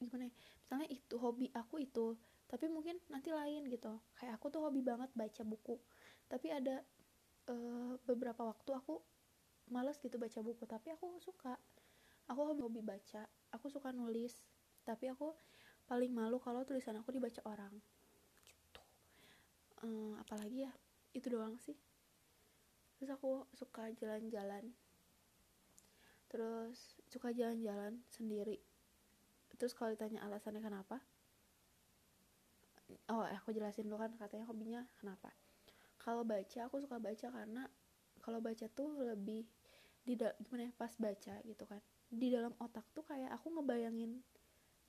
gimana 0.00 0.28
ya 0.28 0.34
misalnya 0.64 0.88
itu 0.88 1.14
hobi 1.20 1.52
aku 1.52 1.84
itu 1.84 2.16
tapi 2.50 2.66
mungkin 2.66 2.98
nanti 3.06 3.30
lain 3.30 3.70
gitu. 3.70 4.02
Kayak 4.18 4.42
aku 4.42 4.50
tuh 4.50 4.66
hobi 4.66 4.82
banget 4.82 5.06
baca 5.14 5.42
buku. 5.46 5.78
Tapi 6.26 6.50
ada 6.50 6.82
uh, 7.46 7.94
beberapa 8.02 8.42
waktu 8.42 8.74
aku 8.74 8.98
males 9.70 10.02
gitu 10.02 10.18
baca 10.18 10.42
buku 10.42 10.66
tapi 10.66 10.90
aku 10.90 11.22
suka. 11.22 11.54
Aku 12.26 12.42
hobi, 12.42 12.66
hobi 12.66 12.82
baca. 12.82 13.22
Aku 13.54 13.70
suka 13.70 13.94
nulis 13.94 14.34
tapi 14.82 15.06
aku 15.06 15.30
paling 15.86 16.10
malu 16.10 16.42
kalau 16.42 16.66
tulisan 16.66 16.98
aku 16.98 17.14
dibaca 17.14 17.38
orang. 17.46 17.70
Gitu. 18.42 18.82
Um, 19.86 20.18
apalagi 20.18 20.66
ya 20.66 20.72
itu 21.14 21.30
doang 21.30 21.54
sih 21.54 21.78
terus 23.00 23.16
aku 23.16 23.48
suka 23.56 23.88
jalan-jalan. 23.96 24.68
Terus 26.28 27.00
suka 27.08 27.32
jalan-jalan 27.32 28.04
sendiri. 28.12 28.60
Terus 29.56 29.72
kalau 29.72 29.96
ditanya 29.96 30.20
alasannya 30.28 30.60
kenapa? 30.60 31.00
Oh 33.08 33.24
aku 33.24 33.56
jelasin 33.56 33.88
dulu 33.88 34.04
kan 34.04 34.12
katanya 34.20 34.44
hobinya 34.52 34.84
kenapa. 35.00 35.32
Kalau 35.96 36.28
baca 36.28 36.60
aku 36.68 36.76
suka 36.84 37.00
baca 37.00 37.32
karena 37.32 37.64
kalau 38.20 38.44
baca 38.44 38.68
tuh 38.68 39.00
lebih 39.00 39.48
di 40.04 40.20
gimana 40.20 40.68
ya 40.68 40.72
pas 40.76 40.92
baca 41.00 41.40
gitu 41.40 41.64
kan. 41.64 41.80
Di 42.12 42.28
dalam 42.28 42.52
otak 42.60 42.84
tuh 42.92 43.00
kayak 43.08 43.32
aku 43.32 43.48
ngebayangin 43.56 44.20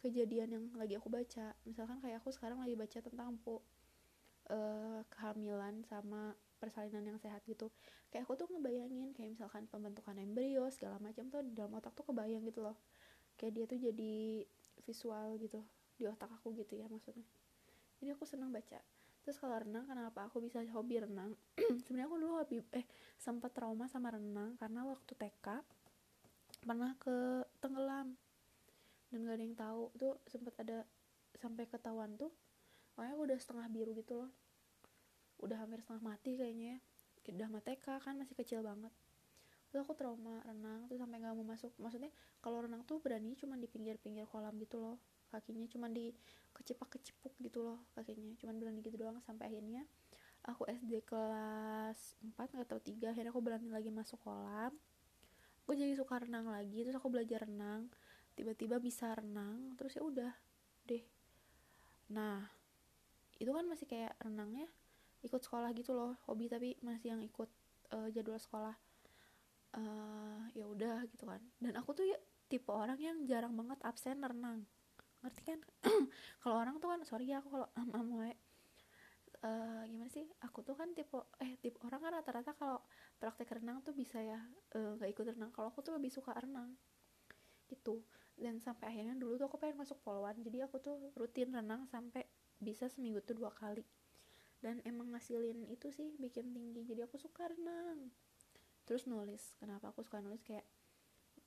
kejadian 0.03 0.51
yang 0.51 0.65
lagi 0.75 0.99
aku 0.99 1.07
baca. 1.07 1.55
Misalkan 1.63 2.03
kayak 2.03 2.19
aku 2.19 2.35
sekarang 2.35 2.59
lagi 2.59 2.75
baca 2.75 2.99
tentang 2.99 3.39
po 3.39 3.63
uh, 4.51 4.99
kehamilan 5.07 5.79
sama 5.87 6.35
persalinan 6.61 7.01
yang 7.01 7.17
sehat 7.17 7.41
gitu. 7.49 7.73
Kayak 8.13 8.29
aku 8.29 8.37
tuh 8.37 8.47
ngebayangin 8.53 9.17
kayak 9.17 9.33
misalkan 9.33 9.65
pembentukan 9.65 10.13
embrio 10.21 10.69
segala 10.69 11.01
macam 11.01 11.25
tuh 11.33 11.41
di 11.41 11.57
dalam 11.57 11.73
otak 11.73 11.97
tuh 11.97 12.05
kebayang 12.05 12.45
gitu 12.45 12.61
loh. 12.61 12.77
Kayak 13.41 13.51
dia 13.57 13.65
tuh 13.65 13.79
jadi 13.81 14.13
visual 14.85 15.27
gitu 15.41 15.59
di 15.97 16.05
otak 16.05 16.29
aku 16.29 16.53
gitu 16.53 16.77
ya 16.77 16.85
maksudnya. 16.85 17.25
Jadi 17.97 18.13
aku 18.13 18.29
senang 18.29 18.53
baca. 18.53 18.77
Terus 19.25 19.37
kalau 19.41 19.57
renang 19.57 19.89
kenapa 19.89 20.29
aku 20.29 20.37
bisa 20.37 20.61
hobi 20.69 21.01
renang? 21.01 21.33
Sebenarnya 21.89 22.05
aku 22.05 22.17
dulu 22.21 22.33
hobi 22.37 22.61
eh 22.77 22.85
sempat 23.17 23.57
trauma 23.57 23.89
sama 23.89 24.13
renang 24.13 24.53
karena 24.61 24.85
waktu 24.85 25.17
TK 25.17 25.47
pernah 26.61 26.93
ke 27.01 27.41
tenggelam. 27.57 28.13
Dan 29.09 29.27
gak 29.27 29.35
ada 29.35 29.43
yang 29.43 29.57
tahu 29.57 29.81
tuh 29.97 30.13
sempat 30.29 30.55
ada 30.61 30.85
sampai 31.41 31.65
ketahuan 31.65 32.13
tuh 32.15 32.31
pokoknya 32.93 33.13
aku 33.17 33.23
udah 33.33 33.39
setengah 33.39 33.67
biru 33.71 33.91
gitu 33.97 34.13
loh 34.19 34.31
udah 35.41 35.57
hampir 35.65 35.81
setengah 35.81 36.03
mati 36.05 36.37
kayaknya 36.37 36.77
ya. 36.77 37.33
Udah 37.37 37.47
TK 37.61 37.85
kan 38.01 38.15
masih 38.17 38.33
kecil 38.33 38.65
banget. 38.65 38.93
Terus 39.71 39.87
aku 39.87 39.95
trauma 39.95 40.43
renang 40.43 40.83
tuh 40.91 40.99
sampai 40.99 41.23
nggak 41.23 41.33
mau 41.37 41.47
masuk. 41.47 41.71
Maksudnya 41.79 42.11
kalau 42.43 42.59
renang 42.59 42.83
tuh 42.83 42.99
berani 42.99 43.39
cuma 43.39 43.55
di 43.55 43.71
pinggir-pinggir 43.71 44.27
kolam 44.27 44.57
gitu 44.59 44.83
loh. 44.83 44.97
Kakinya 45.31 45.63
cuma 45.71 45.87
di 45.87 46.11
kecepak 46.51 46.99
kecipuk 46.99 47.31
gitu 47.39 47.63
loh 47.63 47.79
kakinya. 47.95 48.35
Cuma 48.35 48.51
berani 48.51 48.83
gitu 48.83 48.99
doang 48.99 49.23
sampai 49.23 49.47
akhirnya 49.47 49.87
aku 50.41 50.65
SD 50.67 51.05
kelas 51.05 52.17
4 52.19 52.57
nggak 52.57 52.67
tahu 52.67 52.81
tiga 52.81 53.13
akhirnya 53.13 53.31
aku 53.31 53.39
berani 53.39 53.71
lagi 53.71 53.87
masuk 53.93 54.19
kolam. 54.19 54.75
Aku 55.63 55.71
jadi 55.71 55.95
suka 55.95 56.19
renang 56.19 56.51
lagi 56.51 56.83
terus 56.83 56.99
aku 56.99 57.07
belajar 57.07 57.47
renang. 57.47 57.87
Tiba-tiba 58.35 58.75
bisa 58.83 59.15
renang 59.15 59.79
terus 59.79 59.95
ya 59.95 60.03
udah 60.03 60.33
deh. 60.83 61.03
Nah 62.11 62.43
itu 63.39 63.49
kan 63.55 63.63
masih 63.71 63.87
kayak 63.87 64.19
renangnya 64.19 64.67
ikut 65.21 65.41
sekolah 65.41 65.69
gitu 65.77 65.93
loh 65.93 66.17
hobi 66.25 66.49
tapi 66.49 66.77
masih 66.81 67.13
yang 67.13 67.21
ikut 67.21 67.49
uh, 67.93 68.07
jadwal 68.09 68.39
sekolah. 68.41 68.75
Uh, 69.71 70.43
ya 70.51 70.67
udah 70.67 71.07
gitu 71.07 71.23
kan. 71.23 71.39
Dan 71.61 71.79
aku 71.79 71.95
tuh 71.95 72.03
ya 72.03 72.19
tipe 72.51 72.67
orang 72.73 72.99
yang 72.99 73.17
jarang 73.23 73.55
banget 73.55 73.79
absen 73.87 74.19
renang. 74.19 74.67
Ngerti 75.23 75.41
kan? 75.45 75.59
Kalau 76.43 76.55
orang 76.59 76.75
tuh 76.81 76.91
kan 76.91 77.01
sorry 77.07 77.29
ya 77.31 77.39
aku 77.39 77.53
kalau 77.53 77.67
am 77.77 77.89
am 77.93 78.09
uh, 78.19 78.33
gimana 79.87 80.11
sih? 80.11 80.27
Aku 80.43 80.65
tuh 80.65 80.75
kan 80.75 80.91
tipe 80.91 81.15
eh 81.39 81.55
tipe 81.61 81.79
orang 81.85 82.01
kan 82.01 82.11
rata-rata 82.19 82.51
kalau 82.57 82.81
praktek 83.21 83.61
renang 83.61 83.81
tuh 83.85 83.93
bisa 83.93 84.17
ya 84.21 84.41
nggak 84.73 85.07
uh, 85.07 85.13
ikut 85.13 85.25
renang. 85.37 85.53
Kalau 85.53 85.71
aku 85.71 85.85
tuh 85.85 85.95
lebih 85.95 86.11
suka 86.11 86.35
renang. 86.35 86.75
Gitu. 87.69 88.03
Dan 88.35 88.57
sampai 88.57 88.89
akhirnya 88.91 89.15
dulu 89.15 89.37
tuh 89.37 89.47
aku 89.47 89.61
pengen 89.61 89.77
masuk 89.79 90.01
poluan. 90.01 90.35
Jadi 90.41 90.57
aku 90.65 90.81
tuh 90.81 90.97
rutin 91.15 91.53
renang 91.53 91.85
sampai 91.87 92.25
bisa 92.57 92.89
seminggu 92.89 93.21
tuh 93.23 93.37
dua 93.37 93.53
kali 93.53 93.85
dan 94.61 94.77
emang 94.85 95.09
ngasilin 95.11 95.65
itu 95.73 95.89
sih 95.89 96.13
bikin 96.21 96.53
tinggi. 96.53 96.85
Jadi 96.85 97.01
aku 97.01 97.17
suka 97.17 97.49
renang. 97.49 98.13
Terus 98.85 99.09
nulis. 99.09 99.57
Kenapa 99.57 99.89
aku 99.89 100.05
suka 100.05 100.21
nulis? 100.21 100.45
Kayak 100.45 100.65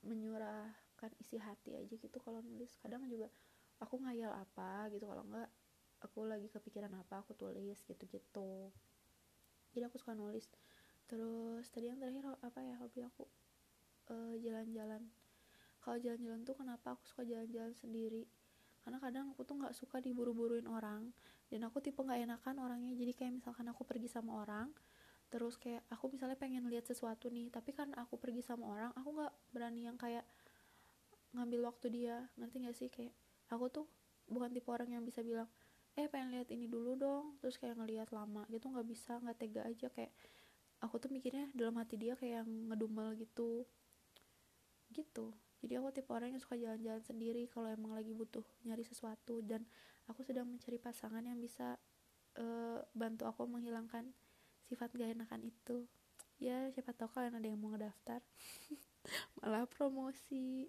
menyurahkan 0.02 1.14
isi 1.22 1.38
hati 1.38 1.78
aja 1.78 1.94
gitu 1.94 2.18
kalau 2.18 2.42
nulis. 2.42 2.74
Kadang 2.82 3.06
juga 3.06 3.30
aku 3.78 4.02
ngayal 4.02 4.34
apa 4.34 4.90
gitu. 4.90 5.06
Kalau 5.06 5.22
enggak 5.30 5.48
aku 6.02 6.26
lagi 6.26 6.50
kepikiran 6.50 6.90
apa 6.98 7.22
aku 7.22 7.38
tulis 7.38 7.78
gitu-gitu. 7.86 8.74
Jadi 9.72 9.82
aku 9.86 9.96
suka 9.96 10.18
nulis. 10.18 10.50
Terus 11.06 11.70
tadi 11.70 11.86
yang 11.88 12.02
terakhir 12.02 12.34
apa 12.42 12.60
ya 12.66 12.74
hobi 12.82 13.06
aku? 13.06 13.24
Uh, 14.10 14.34
jalan-jalan. 14.42 15.06
Kalau 15.80 15.96
jalan-jalan 16.02 16.42
tuh 16.42 16.58
kenapa 16.58 16.98
aku 16.98 17.06
suka 17.06 17.22
jalan-jalan 17.22 17.72
sendiri? 17.78 18.26
Karena 18.84 19.00
kadang 19.00 19.32
aku 19.32 19.48
tuh 19.48 19.56
nggak 19.56 19.72
suka 19.72 20.02
diburu-buruin 20.04 20.68
orang 20.68 21.08
dan 21.55 21.70
aku 21.70 21.78
tipe 21.78 22.02
nggak 22.02 22.26
enakan 22.26 22.59
orangnya. 22.59 22.98
Jadi 22.98 23.14
kayak 23.14 23.32
misalkan 23.38 23.70
aku 23.70 23.86
pergi 23.86 24.11
sama 24.11 24.42
orang 24.42 24.74
terus 25.30 25.55
kayak 25.55 25.86
aku 25.90 26.11
misalnya 26.11 26.34
pengen 26.34 26.66
lihat 26.66 26.86
sesuatu 26.86 27.26
nih 27.26 27.50
tapi 27.50 27.74
kan 27.74 27.90
aku 27.98 28.18
pergi 28.22 28.38
sama 28.44 28.70
orang 28.70 28.90
aku 28.94 29.18
nggak 29.18 29.32
berani 29.50 29.82
yang 29.86 29.94
kayak 29.94 30.26
ngambil 31.34 31.70
waktu 31.70 31.86
dia. 31.94 32.26
Ngerti 32.38 32.57
gak 32.62 32.76
sih? 32.78 32.88
Kayak 32.90 33.14
aku 33.50 33.66
tuh 33.70 33.86
bukan 34.26 34.50
tipe 34.50 34.66
orang 34.70 34.90
yang 34.98 35.02
bisa 35.07 35.22
bilang 35.22 35.46
eh 35.94 36.11
pengen 36.11 36.34
lihat 36.34 36.50
ini 36.50 36.66
dulu 36.66 36.98
dong. 36.98 37.38
Terus 37.38 37.55
kayak 37.59 37.78
ngelihat 37.78 38.11
lama 38.11 38.42
gitu 38.50 38.66
nggak 38.70 38.86
bisa 38.86 39.22
nggak 39.22 39.38
tega 39.38 39.62
aja. 39.62 39.86
Kayak 39.94 40.11
aku 40.82 40.98
tuh 40.98 41.11
mikirnya 41.14 41.50
dalam 41.55 41.78
hati 41.78 41.94
dia 41.98 42.18
kayak 42.18 42.46
ngedumel 42.46 43.14
gitu. 43.18 43.66
Gitu. 44.90 45.34
Jadi 45.64 45.72
aku 45.80 45.88
tipe 45.94 46.11
orang 46.14 46.34
yang 46.34 46.42
suka 46.42 46.55
jalan-jalan 46.61 47.02
sendiri 47.02 47.48
kalau 47.50 47.72
emang 47.72 47.94
lagi 47.94 48.14
butuh 48.14 48.42
nyari 48.66 48.86
sesuatu. 48.86 49.42
Dan 49.42 49.66
aku 50.09 50.20
sedang 50.24 50.48
mencari 50.48 50.76
pasangan 50.76 51.24
yang 51.24 51.40
bisa 51.40 51.80
uh, 52.36 52.80
bantu 52.92 53.24
aku 53.24 53.48
menghilangkan 53.48 54.12
sifat 54.68 54.92
gak 54.96 55.16
enakan 55.16 55.42
itu. 55.44 55.88
Ya 56.42 56.68
siapa 56.74 56.92
tahu 56.92 57.09
kalian 57.14 57.38
ada 57.38 57.48
yang 57.48 57.61
mau 57.61 57.72
ngedaftar. 57.72 58.20
Malah 59.40 59.68
promosi. 59.70 60.68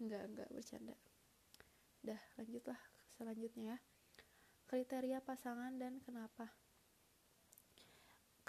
Enggak 0.00 0.30
enggak 0.30 0.48
bercanda. 0.52 0.96
Dah 2.02 2.20
lanjutlah 2.40 2.80
selanjutnya 3.18 3.76
ya. 3.76 3.78
Kriteria 4.70 5.18
pasangan 5.20 5.76
dan 5.76 6.00
kenapa? 6.00 6.48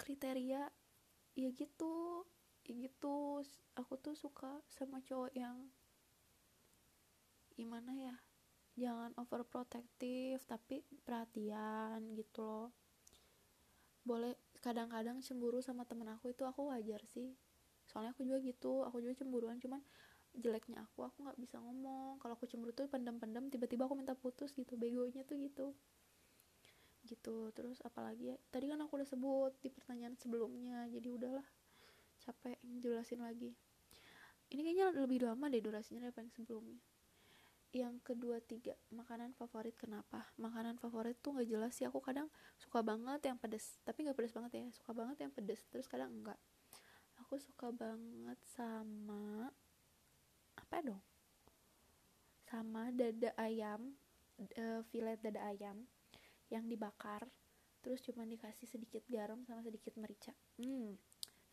Kriteria 0.00 0.72
ya 1.36 1.50
gitu 1.52 2.24
gitu. 2.64 3.44
Aku 3.76 3.98
tuh 4.00 4.16
suka 4.16 4.62
sama 4.72 5.04
cowok 5.04 5.34
yang 5.36 5.68
gimana 7.54 7.94
ya 7.94 8.14
jangan 8.74 9.14
overprotective 9.14 10.42
tapi 10.50 10.82
perhatian 11.06 12.02
gitu 12.18 12.42
loh. 12.42 12.68
Boleh 14.02 14.34
kadang-kadang 14.58 15.22
cemburu 15.22 15.62
sama 15.62 15.86
temen 15.86 16.10
aku 16.10 16.34
itu 16.34 16.42
aku 16.42 16.74
wajar 16.74 17.00
sih. 17.06 17.38
Soalnya 17.86 18.12
aku 18.12 18.26
juga 18.26 18.42
gitu 18.42 18.82
aku 18.82 18.98
juga 19.00 19.14
cemburuan 19.22 19.62
cuman 19.62 19.78
jeleknya 20.34 20.82
aku 20.82 21.06
aku 21.06 21.22
nggak 21.22 21.38
bisa 21.38 21.62
ngomong. 21.62 22.18
Kalau 22.18 22.34
aku 22.34 22.50
cemburu 22.50 22.74
tuh 22.74 22.90
pendam-pendam 22.90 23.46
tiba-tiba 23.46 23.86
aku 23.86 23.94
minta 23.94 24.18
putus 24.18 24.50
gitu 24.52 24.74
begonya 24.74 25.22
tuh 25.22 25.38
gitu. 25.38 25.66
Gitu 27.06 27.54
terus 27.54 27.78
apalagi 27.86 28.34
ya 28.34 28.36
tadi 28.50 28.66
kan 28.66 28.82
aku 28.82 28.98
udah 28.98 29.08
sebut 29.08 29.52
di 29.62 29.70
pertanyaan 29.70 30.18
sebelumnya 30.18 30.90
jadi 30.90 31.08
udahlah 31.14 31.46
capek 32.26 32.58
jelasin 32.82 33.22
lagi. 33.22 33.54
Ini 34.50 34.60
kayaknya 34.60 34.86
lebih 35.06 35.24
lama 35.24 35.46
deh 35.46 35.62
durasinya 35.62 36.10
daripada 36.10 36.26
yang 36.26 36.34
sebelumnya 36.34 36.80
yang 37.74 37.98
kedua 38.06 38.38
tiga 38.38 38.78
makanan 38.94 39.34
favorit 39.34 39.74
kenapa? 39.74 40.30
Makanan 40.38 40.78
favorit 40.78 41.18
tuh 41.18 41.34
nggak 41.34 41.48
jelas 41.50 41.72
sih. 41.74 41.86
Aku 41.90 41.98
kadang 41.98 42.30
suka 42.54 42.86
banget 42.86 43.26
yang 43.26 43.38
pedes 43.40 43.82
tapi 43.82 44.06
nggak 44.06 44.14
pedes 44.14 44.34
banget 44.34 44.50
ya. 44.54 44.62
Suka 44.70 44.94
banget 44.94 45.26
yang 45.26 45.32
pedes 45.34 45.66
terus 45.68 45.90
kadang 45.90 46.14
enggak. 46.14 46.38
Aku 47.26 47.38
suka 47.38 47.74
banget 47.74 48.38
sama 48.54 49.50
apa 50.54 50.76
dong? 50.82 51.02
Sama 52.46 52.94
dada 52.94 53.34
ayam 53.38 53.94
uh, 54.38 54.80
filet 54.94 55.18
dada 55.18 55.42
ayam 55.50 55.82
yang 56.48 56.70
dibakar 56.70 57.26
terus 57.82 58.00
cuma 58.00 58.24
dikasih 58.24 58.64
sedikit 58.64 59.04
garam 59.10 59.42
sama 59.44 59.60
sedikit 59.66 59.98
merica. 59.98 60.30
Hmm 60.56 60.94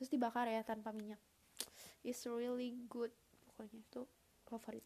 terus 0.02 0.18
dibakar 0.18 0.50
ya 0.50 0.66
tanpa 0.66 0.90
minyak. 0.90 1.22
It's 2.02 2.26
really 2.26 2.74
good. 2.90 3.14
Pokoknya 3.46 3.86
itu 3.86 4.02
favorit 4.50 4.82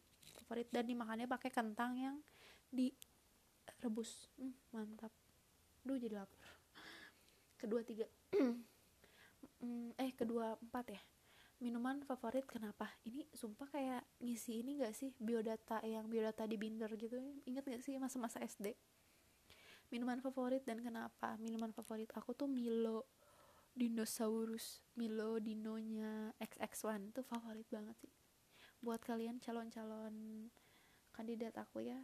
favorit 0.45 0.69
dan 0.69 0.85
dimakannya 0.85 1.25
pakai 1.25 1.49
kentang 1.49 1.97
yang 1.97 2.15
direbus. 2.69 4.29
Hmm, 4.37 4.53
mantap. 4.69 5.09
Duh 5.81 5.97
jadi 5.97 6.21
lapar. 6.21 6.45
Kedua 7.57 7.81
tiga. 7.81 8.05
Hmm, 9.55 9.93
eh 9.97 10.11
kedua 10.13 10.57
empat 10.57 10.93
ya. 10.93 11.01
Minuman 11.61 12.01
favorit 12.05 12.45
kenapa? 12.45 12.91
Ini 13.07 13.29
sumpah 13.33 13.69
kayak 13.69 14.03
ngisi 14.21 14.61
ini 14.61 14.81
gak 14.83 14.93
sih? 14.93 15.13
Biodata 15.15 15.79
yang 15.85 16.05
biodata 16.05 16.45
di 16.45 16.57
binder 16.59 16.91
gitu. 16.97 17.17
Inget 17.45 17.65
gak 17.65 17.81
sih 17.81 17.95
masa-masa 17.97 18.41
SD 18.41 18.75
minuman 19.93 20.19
favorit 20.19 20.65
dan 20.65 20.81
kenapa? 20.81 21.37
Minuman 21.37 21.71
favorit 21.71 22.09
aku 22.11 22.33
tuh 22.33 22.49
Milo 22.49 23.05
dinosaurus. 23.71 24.81
Milo 24.97 25.37
dinonya 25.39 26.33
XX1 26.41 27.15
itu 27.15 27.21
favorit 27.21 27.67
banget 27.69 27.95
sih 28.03 28.24
buat 28.85 29.01
kalian 29.01 29.41
calon-calon 29.41 30.13
kandidat 31.09 31.57
aku 31.57 31.81
ya. 31.81 31.97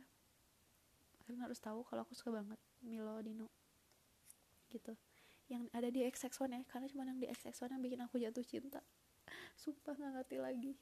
Kalian 1.22 1.46
harus 1.46 1.62
tahu 1.62 1.86
kalau 1.86 2.02
aku 2.02 2.18
suka 2.18 2.42
banget 2.42 2.58
Milo 2.82 3.22
Dino. 3.22 3.54
Gitu. 4.74 4.98
Yang 5.46 5.70
ada 5.78 5.90
di 5.94 6.02
XX1 6.02 6.58
ya 6.58 6.62
karena 6.66 6.90
cuma 6.90 7.06
yang 7.06 7.22
di 7.22 7.30
XX1 7.30 7.78
yang 7.78 7.84
bikin 7.86 8.02
aku 8.02 8.18
jatuh 8.18 8.42
cinta. 8.42 8.82
Sumpah 9.62 9.94
nggak 9.94 10.12
ngerti 10.26 10.38
lagi. 10.42 10.74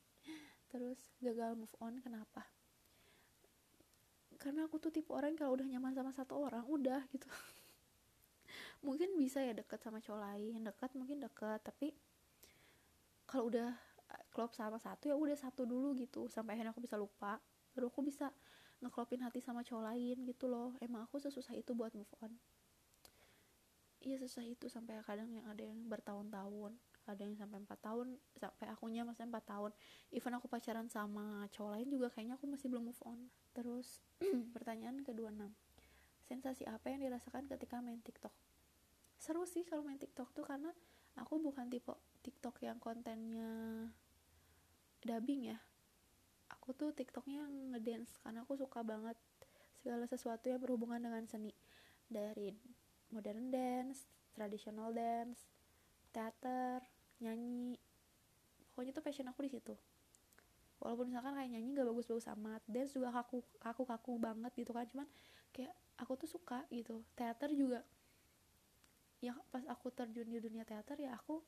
Terus 0.72 1.12
gagal 1.20 1.60
move 1.60 1.76
on 1.84 2.00
kenapa? 2.00 2.48
Karena 4.40 4.72
aku 4.72 4.80
tuh 4.80 4.96
tipe 4.96 5.12
orang 5.12 5.36
kalau 5.36 5.60
udah 5.60 5.68
nyaman 5.68 5.92
sama 5.92 6.16
satu 6.16 6.40
orang 6.40 6.64
udah 6.64 7.04
gitu. 7.12 7.28
Mungkin 8.88 9.20
bisa 9.20 9.44
ya 9.44 9.52
deket 9.52 9.84
sama 9.84 10.00
cowok 10.00 10.24
lain 10.24 10.64
deket 10.64 10.96
mungkin 10.96 11.20
deket 11.20 11.60
tapi 11.60 11.92
kalau 13.28 13.52
udah 13.52 13.76
klop 14.34 14.54
sama 14.58 14.82
satu 14.82 15.10
ya 15.10 15.16
udah 15.16 15.38
satu 15.38 15.66
dulu 15.66 15.94
gitu. 15.98 16.26
Sampai 16.32 16.58
akhirnya 16.58 16.74
aku 16.74 16.84
bisa 16.84 16.98
lupa. 16.98 17.38
Baru 17.74 17.92
aku 17.94 18.02
bisa 18.06 18.34
ngeklopin 18.80 19.22
hati 19.22 19.44
sama 19.44 19.62
cowok 19.62 19.84
lain 19.94 20.18
gitu 20.26 20.50
loh. 20.50 20.74
Emang 20.82 21.06
aku 21.06 21.22
sesusah 21.22 21.54
itu 21.56 21.72
buat 21.78 21.94
move 21.94 22.10
on. 22.24 22.34
Iya 24.00 24.16
susah 24.24 24.48
itu 24.48 24.72
sampai 24.72 25.04
kadang 25.04 25.28
yang 25.28 25.44
ada 25.44 25.60
yang 25.60 25.76
bertahun-tahun 25.92 26.72
ada 27.10 27.26
yang 27.26 27.34
sampai 27.34 27.58
empat 27.66 27.80
tahun 27.82 28.22
sampai 28.38 28.70
akunya 28.70 29.02
masih 29.02 29.26
empat 29.26 29.50
tahun. 29.50 29.74
Even 30.14 30.38
aku 30.38 30.46
pacaran 30.46 30.86
sama 30.94 31.50
cowok 31.50 31.72
lain 31.74 31.88
juga 31.90 32.08
kayaknya 32.14 32.38
aku 32.38 32.46
masih 32.46 32.70
belum 32.70 32.94
move 32.94 33.02
on. 33.04 33.20
Terus 33.58 34.06
pertanyaan 34.56 35.02
kedua 35.02 35.34
enam 35.34 35.50
sensasi 36.30 36.62
apa 36.70 36.94
yang 36.94 37.02
dirasakan 37.02 37.50
ketika 37.50 37.82
main 37.82 37.98
TikTok? 38.06 38.32
Seru 39.18 39.44
sih 39.50 39.66
kalau 39.66 39.82
main 39.82 39.98
TikTok 39.98 40.30
tuh 40.38 40.46
karena 40.46 40.70
aku 41.18 41.40
bukan 41.42 41.72
tipe 41.72 41.94
TikTok 42.22 42.62
yang 42.62 42.78
kontennya 42.78 43.88
dubbing 45.02 45.56
ya. 45.56 45.58
Aku 46.60 46.76
tuh 46.76 46.92
TikToknya 46.92 47.46
ngedance 47.74 48.20
karena 48.22 48.44
aku 48.44 48.60
suka 48.60 48.84
banget 48.84 49.16
segala 49.80 50.04
sesuatu 50.10 50.52
yang 50.52 50.60
berhubungan 50.60 51.00
dengan 51.00 51.24
seni. 51.26 51.56
Dari 52.10 52.52
modern 53.14 53.50
dance 53.50 54.06
traditional 54.36 54.92
dance 54.94 55.40
teater 56.12 56.84
nyanyi. 57.22 57.78
Pokoknya 58.74 58.92
tuh 58.96 59.04
passion 59.06 59.30
aku 59.30 59.46
di 59.46 59.52
situ. 59.52 59.76
Walaupun 60.80 61.12
misalkan 61.12 61.36
kayak 61.36 61.52
nyanyi 61.52 61.76
gak 61.76 61.88
bagus-bagus 61.92 62.28
amat 62.40 62.64
dance 62.68 62.96
juga 62.96 63.12
kaku 63.12 63.44
kaku 63.60 63.84
kaku 63.84 64.12
banget 64.20 64.52
gitu 64.56 64.72
kan. 64.72 64.88
Cuman 64.88 65.08
kayak 65.52 65.76
aku 66.00 66.16
tuh 66.20 66.30
suka 66.30 66.64
gitu. 66.72 67.04
Teater 67.16 67.52
juga 67.54 67.84
ya 69.20 69.36
pas 69.52 69.64
aku 69.68 69.92
terjun 69.92 70.28
di 70.28 70.40
dunia 70.40 70.64
teater 70.64 70.96
ya 71.00 71.16
aku 71.16 71.44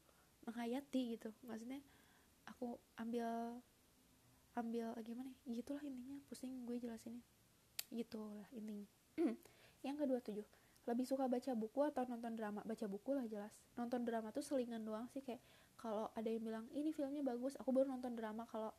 menghayati 0.47 1.17
gitu. 1.17 1.29
Maksudnya 1.47 1.79
aku 2.47 2.75
ambil 2.99 3.59
ambil 4.57 4.91
gimana 5.03 5.31
ya? 5.47 5.55
Gitulah 5.63 5.83
intinya 5.85 6.19
pusing 6.27 6.51
gue 6.67 6.77
jelasinnya. 6.81 7.23
Gitulah 7.91 8.47
intinya. 8.51 8.87
Yang 9.87 9.97
kedua 10.05 10.19
tujuh. 10.19 10.47
Lebih 10.89 11.05
suka 11.05 11.29
baca 11.29 11.51
buku 11.53 11.79
atau 11.87 12.03
nonton 12.09 12.33
drama? 12.35 12.59
Baca 12.65 12.85
buku 12.89 13.15
lah 13.15 13.25
jelas. 13.29 13.53
Nonton 13.77 14.03
drama 14.03 14.33
tuh 14.33 14.43
selingan 14.43 14.83
doang 14.83 15.07
sih 15.13 15.23
kayak 15.23 15.39
kalau 15.79 16.13
ada 16.13 16.29
yang 16.29 16.45
bilang 16.45 16.65
ini 16.77 16.93
filmnya 16.93 17.25
bagus 17.25 17.57
aku 17.57 17.71
baru 17.71 17.87
nonton 17.87 18.17
drama. 18.17 18.43
Kalau 18.49 18.75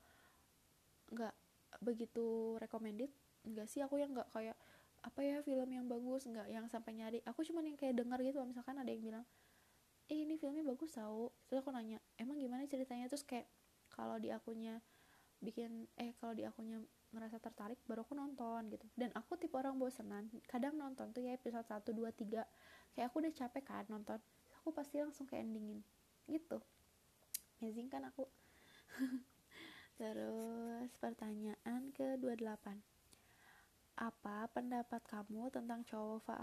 nggak 1.13 1.35
begitu 1.81 2.59
recommended 2.61 3.09
enggak 3.49 3.71
sih. 3.71 3.81
Aku 3.81 3.97
yang 3.97 4.13
nggak 4.13 4.29
kayak 4.35 4.59
apa 5.03 5.21
ya 5.27 5.43
film 5.43 5.67
yang 5.67 5.87
bagus 5.91 6.27
nggak 6.31 6.47
yang 6.51 6.67
sampai 6.71 6.95
nyari. 6.95 7.19
Aku 7.27 7.43
cuma 7.43 7.63
yang 7.63 7.75
kayak 7.75 7.99
denger 7.99 8.19
gitu 8.23 8.39
misalkan 8.47 8.79
ada 8.79 8.91
yang 8.91 9.03
bilang 9.03 9.25
eh 10.07 10.23
ini 10.23 10.39
filmnya 10.39 10.63
bagus 10.63 10.95
tau. 10.95 11.35
Terus 11.51 11.63
aku 11.63 11.75
nanya 11.75 11.99
emang 12.19 12.39
gimana 12.39 12.67
ceritanya? 12.71 13.11
Terus 13.11 13.27
kayak 13.27 13.47
kalau 13.91 14.17
di 14.23 14.31
akunnya 14.31 14.79
bikin 15.43 15.91
eh 15.99 16.15
kalau 16.23 16.39
di 16.39 16.47
akunnya 16.47 16.79
ngerasa 17.13 17.43
tertarik 17.43 17.83
baru 17.85 18.07
aku 18.07 18.15
nonton 18.15 18.71
gitu. 18.71 18.87
Dan 18.95 19.11
aku 19.19 19.35
tipe 19.37 19.59
orang 19.59 19.77
bosenan 19.77 20.31
kadang 20.47 20.79
nonton 20.79 21.11
tuh 21.11 21.27
ya 21.27 21.35
episode 21.35 21.67
1, 21.67 21.83
2, 21.91 22.09
3 22.15 22.47
kayak 22.95 23.07
aku 23.11 23.25
udah 23.25 23.33
capek 23.35 23.65
kan 23.65 23.85
nonton 23.89 24.21
aku 24.63 24.71
pasti 24.71 25.03
langsung 25.03 25.27
kayak 25.27 25.51
endingin 25.51 25.83
gitu. 26.31 26.63
Amazing 27.59 27.91
kan 27.91 28.07
aku? 28.07 28.31
Terus 29.99 30.91
pertanyaan 30.99 31.91
ke 31.91 32.19
28 32.19 32.92
apa 33.97 34.49
pendapat 34.51 35.03
kamu 35.05 35.53
tentang 35.53 35.85
cowok 35.85 36.21
fa 36.25 36.39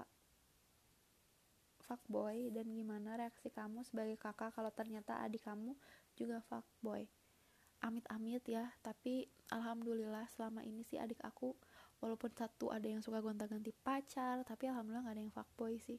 fuckboy 1.90 2.54
dan 2.54 2.70
gimana 2.70 3.18
reaksi 3.18 3.50
kamu 3.50 3.82
sebagai 3.82 4.14
kakak 4.22 4.54
kalau 4.54 4.70
ternyata 4.70 5.18
adik 5.26 5.42
kamu 5.42 5.74
juga 6.14 6.38
fuckboy? 6.46 7.10
Amit-amit 7.82 8.46
ya 8.46 8.70
tapi 8.86 9.26
alhamdulillah 9.50 10.30
selama 10.30 10.62
ini 10.62 10.86
sih 10.86 11.02
adik 11.02 11.18
aku 11.26 11.58
walaupun 11.98 12.30
satu 12.38 12.70
ada 12.70 12.86
yang 12.86 13.02
suka 13.02 13.18
gonta-ganti 13.26 13.74
pacar 13.74 14.46
tapi 14.46 14.70
alhamdulillah 14.70 15.10
gak 15.10 15.16
ada 15.18 15.24
yang 15.26 15.34
fuckboy 15.34 15.82
sih. 15.82 15.98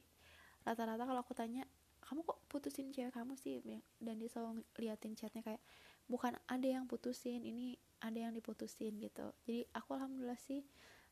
Rata-rata 0.63 1.03
kalau 1.03 1.19
aku 1.19 1.35
tanya 1.35 1.67
kamu 2.01 2.23
kok 2.23 2.39
putusin 2.47 2.95
cewek 2.95 3.11
kamu 3.11 3.35
sih? 3.35 3.59
Dan 3.99 4.15
dia 4.15 4.29
selalu 4.31 4.63
liatin 4.79 5.13
chatnya 5.19 5.43
kayak 5.43 5.61
bukan 6.07 6.39
ada 6.47 6.67
yang 6.67 6.87
putusin 6.87 7.43
ini 7.43 7.75
ada 7.99 8.17
yang 8.17 8.33
diputusin 8.33 8.95
gitu. 8.97 9.27
Jadi 9.43 9.67
aku 9.75 9.95
alhamdulillah 9.99 10.39
sih 10.39 10.63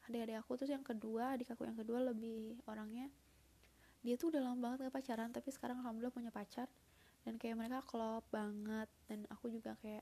adik-adik 0.10 0.42
aku 0.42 0.52
terus 0.58 0.74
yang 0.74 0.84
kedua 0.84 1.38
adik 1.38 1.54
aku 1.54 1.70
yang 1.70 1.78
kedua 1.78 2.02
lebih 2.02 2.58
orangnya 2.66 3.08
dia 4.02 4.18
tuh 4.18 4.34
udah 4.34 4.42
lama 4.42 4.58
banget 4.58 4.90
gak 4.90 4.96
pacaran 4.96 5.30
tapi 5.30 5.50
sekarang 5.54 5.78
alhamdulillah 5.86 6.16
punya 6.16 6.32
pacar 6.34 6.66
dan 7.28 7.38
kayak 7.38 7.56
mereka 7.60 7.86
klop 7.86 8.26
banget 8.34 8.90
dan 9.06 9.28
aku 9.30 9.52
juga 9.54 9.78
kayak 9.84 10.02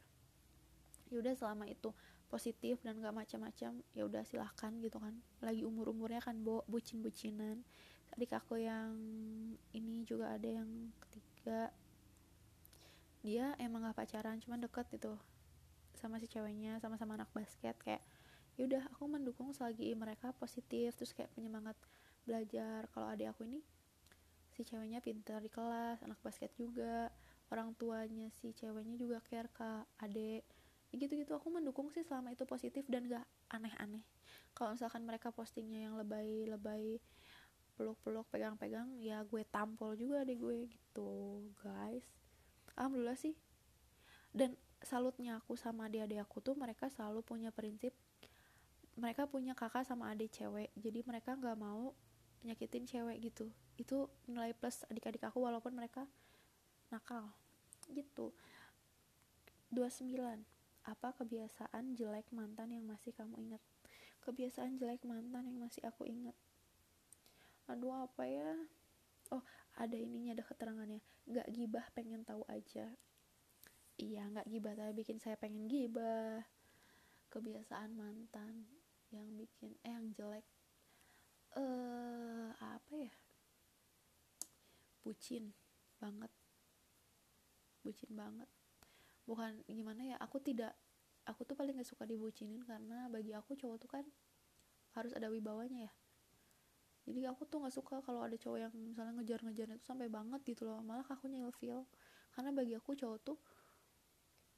ya 1.12 1.16
udah 1.20 1.34
selama 1.36 1.66
itu 1.68 1.91
positif 2.28 2.80
dan 2.84 2.99
gak 2.99 3.16
macam-macam 3.16 3.72
ya 3.95 4.03
udah 4.03 4.24
silahkan 4.28 4.72
gitu 4.84 4.99
kan 4.99 5.16
lagi 5.43 5.64
umur 5.64 5.91
umurnya 5.91 6.24
kan 6.24 6.39
bo 6.39 6.64
bucin 6.68 6.99
bucinan 7.03 7.64
adik 8.16 8.36
aku 8.36 8.60
yang 8.60 8.95
ini 9.76 10.03
juga 10.08 10.36
ada 10.36 10.47
yang 10.47 10.70
ketiga 11.08 11.72
dia 13.26 13.55
emang 13.60 13.88
gak 13.91 13.97
pacaran 13.97 14.39
cuman 14.39 14.64
deket 14.64 14.88
gitu 14.93 15.20
sama 15.97 16.22
si 16.22 16.30
ceweknya 16.30 16.78
sama-sama 16.78 17.18
anak 17.18 17.32
basket 17.34 17.74
kayak 17.82 18.03
ya 18.58 18.66
udah 18.66 18.84
aku 18.89 19.05
mendukung 19.05 19.53
selagi 19.53 19.93
mereka 19.93 20.34
positif 20.34 20.97
terus 20.97 21.14
kayak 21.14 21.30
penyemangat 21.38 21.78
belajar. 22.26 22.89
Kalau 22.91 23.08
adik 23.08 23.32
aku 23.32 23.45
ini 23.45 23.62
si 24.58 24.66
ceweknya 24.66 24.97
pintar 24.99 25.45
di 25.45 25.53
kelas 25.53 26.01
anak 26.01 26.18
basket 26.26 26.49
juga. 26.58 27.14
Orang 27.53 27.78
tuanya 27.78 28.28
si 28.41 28.51
ceweknya 28.51 28.97
juga 28.97 29.22
care 29.24 29.47
ke 29.53 29.70
adik. 30.01 30.43
Gitu-gitu 30.91 31.38
aku 31.38 31.53
mendukung 31.53 31.93
sih 31.93 32.01
selama 32.01 32.34
itu 32.34 32.43
positif 32.49 32.84
dan 32.89 33.05
gak 33.05 33.24
aneh-aneh. 33.53 34.01
Kalau 34.58 34.74
misalkan 34.74 35.05
mereka 35.05 35.30
postingnya 35.30 35.88
yang 35.88 35.95
lebay-lebay 36.01 36.97
peluk-peluk 37.78 38.26
pegang-pegang 38.34 38.89
ya 38.97 39.22
gue 39.22 39.45
tampol 39.53 39.93
juga 39.93 40.26
deh 40.26 40.34
gue 40.34 40.66
gitu 40.66 41.45
guys. 41.62 42.10
Alhamdulillah 42.74 43.16
sih. 43.16 43.38
Dan 44.34 44.58
salutnya 44.82 45.38
aku 45.38 45.53
sama 45.53 45.86
adik-adik 45.86 46.26
aku 46.26 46.41
tuh 46.41 46.58
mereka 46.58 46.89
selalu 46.89 47.22
punya 47.22 47.53
prinsip 47.53 47.93
mereka 48.98 49.30
punya 49.30 49.54
kakak 49.54 49.86
sama 49.86 50.10
adik 50.10 50.34
cewek 50.34 50.74
jadi 50.74 51.06
mereka 51.06 51.38
nggak 51.38 51.58
mau 51.58 51.93
nyakitin 52.45 52.86
cewek 52.86 53.18
gitu. 53.22 53.50
Itu 53.78 54.10
nilai 54.30 54.54
plus 54.54 54.86
adik-adik 54.89 55.24
aku 55.26 55.41
walaupun 55.41 55.74
mereka 55.74 56.06
nakal 56.93 57.30
gitu. 57.93 58.34
29 59.70 60.16
apa 60.88 61.08
kebiasaan 61.20 62.00
jelek 62.00 62.32
mantan 62.32 62.72
yang 62.72 62.86
masih 62.88 63.12
kamu 63.12 63.36
ingat? 63.43 63.64
Kebiasaan 64.24 64.80
jelek 64.80 65.04
mantan 65.04 65.48
yang 65.52 65.60
masih 65.60 65.84
aku 65.84 66.08
ingat. 66.08 66.36
Aduh 67.68 67.91
apa 67.91 68.24
ya? 68.24 68.56
Oh 69.30 69.43
ada 69.76 69.95
ininya 70.00 70.39
ada 70.39 70.43
keterangannya. 70.48 71.04
Nggak 71.28 71.48
gibah 71.52 71.86
pengen 71.91 72.24
tahu 72.24 72.48
aja. 72.48 72.88
Iya 74.00 74.24
nggak 74.32 74.48
gibah 74.48 74.74
tapi 74.80 74.93
bikin 75.04 75.20
saya 75.20 75.36
pengen 75.36 75.68
gibah. 75.68 76.48
Kebiasaan 77.28 77.91
mantan 77.91 78.76
yang 79.12 79.28
bikin 79.39 79.76
eh 79.84 79.91
yang 79.91 80.08
jelek. 80.12 80.45
Eh 81.55 82.49
apa 82.60 82.93
ya? 82.95 83.14
Bucin 85.03 85.55
banget. 85.97 86.32
Bucin 87.84 88.12
banget. 88.12 88.49
Bukan 89.28 89.64
gimana 89.68 90.16
ya 90.16 90.18
aku 90.20 90.39
tidak 90.39 90.76
aku 91.28 91.43
tuh 91.43 91.55
paling 91.60 91.76
gak 91.76 91.88
suka 91.88 92.08
dibucinin 92.08 92.64
karena 92.64 93.12
bagi 93.12 93.36
aku 93.36 93.55
cowok 93.60 93.78
tuh 93.84 93.89
kan 93.91 94.05
harus 94.95 95.12
ada 95.14 95.28
wibawanya 95.28 95.91
ya. 95.91 95.93
Jadi 97.08 97.24
aku 97.24 97.47
tuh 97.47 97.64
nggak 97.64 97.72
suka 97.72 98.03
kalau 98.03 98.20
ada 98.28 98.36
cowok 98.36 98.60
yang 98.68 98.74
misalnya 98.76 99.16
ngejar-ngejar 99.24 99.72
itu 99.72 99.86
sampai 99.88 100.12
banget 100.12 100.43
gitu 100.43 100.68
loh. 100.68 100.84
Malah 100.84 101.08
aku 101.08 101.32
nyelfil. 101.32 101.88
Karena 102.36 102.51
bagi 102.51 102.76
aku 102.76 102.99
cowok 102.99 103.20
tuh 103.24 103.39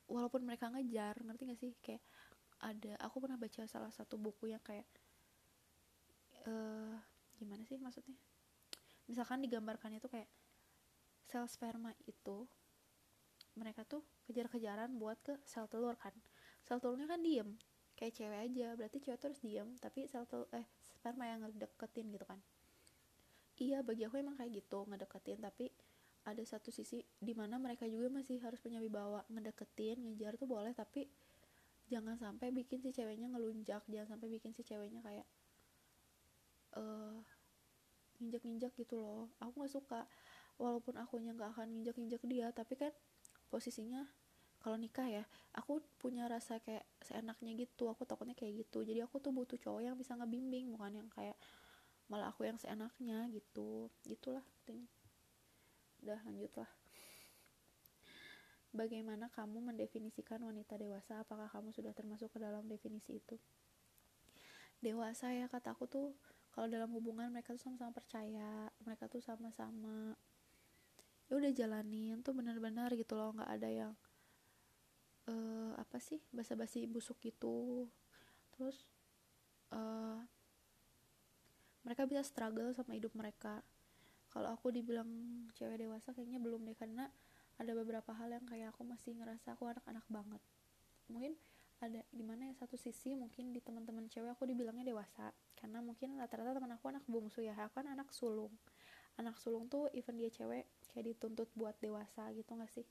walaupun 0.09 0.41
mereka 0.41 0.73
ngejar 0.73 1.21
ngerti 1.21 1.43
gak 1.45 1.59
sih? 1.61 1.73
Kayak 1.77 2.01
ada 2.59 2.93
aku 2.99 3.23
pernah 3.23 3.39
baca 3.39 3.63
salah 3.65 3.91
satu 3.91 4.19
buku 4.19 4.51
yang 4.51 4.61
kayak 4.63 4.85
uh, 6.47 6.95
gimana 7.39 7.63
sih 7.63 7.79
maksudnya? 7.79 8.15
Misalkan 9.07 9.41
digambarkannya 9.41 10.03
tuh 10.03 10.11
kayak 10.11 10.29
sel 11.29 11.47
sperma 11.47 11.95
itu 12.09 12.45
mereka 13.55 13.83
tuh 13.87 14.03
kejar-kejaran 14.27 14.95
buat 14.99 15.17
ke 15.23 15.39
sel 15.47 15.65
telur 15.71 15.95
kan. 15.95 16.13
Sel 16.67 16.83
telurnya 16.83 17.07
kan 17.07 17.23
diem 17.23 17.55
kayak 17.99 18.15
cewek 18.15 18.39
aja 18.47 18.67
berarti 18.79 18.97
cewek 19.03 19.19
terus 19.19 19.39
diem 19.43 19.67
tapi 19.79 20.07
sel 20.07 20.23
telur 20.27 20.47
eh 20.55 20.67
sperma 20.99 21.27
yang 21.27 21.47
ngedeketin 21.47 22.11
gitu 22.11 22.25
kan. 22.27 22.39
Iya 23.59 23.83
bagi 23.83 24.07
aku 24.07 24.19
emang 24.19 24.39
kayak 24.39 24.63
gitu 24.63 24.87
ngedeketin 24.87 25.39
tapi 25.43 25.67
ada 26.27 26.43
satu 26.43 26.69
sisi 26.69 26.99
di 27.17 27.33
mana 27.33 27.55
mereka 27.55 27.87
juga 27.87 28.11
masih 28.11 28.39
harus 28.43 28.59
punya 28.59 28.83
wibawa 28.83 29.23
ngedeketin 29.31 30.03
ngejar 30.03 30.35
tuh 30.35 30.47
boleh 30.47 30.75
tapi 30.75 31.07
jangan 31.89 32.15
sampai 32.15 32.53
bikin 32.53 32.79
si 32.79 32.93
ceweknya 32.93 33.27
ngelunjak 33.33 33.81
jangan 33.89 34.15
sampai 34.15 34.27
bikin 34.29 34.53
si 34.53 34.61
ceweknya 34.61 35.01
kayak 35.01 35.27
uh, 36.77 37.17
nginjak-nginjak 38.19 38.75
gitu 38.75 38.99
loh. 38.99 39.31
Aku 39.41 39.63
nggak 39.63 39.73
suka. 39.73 40.01
Walaupun 40.59 40.99
akunya 40.99 41.31
nggak 41.33 41.55
akan 41.55 41.67
nginjak-nginjak 41.71 42.21
dia 42.27 42.51
tapi 42.51 42.75
kan 42.75 42.91
posisinya 43.47 44.03
kalau 44.59 44.75
nikah 44.75 45.07
ya 45.07 45.23
aku 45.55 45.79
punya 45.97 46.27
rasa 46.27 46.59
kayak 46.59 46.83
seenaknya 47.01 47.55
gitu. 47.55 47.87
Aku 47.89 48.03
takutnya 48.03 48.35
kayak 48.35 48.67
gitu. 48.67 48.83
Jadi 48.83 48.99
aku 49.01 49.23
tuh 49.23 49.31
butuh 49.31 49.57
cowok 49.57 49.81
yang 49.81 49.95
bisa 49.95 50.13
ngebimbing 50.19 50.69
bukan 50.75 50.99
yang 51.03 51.09
kayak 51.09 51.39
malah 52.11 52.29
aku 52.29 52.45
yang 52.45 52.59
seenaknya 52.59 53.25
gitu. 53.31 53.87
Gitulah 54.03 54.43
intinya. 54.61 54.89
Udah 56.03 56.19
lanjutlah 56.27 56.69
bagaimana 58.69 59.29
kamu 59.33 59.73
mendefinisikan 59.73 60.41
wanita 60.45 60.77
dewasa? 60.77 61.21
Apakah 61.21 61.49
kamu 61.49 61.73
sudah 61.73 61.93
termasuk 61.93 62.29
ke 62.29 62.39
dalam 62.41 62.65
definisi 62.69 63.17
itu? 63.17 63.35
Dewasa 64.79 65.35
ya 65.35 65.51
kataku 65.51 65.89
tuh 65.89 66.15
kalau 66.53 66.71
dalam 66.71 66.89
hubungan 66.95 67.29
mereka 67.29 67.53
tuh 67.53 67.61
sama-sama 67.61 67.91
percaya 67.91 68.71
mereka 68.81 69.05
tuh 69.11 69.21
sama-sama 69.21 70.15
ya 71.29 71.37
udah 71.37 71.51
jalanin 71.53 72.25
tuh 72.25 72.33
benar-benar 72.33 72.93
gitu 72.97 73.13
loh. 73.13 73.35
Nggak 73.35 73.51
ada 73.59 73.69
yang 73.69 73.93
uh, 75.29 75.73
apa 75.77 75.97
sih 76.01 76.21
basa-basi 76.33 76.89
busuk 76.89 77.21
gitu. 77.21 77.85
Terus 78.55 78.85
uh, 79.73 80.21
mereka 81.85 82.05
bisa 82.09 82.25
struggle 82.25 82.73
sama 82.73 82.97
hidup 82.97 83.13
mereka. 83.13 83.61
Kalau 84.29 84.53
aku 84.53 84.69
dibilang 84.69 85.09
cewek 85.57 85.81
dewasa 85.81 86.13
kayaknya 86.13 86.37
belum 86.37 86.65
deh 86.65 86.77
karena 86.77 87.09
ada 87.59 87.71
beberapa 87.75 88.15
hal 88.15 88.31
yang 88.31 88.45
kayak 88.47 88.71
aku 88.71 88.87
masih 88.87 89.19
ngerasa 89.19 89.53
aku 89.53 89.67
anak-anak 89.67 90.05
banget. 90.07 90.41
Mungkin 91.11 91.35
ada 91.79 92.01
di 92.11 92.23
mana 92.23 92.47
ya 92.51 92.55
satu 92.55 92.75
sisi 92.75 93.15
mungkin 93.15 93.55
di 93.55 93.63
teman-teman 93.63 94.07
cewek 94.11 94.35
aku 94.35 94.43
dibilangnya 94.43 94.83
dewasa 94.83 95.31
karena 95.55 95.79
mungkin 95.79 96.19
rata-rata 96.19 96.59
teman 96.59 96.75
aku 96.75 96.91
anak 96.91 97.07
bungsu 97.07 97.39
ya 97.39 97.55
aku 97.55 97.83
kan 97.83 97.87
anak 97.91 98.11
sulung. 98.15 98.51
Anak 99.19 99.35
sulung 99.39 99.67
tuh 99.67 99.91
even 99.91 100.15
dia 100.15 100.31
cewek 100.31 100.67
kayak 100.91 101.15
dituntut 101.15 101.51
buat 101.55 101.75
dewasa 101.83 102.31
gitu 102.31 102.55
gak 102.55 102.71
sih? 102.71 102.87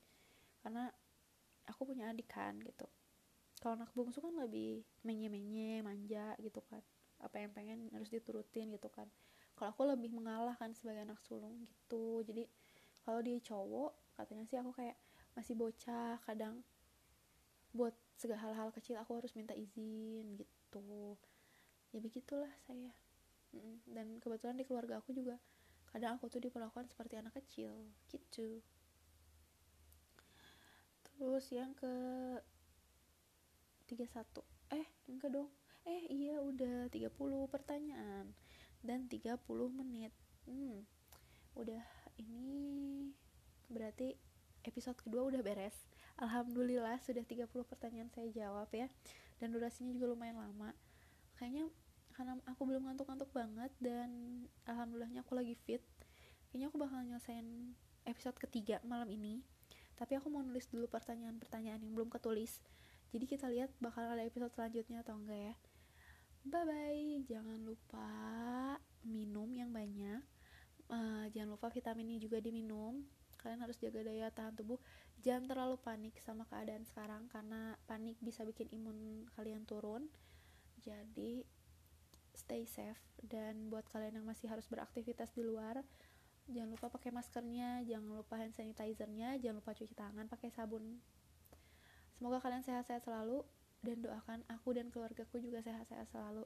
Karena 0.61 0.93
aku 1.64 1.89
punya 1.89 2.12
adik 2.12 2.29
kan 2.29 2.57
gitu. 2.61 2.85
Kalau 3.61 3.75
anak 3.81 3.91
bungsu 3.97 4.21
kan 4.21 4.37
lebih 4.37 4.85
menye-menye 5.05 5.81
manja 5.81 6.37
gitu 6.41 6.61
kan. 6.69 6.85
Apa 7.25 7.41
yang 7.41 7.51
pengen 7.57 7.89
harus 7.97 8.12
diturutin 8.12 8.71
gitu 8.77 8.93
kan. 8.93 9.09
Kalau 9.57 9.75
aku 9.75 9.83
lebih 9.89 10.14
mengalah 10.14 10.55
kan 10.55 10.71
sebagai 10.77 11.03
anak 11.03 11.19
sulung 11.25 11.59
gitu. 11.64 12.23
Jadi 12.23 12.47
kalau 13.09 13.25
dia 13.25 13.41
cowok 13.41 14.21
katanya 14.21 14.45
sih 14.45 14.61
aku 14.61 14.77
kayak 14.77 14.93
masih 15.33 15.57
bocah 15.57 16.21
kadang 16.29 16.61
buat 17.73 17.97
segala 18.21 18.45
hal-hal 18.45 18.69
kecil 18.69 19.01
aku 19.01 19.17
harus 19.17 19.33
minta 19.33 19.57
izin 19.57 20.37
gitu. 20.37 21.17
Ya 21.89 22.05
begitulah 22.05 22.53
saya. 22.69 22.93
Dan 23.89 24.21
kebetulan 24.21 24.61
di 24.61 24.69
keluarga 24.69 25.01
aku 25.01 25.17
juga 25.17 25.41
kadang 25.89 26.21
aku 26.21 26.29
tuh 26.29 26.37
diperlakukan 26.37 26.85
seperti 26.85 27.17
anak 27.17 27.33
kecil 27.33 27.73
gitu. 28.13 28.61
Terus 31.09 31.49
yang 31.49 31.73
ke 31.73 31.89
31 33.89 34.05
eh 34.77 34.85
enggak 35.09 35.33
dong. 35.33 35.49
Eh 35.89 36.13
iya 36.13 36.45
udah 36.45 36.93
30 36.93 37.09
pertanyaan 37.49 38.37
dan 38.85 39.09
30 39.09 39.41
menit. 39.73 40.13
Hmm 40.45 40.85
udah 41.59 41.83
ini 42.19 43.11
berarti 43.71 44.14
episode 44.66 44.99
kedua 45.01 45.25
udah 45.31 45.41
beres. 45.41 45.75
Alhamdulillah 46.19 46.99
sudah 47.01 47.23
30 47.23 47.49
pertanyaan 47.64 48.11
saya 48.11 48.29
jawab 48.35 48.69
ya. 48.75 48.91
Dan 49.39 49.55
durasinya 49.55 49.95
juga 49.95 50.12
lumayan 50.12 50.39
lama. 50.39 50.75
Kayaknya 51.39 51.71
karena 52.19 52.35
aku 52.51 52.66
belum 52.66 52.83
ngantuk-ngantuk 52.91 53.31
banget 53.31 53.71
dan 53.79 54.11
alhamdulillahnya 54.66 55.23
aku 55.23 55.39
lagi 55.39 55.55
fit 55.55 55.79
kayaknya 56.51 56.66
aku 56.66 56.83
bakal 56.83 56.99
nyelesain 57.07 57.47
episode 58.03 58.35
ketiga 58.43 58.83
malam 58.83 59.07
ini. 59.14 59.39
Tapi 59.95 60.19
aku 60.19 60.27
mau 60.27 60.43
nulis 60.43 60.66
dulu 60.66 60.91
pertanyaan-pertanyaan 60.91 61.79
yang 61.79 61.95
belum 61.95 62.11
ketulis. 62.11 62.59
Jadi 63.14 63.25
kita 63.31 63.47
lihat 63.47 63.71
bakal 63.79 64.03
ada 64.03 64.27
episode 64.27 64.51
selanjutnya 64.51 65.07
atau 65.07 65.14
enggak 65.14 65.53
ya. 65.53 65.55
Bye 66.49 66.64
bye 66.66 67.23
jangan 67.29 67.61
lupa 67.62 68.09
minum 69.07 69.47
yang 69.53 69.71
banyak 69.71 70.25
uh, 70.89 71.26
jangan 71.32 71.57
lupa 71.57 71.68
vitaminnya 71.72 72.18
juga 72.20 72.41
diminum. 72.43 73.05
Kalian 73.39 73.61
harus 73.62 73.78
jaga 73.78 74.03
daya 74.03 74.28
tahan 74.34 74.59
tubuh. 74.59 74.80
Jangan 75.22 75.47
terlalu 75.47 75.76
panik 75.78 76.18
sama 76.22 76.43
keadaan 76.51 76.82
sekarang 76.82 77.30
karena 77.30 77.78
panik 77.86 78.18
bisa 78.18 78.43
bikin 78.43 78.66
imun 78.74 79.28
kalian 79.39 79.62
turun. 79.64 80.11
Jadi 80.82 81.47
stay 82.34 82.66
safe. 82.66 82.99
Dan 83.22 83.70
buat 83.70 83.86
kalian 83.91 84.22
yang 84.22 84.26
masih 84.26 84.51
harus 84.51 84.66
beraktivitas 84.66 85.34
di 85.34 85.47
luar 85.47 85.82
jangan 86.49 86.80
lupa 86.80 86.89
pakai 86.89 87.12
maskernya 87.12 87.84
jangan 87.84 88.24
lupa 88.24 88.41
hand 88.41 88.57
sanitizernya 88.57 89.36
jangan 89.36 89.61
lupa 89.61 89.76
cuci 89.76 89.95
tangan 89.95 90.26
pakai 90.26 90.49
sabun. 90.49 90.99
Semoga 92.16 92.43
kalian 92.43 92.64
sehat-sehat 92.64 93.05
selalu. 93.05 93.45
Dan 93.78 94.03
doakan 94.03 94.43
aku 94.51 94.74
dan 94.74 94.91
keluargaku 94.91 95.39
juga 95.39 95.62
sehat-sehat 95.62 96.11
selalu. 96.11 96.43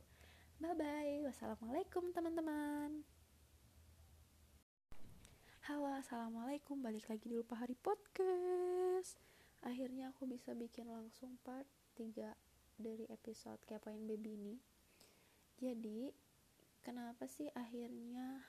Bye 0.61 0.77
bye 0.77 1.25
wassalamualaikum 1.25 2.13
teman-teman 2.13 3.22
Halo 5.63 5.95
assalamualaikum. 5.95 6.83
Balik 6.83 7.07
lagi 7.07 7.31
di 7.31 7.39
Lupa 7.39 7.55
Hari 7.55 7.79
Podcast. 7.79 9.15
Akhirnya 9.63 10.11
aku 10.11 10.27
bisa 10.27 10.59
bikin 10.59 10.91
langsung 10.91 11.39
part 11.47 11.71
3 11.95 12.35
dari 12.83 13.07
episode 13.07 13.63
kepoin 13.63 14.03
baby 14.03 14.35
ini. 14.35 14.59
Jadi 15.63 16.11
kenapa 16.83 17.31
sih 17.31 17.47
akhirnya 17.55 18.43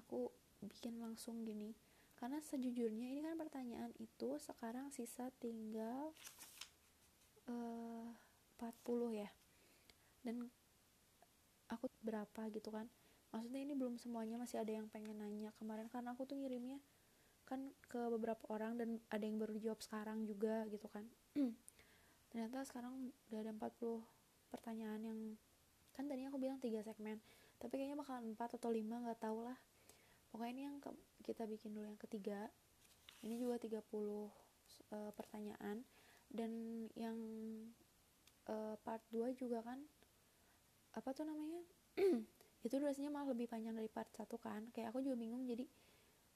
aku 0.00 0.32
bikin 0.64 1.04
langsung 1.04 1.44
gini? 1.44 1.76
Karena 2.16 2.40
sejujurnya 2.40 3.12
ini 3.12 3.20
kan 3.20 3.36
pertanyaan 3.36 3.92
itu 4.00 4.40
sekarang 4.40 4.88
sisa 4.88 5.28
tinggal 5.36 6.16
uh, 7.44 8.08
eh, 8.08 8.72
40 8.88 9.20
ya. 9.20 9.28
Dan 10.24 10.48
aku 11.68 11.92
berapa 12.00 12.48
gitu 12.48 12.72
kan 12.72 12.88
maksudnya 13.32 13.60
ini 13.64 13.74
belum 13.74 13.96
semuanya 13.96 14.36
masih 14.38 14.60
ada 14.60 14.70
yang 14.70 14.86
pengen 14.92 15.18
nanya. 15.18 15.50
Kemarin 15.56 15.88
karena 15.88 16.12
aku 16.12 16.28
tuh 16.28 16.38
ngirimnya 16.38 16.78
kan 17.48 17.72
ke 17.90 18.00
beberapa 18.12 18.44
orang 18.52 18.78
dan 18.78 19.02
ada 19.10 19.24
yang 19.24 19.36
baru 19.40 19.56
dijawab 19.56 19.80
sekarang 19.82 20.28
juga 20.28 20.68
gitu 20.68 20.86
kan. 20.92 21.08
Ternyata 22.30 22.64
sekarang 22.68 23.12
udah 23.32 23.40
ada 23.40 23.52
40 23.52 24.04
pertanyaan 24.52 25.00
yang 25.00 25.20
kan 25.92 26.08
tadinya 26.08 26.32
aku 26.32 26.40
bilang 26.40 26.56
tiga 26.56 26.80
segmen 26.80 27.20
tapi 27.62 27.78
kayaknya 27.78 27.94
bakal 27.94 28.18
empat 28.18 28.58
atau 28.58 28.74
lima 28.74 28.98
nggak 29.06 29.22
tau 29.22 29.38
lah. 29.46 29.54
Pokoknya 30.34 30.50
ini 30.50 30.62
yang 30.66 30.76
ke, 30.82 30.90
kita 31.22 31.46
bikin 31.46 31.78
dulu 31.78 31.94
yang 31.94 32.00
ketiga. 32.02 32.50
Ini 33.22 33.38
juga 33.38 33.62
30 33.62 33.78
uh, 33.78 34.28
pertanyaan. 35.14 35.86
Dan 36.26 36.50
yang 36.98 37.14
uh, 38.50 38.74
part 38.82 39.06
2 39.14 39.30
juga 39.38 39.62
kan 39.62 39.78
apa 40.92 41.08
tuh 41.14 41.22
namanya 41.22 41.62
itu 42.62 42.74
durasinya 42.78 43.10
malah 43.10 43.34
lebih 43.34 43.50
panjang 43.50 43.74
dari 43.74 43.90
part 43.90 44.10
1 44.14 44.26
kan. 44.38 44.70
Kayak 44.70 44.94
aku 44.94 45.02
juga 45.02 45.18
bingung 45.18 45.42
jadi 45.46 45.66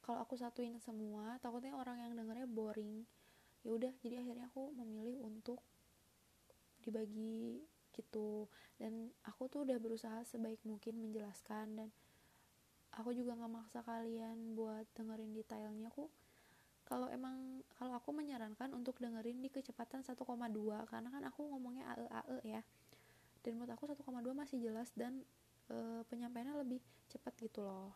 kalau 0.02 0.22
aku 0.22 0.38
satuin 0.38 0.78
semua 0.82 1.38
takutnya 1.42 1.74
orang 1.74 2.02
yang 2.02 2.12
dengernya 2.14 2.46
boring. 2.50 3.06
Ya 3.62 3.70
udah 3.74 3.92
jadi 4.02 4.22
akhirnya 4.22 4.46
aku 4.50 4.74
memilih 4.74 5.22
untuk 5.22 5.62
dibagi 6.82 7.62
gitu. 7.94 8.46
Dan 8.78 9.10
aku 9.26 9.50
tuh 9.50 9.66
udah 9.66 9.78
berusaha 9.78 10.22
sebaik 10.26 10.62
mungkin 10.62 10.98
menjelaskan 11.02 11.66
dan 11.78 11.88
aku 12.94 13.12
juga 13.14 13.34
nggak 13.34 13.52
maksa 13.52 13.80
kalian 13.82 14.54
buat 14.54 14.86
dengerin 14.94 15.34
detailnya. 15.34 15.90
Aku 15.90 16.10
kalau 16.86 17.10
emang 17.10 17.66
kalau 17.74 17.98
aku 17.98 18.14
menyarankan 18.14 18.70
untuk 18.70 18.98
dengerin 19.02 19.42
di 19.42 19.50
kecepatan 19.50 20.06
1,2 20.06 20.14
karena 20.86 21.08
kan 21.10 21.22
aku 21.26 21.50
ngomongnya 21.50 21.98
AE 21.98 22.06
AE 22.06 22.38
ya. 22.46 22.62
Dan 23.42 23.58
menurut 23.58 23.74
aku 23.74 23.90
1,2 23.90 24.06
masih 24.34 24.58
jelas 24.62 24.90
dan 24.94 25.26
e, 25.70 25.76
penyampaiannya 26.08 26.62
lebih 26.62 26.80
cepat 27.10 27.34
gitu 27.38 27.62
loh. 27.62 27.94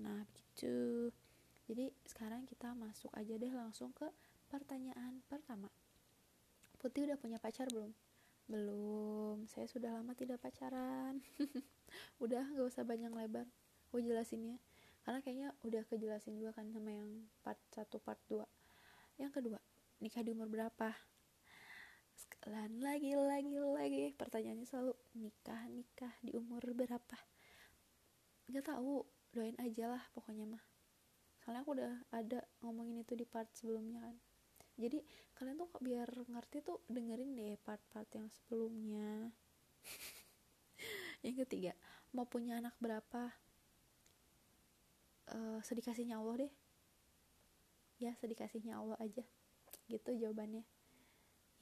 Nah 0.00 0.24
begitu. 0.28 1.08
Jadi 1.68 1.94
sekarang 2.04 2.44
kita 2.44 2.74
masuk 2.74 3.12
aja 3.14 3.34
deh 3.38 3.52
langsung 3.54 3.94
ke 3.94 4.08
pertanyaan 4.50 5.22
pertama. 5.30 5.70
Putih 6.76 7.06
udah 7.06 7.18
punya 7.18 7.38
pacar 7.38 7.70
belum? 7.70 7.92
belum. 8.50 9.48
Saya 9.48 9.64
sudah 9.70 9.96
lama 9.96 10.12
tidak 10.12 10.42
pacaran. 10.42 11.24
Udah 12.24 12.42
gak 12.52 12.68
usah 12.68 12.84
banyak 12.84 13.08
lebar. 13.08 13.48
Aku 13.88 14.02
jelasinnya 14.02 14.60
karena 15.02 15.18
kayaknya 15.18 15.48
udah 15.66 15.82
kejelasin 15.90 16.38
juga 16.38 16.54
kan 16.54 16.70
sama 16.70 16.94
yang 16.94 17.26
part 17.42 17.58
1 17.74 17.90
part 18.06 18.18
2 18.30 18.46
yang 19.18 19.34
kedua 19.34 19.58
nikah 19.98 20.22
di 20.22 20.30
umur 20.30 20.46
berapa 20.46 20.94
sekalian 22.42 22.82
lagi 22.82 23.14
lagi 23.14 23.54
lagi. 23.54 24.02
Pertanyaannya 24.18 24.66
selalu 24.66 24.98
nikah 25.14 25.62
nikah 25.70 26.10
di 26.26 26.34
umur 26.34 26.58
berapa? 26.74 27.14
Nggak 28.50 28.66
tahu 28.66 29.06
doain 29.30 29.54
aja 29.62 29.94
lah 29.94 30.02
pokoknya 30.10 30.50
mah. 30.50 30.64
Soalnya 31.38 31.62
aku 31.62 31.78
udah 31.78 32.02
ada 32.10 32.42
ngomongin 32.66 33.06
itu 33.06 33.14
di 33.14 33.22
part 33.22 33.46
sebelumnya 33.54 34.02
kan. 34.02 34.18
Jadi 34.74 35.06
kalian 35.38 35.54
tuh 35.54 35.70
biar 35.78 36.10
ngerti 36.10 36.66
tuh 36.66 36.82
dengerin 36.90 37.38
deh 37.38 37.54
part-part 37.62 38.10
yang 38.10 38.26
sebelumnya. 38.34 39.30
Yang 41.22 41.46
ketiga 41.46 41.78
mau 42.10 42.26
punya 42.26 42.58
anak 42.58 42.74
berapa? 42.82 43.30
Uh, 45.30 45.62
sedikasihnya 45.62 46.18
Allah 46.18 46.42
deh. 46.42 46.52
Ya 48.02 48.18
sedikasihnya 48.18 48.82
Allah 48.82 48.98
aja. 48.98 49.22
Gitu 49.86 50.10
jawabannya. 50.18 50.66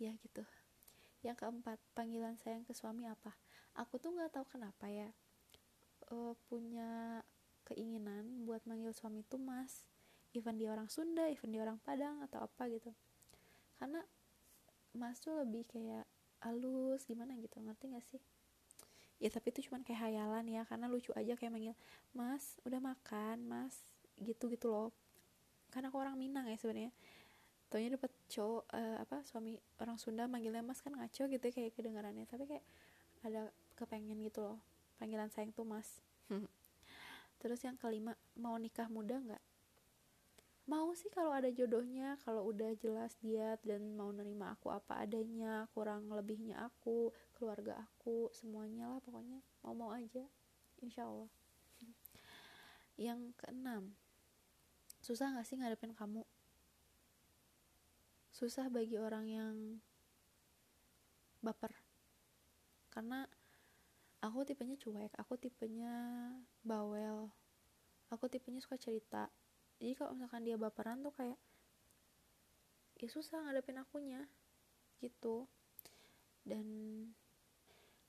Ya 0.00 0.16
gitu 0.24 0.40
yang 1.20 1.36
keempat 1.36 1.76
panggilan 1.92 2.36
sayang 2.40 2.64
ke 2.64 2.72
suami 2.72 3.04
apa? 3.04 3.36
Aku 3.76 4.00
tuh 4.00 4.16
nggak 4.16 4.40
tahu 4.40 4.46
kenapa 4.48 4.88
ya 4.88 5.08
uh, 6.10 6.34
punya 6.48 7.20
keinginan 7.68 8.44
buat 8.48 8.64
manggil 8.66 8.90
suami 8.90 9.22
tuh 9.28 9.38
mas. 9.38 9.86
Even 10.30 10.58
dia 10.58 10.70
orang 10.70 10.86
Sunda 10.86 11.26
even 11.26 11.50
dia 11.50 11.62
orang 11.62 11.78
Padang 11.82 12.22
atau 12.24 12.42
apa 12.46 12.66
gitu. 12.70 12.90
Karena 13.78 14.02
mas 14.96 15.22
tuh 15.22 15.42
lebih 15.42 15.66
kayak 15.70 16.06
halus 16.40 17.04
gimana 17.04 17.36
gitu 17.36 17.60
ngerti 17.60 17.94
gak 17.94 18.06
sih? 18.08 18.22
Ya 19.20 19.28
tapi 19.28 19.52
itu 19.52 19.68
cuman 19.68 19.84
kayak 19.84 20.00
hayalan 20.08 20.48
ya 20.48 20.62
karena 20.64 20.88
lucu 20.88 21.12
aja 21.12 21.36
kayak 21.36 21.52
manggil 21.52 21.76
mas 22.16 22.56
udah 22.64 22.80
makan 22.80 23.44
mas 23.44 23.76
gitu 24.16 24.48
gitu 24.48 24.72
loh. 24.72 24.90
Karena 25.70 25.92
aku 25.92 26.00
orang 26.02 26.16
Minang 26.18 26.48
ya 26.50 26.56
sebenarnya 26.58 26.90
taunya 27.70 27.94
dapat 27.94 28.10
cowok 28.26 28.66
uh, 28.74 28.96
apa 28.98 29.22
suami 29.22 29.54
orang 29.78 29.96
Sunda 29.96 30.26
manggilnya 30.26 30.60
mas 30.60 30.82
kan 30.82 30.90
ngaco 30.90 31.30
gitu 31.30 31.44
ya, 31.48 31.52
kayak 31.54 31.72
kedengarannya. 31.78 32.26
Tapi 32.26 32.44
kayak 32.50 32.64
ada 33.22 33.48
kepengen 33.78 34.18
gitu 34.26 34.42
loh 34.42 34.58
panggilan 35.00 35.30
sayang 35.32 35.54
tuh 35.54 35.64
mas. 35.64 36.02
Terus 37.40 37.62
yang 37.64 37.78
kelima 37.80 38.12
mau 38.36 38.58
nikah 38.60 38.90
muda 38.92 39.16
nggak? 39.16 39.44
Mau 40.68 40.92
sih 40.94 41.08
kalau 41.10 41.32
ada 41.34 41.48
jodohnya 41.50 42.20
kalau 42.22 42.46
udah 42.52 42.76
jelas 42.78 43.16
dia 43.24 43.58
dan 43.64 43.96
mau 43.96 44.12
nerima 44.12 44.54
aku 44.54 44.70
apa 44.70 45.02
adanya 45.02 45.66
kurang 45.74 46.06
lebihnya 46.12 46.62
aku 46.62 47.10
keluarga 47.34 47.74
aku 47.80 48.30
semuanya 48.30 48.86
lah 48.86 49.00
pokoknya 49.02 49.40
mau 49.64 49.74
mau 49.74 49.90
aja 49.90 50.22
insya 50.84 51.08
Allah. 51.08 51.30
Yang 53.08 53.34
keenam 53.40 53.96
susah 55.00 55.32
nggak 55.32 55.48
sih 55.48 55.56
ngadepin 55.56 55.96
kamu 55.96 56.22
susah 58.40 58.72
bagi 58.72 58.96
orang 58.96 59.28
yang 59.28 59.54
baper. 61.44 61.76
Karena 62.88 63.28
aku 64.24 64.48
tipenya 64.48 64.76
cuek 64.80 65.12
aku 65.16 65.36
tipenya 65.40 65.92
bawel 66.60 67.28
aku 68.08 68.32
tipenya 68.32 68.64
suka 68.64 68.80
cerita. 68.80 69.28
Jadi 69.76 69.92
kalau 69.92 70.16
misalkan 70.16 70.44
dia 70.44 70.56
baperan 70.56 71.04
tuh 71.04 71.12
kayak 71.12 71.36
ya 73.00 73.08
susah 73.12 73.44
ngadepin 73.44 73.76
akunya 73.76 74.24
gitu. 75.04 75.44
Dan 76.40 76.64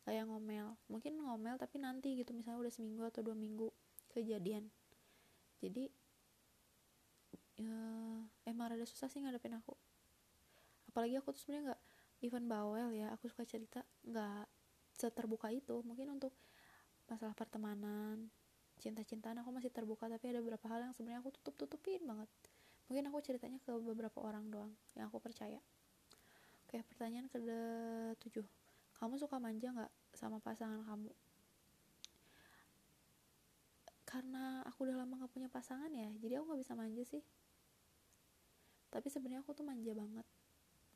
kayak 0.07 0.31
ngomel 0.31 0.79
mungkin 0.87 1.19
ngomel 1.19 1.59
tapi 1.59 1.77
nanti 1.77 2.15
gitu 2.15 2.31
misalnya 2.31 2.63
udah 2.63 2.73
seminggu 2.73 3.03
atau 3.03 3.19
dua 3.19 3.35
minggu 3.35 3.67
kejadian. 4.15 4.71
Jadi 5.59 5.91
ya, 7.59 7.75
emang 8.47 8.71
rada 8.71 8.87
susah 8.87 9.11
sih 9.11 9.19
ngadepin 9.19 9.59
aku 9.59 9.75
apalagi 10.91 11.15
aku 11.23 11.31
tuh 11.31 11.47
sebenarnya 11.47 11.63
nggak 11.71 11.81
even 12.27 12.45
bawel 12.51 12.91
ya 12.91 13.07
aku 13.15 13.31
suka 13.31 13.47
cerita 13.47 13.81
nggak 14.03 14.45
seterbuka 14.99 15.47
itu. 15.49 15.79
Mungkin 15.81 16.19
untuk 16.19 16.35
masalah 17.07 17.33
pertemanan 17.33 18.29
cinta-cintaan 18.81 19.39
aku 19.39 19.53
masih 19.53 19.69
terbuka 19.69 20.09
tapi 20.09 20.33
ada 20.33 20.41
beberapa 20.41 20.65
hal 20.67 20.89
yang 20.89 20.93
sebenarnya 20.93 21.21
aku 21.23 21.31
tutup 21.39 21.55
tutupin 21.55 22.03
banget. 22.03 22.29
Mungkin 22.91 23.07
aku 23.07 23.17
ceritanya 23.23 23.57
ke 23.63 23.71
beberapa 23.79 24.19
orang 24.19 24.51
doang 24.51 24.73
yang 24.99 25.07
aku 25.07 25.23
percaya. 25.23 25.63
Oke 26.67 26.83
pertanyaan 26.87 27.31
ke 27.31 27.39
tujuh 28.27 28.45
kamu 28.99 29.15
suka 29.17 29.39
manja 29.39 29.71
nggak 29.71 29.91
sama 30.13 30.43
pasangan 30.43 30.83
kamu? 30.83 31.11
Karena 34.03 34.59
aku 34.67 34.83
udah 34.83 34.99
lama 34.99 35.23
gak 35.23 35.31
punya 35.31 35.47
pasangan 35.47 35.87
ya 35.87 36.11
jadi 36.19 36.43
aku 36.43 36.51
nggak 36.51 36.61
bisa 36.67 36.73
manja 36.75 37.03
sih. 37.07 37.23
Tapi 38.91 39.07
sebenarnya 39.07 39.39
aku 39.39 39.55
tuh 39.55 39.63
manja 39.63 39.95
banget 39.95 40.27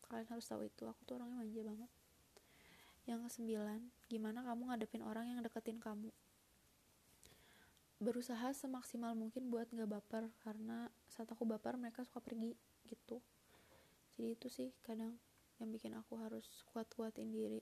kalian 0.10 0.30
harus 0.30 0.46
tahu 0.46 0.66
itu. 0.66 0.84
Aku 0.86 1.02
tuh 1.04 1.18
orangnya 1.18 1.42
manja 1.42 1.62
banget. 1.62 1.92
Yang 3.06 3.20
kesembilan 3.30 3.82
gimana 4.10 4.42
kamu 4.42 4.62
ngadepin 4.74 5.04
orang 5.06 5.26
yang 5.30 5.40
deketin 5.46 5.78
kamu? 5.78 6.10
Berusaha 8.02 8.52
semaksimal 8.52 9.14
mungkin 9.14 9.48
buat 9.54 9.70
nggak 9.70 9.90
baper 9.90 10.24
karena 10.42 10.90
saat 11.10 11.30
aku 11.30 11.46
baper 11.46 11.78
mereka 11.78 12.02
suka 12.04 12.20
pergi 12.20 12.58
gitu. 12.90 13.22
Jadi 14.18 14.30
itu 14.34 14.48
sih 14.50 14.70
kadang 14.84 15.14
yang 15.62 15.70
bikin 15.72 15.94
aku 15.96 16.18
harus 16.20 16.46
kuat-kuatin 16.74 17.32
diri. 17.32 17.62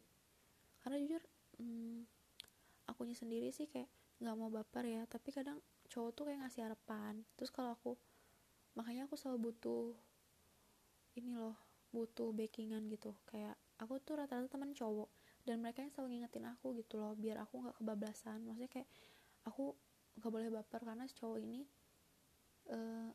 Karena 0.82 1.00
jujur 1.00 1.22
hmm, 1.60 2.08
akunya 2.90 3.16
sendiri 3.16 3.52
sih 3.52 3.68
kayak 3.68 3.88
nggak 4.24 4.36
mau 4.40 4.48
baper 4.48 4.88
ya 4.88 5.04
tapi 5.10 5.36
kadang 5.36 5.60
cowok 5.92 6.12
tuh 6.16 6.24
kayak 6.32 6.40
ngasih 6.48 6.62
harapan. 6.72 7.22
Terus 7.36 7.52
kalau 7.52 7.76
aku 7.76 7.94
makanya 8.74 9.06
aku 9.06 9.20
selalu 9.20 9.54
butuh 9.54 9.94
ini 11.14 11.38
loh 11.38 11.73
butuh 11.94 12.34
backingan 12.34 12.90
gitu. 12.90 13.14
Kayak 13.30 13.56
aku 13.78 14.02
tuh 14.02 14.18
rata-rata 14.18 14.50
teman 14.50 14.74
cowok 14.74 15.08
dan 15.46 15.62
mereka 15.62 15.86
yang 15.86 15.92
selalu 15.94 16.18
ngingetin 16.18 16.46
aku 16.50 16.74
gitu 16.82 16.98
loh 16.98 17.14
biar 17.14 17.40
aku 17.46 17.62
nggak 17.62 17.76
kebablasan. 17.78 18.42
Maksudnya 18.44 18.72
kayak 18.74 18.90
aku 19.46 19.78
nggak 20.18 20.32
boleh 20.34 20.50
baper 20.50 20.82
karena 20.82 21.06
si 21.06 21.14
cowok 21.18 21.40
ini 21.42 21.62
uh, 22.74 23.10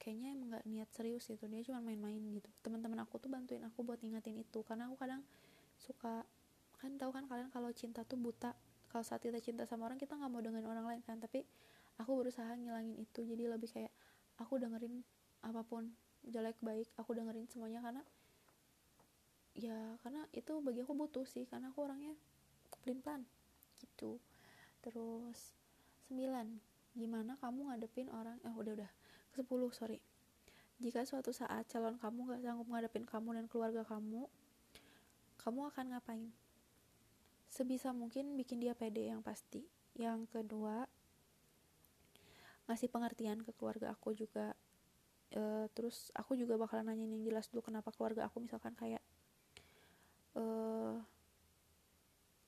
kayaknya 0.00 0.34
emang 0.34 0.48
nggak 0.56 0.64
niat 0.66 0.90
serius 0.90 1.28
gitu. 1.28 1.44
Dia 1.46 1.62
cuma 1.68 1.84
main-main 1.84 2.18
gitu. 2.18 2.48
Teman-teman 2.64 3.04
aku 3.04 3.20
tuh 3.20 3.28
bantuin 3.28 3.62
aku 3.62 3.84
buat 3.84 4.00
ngingetin 4.00 4.40
itu 4.40 4.64
karena 4.64 4.88
aku 4.88 4.96
kadang 4.98 5.22
suka 5.78 6.24
kan 6.80 6.98
tahu 6.98 7.14
kan 7.14 7.30
kalian 7.30 7.52
kalau 7.52 7.70
cinta 7.70 8.02
tuh 8.02 8.18
buta. 8.18 8.56
Kalau 8.90 9.04
saat 9.06 9.24
kita 9.24 9.40
cinta 9.40 9.64
sama 9.64 9.88
orang 9.88 9.96
kita 9.96 10.18
nggak 10.18 10.30
mau 10.32 10.42
dengan 10.42 10.64
orang 10.66 10.88
lain 10.88 11.02
kan. 11.04 11.20
Tapi 11.20 11.44
aku 12.00 12.10
berusaha 12.18 12.48
ngilangin 12.56 12.98
itu. 12.98 13.22
Jadi 13.22 13.44
lebih 13.46 13.70
kayak 13.70 13.92
aku 14.40 14.58
dengerin 14.58 15.04
apa 15.42 15.62
pun 15.66 15.90
jelek 16.28 16.58
baik 16.62 16.88
aku 16.94 17.18
dengerin 17.18 17.50
semuanya 17.50 17.82
karena 17.82 18.02
ya 19.52 19.98
karena 20.00 20.24
itu 20.32 20.52
bagi 20.64 20.80
aku 20.80 20.96
butuh 20.96 21.28
sih 21.28 21.44
karena 21.44 21.68
aku 21.68 21.84
orangnya 21.84 22.16
pelin 22.82 23.00
pelan 23.04 23.22
gitu. 23.82 24.18
Terus 24.82 25.54
sembilan 26.08 26.46
gimana 26.92 27.40
kamu 27.40 27.72
ngadepin 27.72 28.08
orang 28.12 28.36
eh 28.44 28.52
udah 28.52 28.72
udah 28.76 28.90
ke 29.32 29.42
sepuluh 29.42 29.70
sorry. 29.72 30.00
Jika 30.82 31.06
suatu 31.06 31.30
saat 31.30 31.70
calon 31.70 31.94
kamu 32.00 32.34
gak 32.34 32.42
sanggup 32.42 32.66
ngadepin 32.66 33.06
kamu 33.06 33.38
dan 33.38 33.46
keluarga 33.46 33.86
kamu 33.86 34.26
kamu 35.38 35.60
akan 35.70 35.84
ngapain? 35.94 36.30
Sebisa 37.52 37.92
mungkin 37.92 38.34
bikin 38.34 38.58
dia 38.58 38.74
pede 38.74 39.10
yang 39.10 39.20
pasti. 39.22 39.62
Yang 39.94 40.26
kedua 40.32 40.88
ngasih 42.66 42.88
pengertian 42.88 43.42
ke 43.44 43.52
keluarga 43.52 43.92
aku 43.92 44.14
juga 44.14 44.56
uh, 45.36 45.66
terus 45.72 46.12
aku 46.16 46.36
juga 46.36 46.56
bakalan 46.60 46.92
nanyain 46.92 47.10
yang 47.10 47.24
jelas 47.24 47.48
dulu 47.48 47.64
kenapa 47.64 47.92
keluarga 47.92 48.28
aku 48.28 48.40
misalkan 48.44 48.76
kayak 48.76 49.02
uh, 50.36 51.00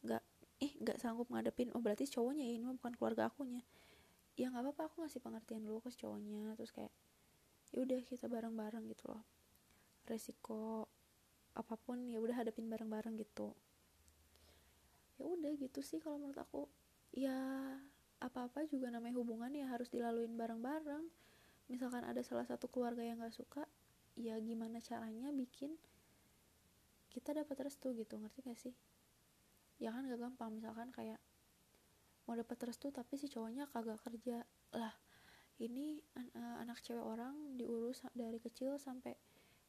nggak 0.04 0.22
eh 0.60 0.72
nggak 0.80 0.98
sanggup 1.00 1.28
ngadepin 1.32 1.72
oh 1.72 1.80
berarti 1.80 2.08
cowoknya 2.08 2.44
ya 2.44 2.54
ini 2.60 2.64
bukan 2.68 2.94
keluarga 2.96 3.28
akunya. 3.28 3.64
Ya 4.34 4.50
nggak 4.50 4.70
apa-apa 4.70 4.82
aku 4.90 4.94
ngasih 5.06 5.20
pengertian 5.22 5.62
dulu 5.64 5.84
ke 5.84 5.90
cowoknya 5.94 6.58
terus 6.58 6.70
kayak 6.74 6.92
ya 7.74 7.82
udah 7.82 7.98
kita 8.06 8.26
bareng-bareng 8.30 8.84
gitu 8.92 9.04
loh. 9.10 9.24
Resiko 10.04 10.86
apa 11.54 11.74
pun 11.78 12.10
ya 12.10 12.18
udah 12.18 12.44
hadapin 12.44 12.66
bareng-bareng 12.66 13.16
gitu. 13.18 13.54
Ya 15.16 15.24
udah 15.30 15.52
gitu 15.56 15.80
sih 15.80 16.02
kalau 16.02 16.18
menurut 16.18 16.38
aku. 16.38 16.66
Ya 17.14 17.36
apa-apa 18.18 18.66
juga 18.66 18.88
namanya 18.88 19.20
hubungan 19.20 19.52
ya 19.52 19.68
harus 19.68 19.92
dilaluin 19.92 20.34
bareng-bareng 20.34 21.04
misalkan 21.68 22.04
ada 22.04 22.20
salah 22.20 22.44
satu 22.44 22.68
keluarga 22.68 23.00
yang 23.00 23.20
gak 23.20 23.34
suka 23.34 23.64
ya 24.14 24.38
gimana 24.38 24.78
caranya 24.78 25.34
bikin 25.34 25.74
kita 27.10 27.34
dapat 27.34 27.70
restu 27.70 27.94
gitu 27.94 28.18
ngerti 28.18 28.40
gak 28.46 28.58
sih? 28.58 28.74
Ya 29.78 29.94
kan 29.94 30.06
gak 30.06 30.18
gampang 30.18 30.50
misalkan 30.54 30.90
kayak 30.90 31.18
mau 32.26 32.34
dapat 32.34 32.56
restu 32.66 32.90
tapi 32.90 33.14
si 33.20 33.30
cowoknya 33.30 33.70
kagak 33.70 34.00
kerja. 34.02 34.42
Lah 34.74 34.94
ini 35.62 36.02
an 36.18 36.26
uh, 36.34 36.56
anak 36.66 36.82
cewek 36.82 37.02
orang 37.02 37.54
diurus 37.54 38.02
dari 38.10 38.42
kecil 38.42 38.74
sampai 38.82 39.14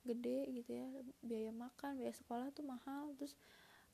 gede 0.06 0.50
gitu 0.54 0.70
ya 0.70 0.86
biaya 1.26 1.52
makan 1.54 1.98
biaya 1.98 2.14
sekolah 2.14 2.54
tuh 2.54 2.62
mahal 2.62 3.14
terus 3.18 3.34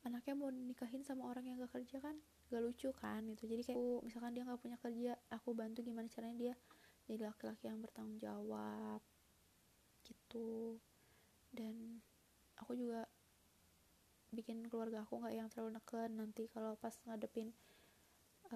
anaknya 0.04 0.34
mau 0.36 0.52
nikahin 0.52 1.04
sama 1.08 1.28
orang 1.28 1.48
yang 1.48 1.56
gak 1.64 1.72
kerja 1.72 2.04
kan 2.04 2.16
gak 2.52 2.62
lucu 2.64 2.92
kan 2.96 3.24
itu 3.28 3.48
jadi 3.48 3.64
kayak 3.64 3.80
aku 3.80 4.04
misalkan 4.04 4.36
dia 4.36 4.44
nggak 4.44 4.60
punya 4.60 4.78
kerja 4.80 5.12
aku 5.32 5.56
bantu 5.56 5.80
gimana 5.88 6.12
caranya 6.12 6.36
dia 6.36 6.54
jadi 7.12 7.28
laki-laki 7.28 7.68
yang 7.68 7.84
bertanggung 7.84 8.16
jawab 8.24 9.04
gitu. 10.08 10.80
Dan 11.52 12.00
aku 12.56 12.80
juga 12.80 13.04
bikin 14.32 14.64
keluarga 14.72 15.04
aku 15.04 15.20
nggak 15.20 15.36
yang 15.36 15.52
terlalu 15.52 15.76
neken. 15.76 16.10
Nanti 16.16 16.48
kalau 16.48 16.80
pas 16.80 16.96
ngadepin 17.04 17.52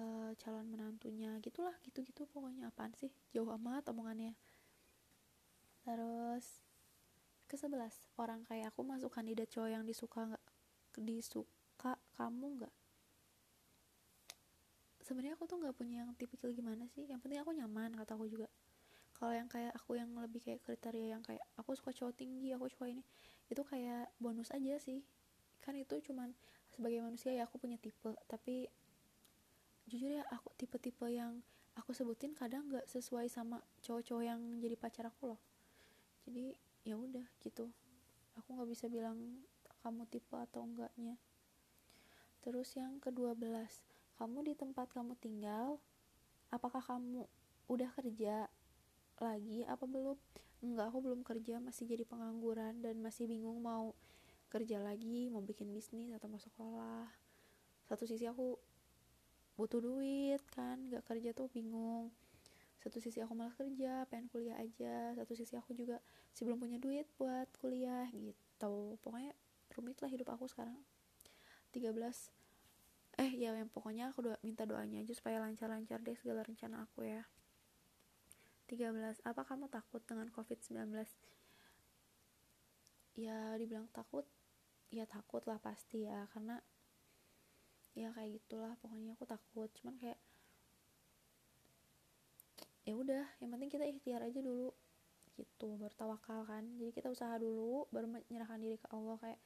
uh, 0.00 0.32
calon 0.40 0.64
menantunya 0.72 1.36
gitulah 1.44 1.76
gitu-gitu 1.84 2.24
pokoknya. 2.32 2.72
Apaan 2.72 2.96
sih? 2.96 3.12
Jauh 3.36 3.52
amat 3.60 3.92
omongannya. 3.92 4.32
Terus 5.84 6.64
ke 7.44 7.60
sebelas. 7.60 8.08
Orang 8.16 8.48
kayak 8.48 8.72
aku 8.72 8.80
masuk 8.88 9.12
kandidat 9.12 9.52
cowok 9.52 9.68
yang 9.68 9.84
disuka 9.84 10.32
nggak 10.32 10.44
disuka 10.96 12.00
kamu 12.16 12.56
nggak 12.56 12.74
sebenarnya 15.06 15.38
aku 15.38 15.46
tuh 15.46 15.62
nggak 15.62 15.78
punya 15.78 16.02
yang 16.02 16.10
tipikal 16.18 16.50
gimana 16.50 16.90
sih. 16.90 17.06
Yang 17.06 17.22
penting 17.22 17.38
aku 17.38 17.54
nyaman 17.54 17.94
kata 17.94 18.18
aku 18.18 18.26
juga. 18.26 18.50
Kalau 19.14 19.32
yang 19.32 19.46
kayak 19.46 19.72
aku 19.78 19.94
yang 19.94 20.10
lebih 20.18 20.42
kayak 20.42 20.60
kriteria 20.66 21.16
yang 21.16 21.22
kayak 21.22 21.40
aku 21.56 21.72
suka 21.78 21.94
cowok 21.94 22.18
tinggi 22.18 22.52
aku 22.52 22.68
suka 22.68 22.90
ini 22.90 23.00
itu 23.48 23.62
kayak 23.62 24.10
bonus 24.18 24.50
aja 24.50 24.76
sih. 24.82 25.06
Kan 25.62 25.78
itu 25.78 26.02
cuman 26.10 26.34
sebagai 26.74 27.00
manusia 27.00 27.30
ya 27.32 27.46
aku 27.46 27.56
punya 27.62 27.78
tipe. 27.78 28.12
Tapi 28.26 28.66
jujur 29.86 30.10
ya 30.10 30.26
aku 30.34 30.50
tipe-tipe 30.58 31.06
yang 31.06 31.38
aku 31.78 31.94
sebutin 31.94 32.34
kadang 32.34 32.66
nggak 32.66 32.90
sesuai 32.90 33.30
sama 33.30 33.62
cowok-cowok 33.86 34.24
yang 34.26 34.40
jadi 34.58 34.74
pacar 34.74 35.06
aku 35.06 35.32
loh. 35.32 35.40
Jadi 36.26 36.58
ya 36.82 36.98
udah 36.98 37.24
gitu. 37.40 37.70
Aku 38.42 38.58
nggak 38.58 38.68
bisa 38.68 38.90
bilang 38.90 39.46
kamu 39.86 40.02
tipe 40.10 40.34
atau 40.34 40.66
enggaknya. 40.66 41.14
Terus 42.42 42.74
yang 42.74 42.98
kedua 42.98 43.32
belas 43.32 43.86
kamu 44.16 44.48
di 44.48 44.54
tempat 44.56 44.88
kamu 44.92 45.16
tinggal 45.20 45.76
apakah 46.48 46.80
kamu 46.80 47.28
udah 47.68 47.90
kerja 47.96 48.48
lagi 49.20 49.64
apa 49.64 49.84
belum? 49.84 50.16
Enggak 50.64 50.88
aku 50.92 50.98
belum 51.04 51.20
kerja 51.24 51.60
masih 51.60 51.84
jadi 51.88 52.04
pengangguran 52.08 52.80
dan 52.80 53.00
masih 53.00 53.28
bingung 53.28 53.60
mau 53.60 53.92
kerja 54.48 54.80
lagi 54.80 55.28
mau 55.28 55.42
bikin 55.42 55.68
bisnis 55.72 56.12
atau 56.16 56.30
mau 56.30 56.40
sekolah. 56.40 57.08
Satu 57.86 58.08
sisi 58.08 58.24
aku 58.24 58.56
butuh 59.56 59.80
duit 59.80 60.40
kan 60.52 60.76
gak 60.92 61.04
kerja 61.08 61.32
tuh 61.32 61.48
bingung. 61.52 62.12
Satu 62.80 63.02
sisi 63.02 63.18
aku 63.18 63.34
malah 63.34 63.56
kerja 63.56 64.06
pengen 64.06 64.30
kuliah 64.30 64.56
aja. 64.60 65.16
Satu 65.16 65.32
sisi 65.34 65.58
aku 65.58 65.74
juga 65.74 65.98
sih 66.30 66.46
belum 66.46 66.60
punya 66.60 66.78
duit 66.78 67.08
buat 67.18 67.48
kuliah 67.58 68.06
gitu. 68.14 69.00
Pokoknya 69.02 69.32
rumit 69.74 69.98
lah 70.00 70.10
hidup 70.12 70.28
aku 70.30 70.46
sekarang. 70.46 70.76
13 71.74 72.35
eh 73.16 73.30
ya 73.32 73.56
yang 73.56 73.72
pokoknya 73.72 74.12
aku 74.12 74.28
doa, 74.28 74.36
minta 74.44 74.68
doanya 74.68 75.00
aja 75.00 75.12
supaya 75.16 75.40
lancar-lancar 75.40 76.04
deh 76.04 76.16
segala 76.20 76.44
rencana 76.44 76.84
aku 76.84 77.08
ya. 77.08 77.24
13 78.68 79.22
apa 79.22 79.42
kamu 79.46 79.70
takut 79.70 80.02
dengan 80.04 80.26
covid-19 80.34 80.90
ya 83.16 83.56
dibilang 83.56 83.86
takut 83.94 84.26
ya 84.92 85.08
takut 85.08 85.40
lah 85.48 85.56
pasti 85.62 86.04
ya 86.04 86.28
karena 86.34 86.60
ya 87.96 88.12
kayak 88.12 88.36
gitulah 88.42 88.76
pokoknya 88.84 89.16
aku 89.16 89.24
takut. 89.24 89.72
Cuman 89.80 89.96
kayak 89.96 90.20
ya 92.86 92.92
udah 92.94 93.24
yang 93.40 93.50
penting 93.56 93.70
kita 93.72 93.88
ikhtiar 93.88 94.20
aja 94.22 94.38
dulu 94.44 94.70
gitu 95.40 95.80
bertawakal 95.80 96.44
kan. 96.44 96.68
Jadi 96.76 96.92
kita 96.92 97.08
usaha 97.08 97.32
dulu 97.40 97.88
baru 97.88 98.12
menyerahkan 98.12 98.60
diri 98.60 98.76
ke 98.76 98.88
Allah 98.92 99.16
kayak 99.16 99.40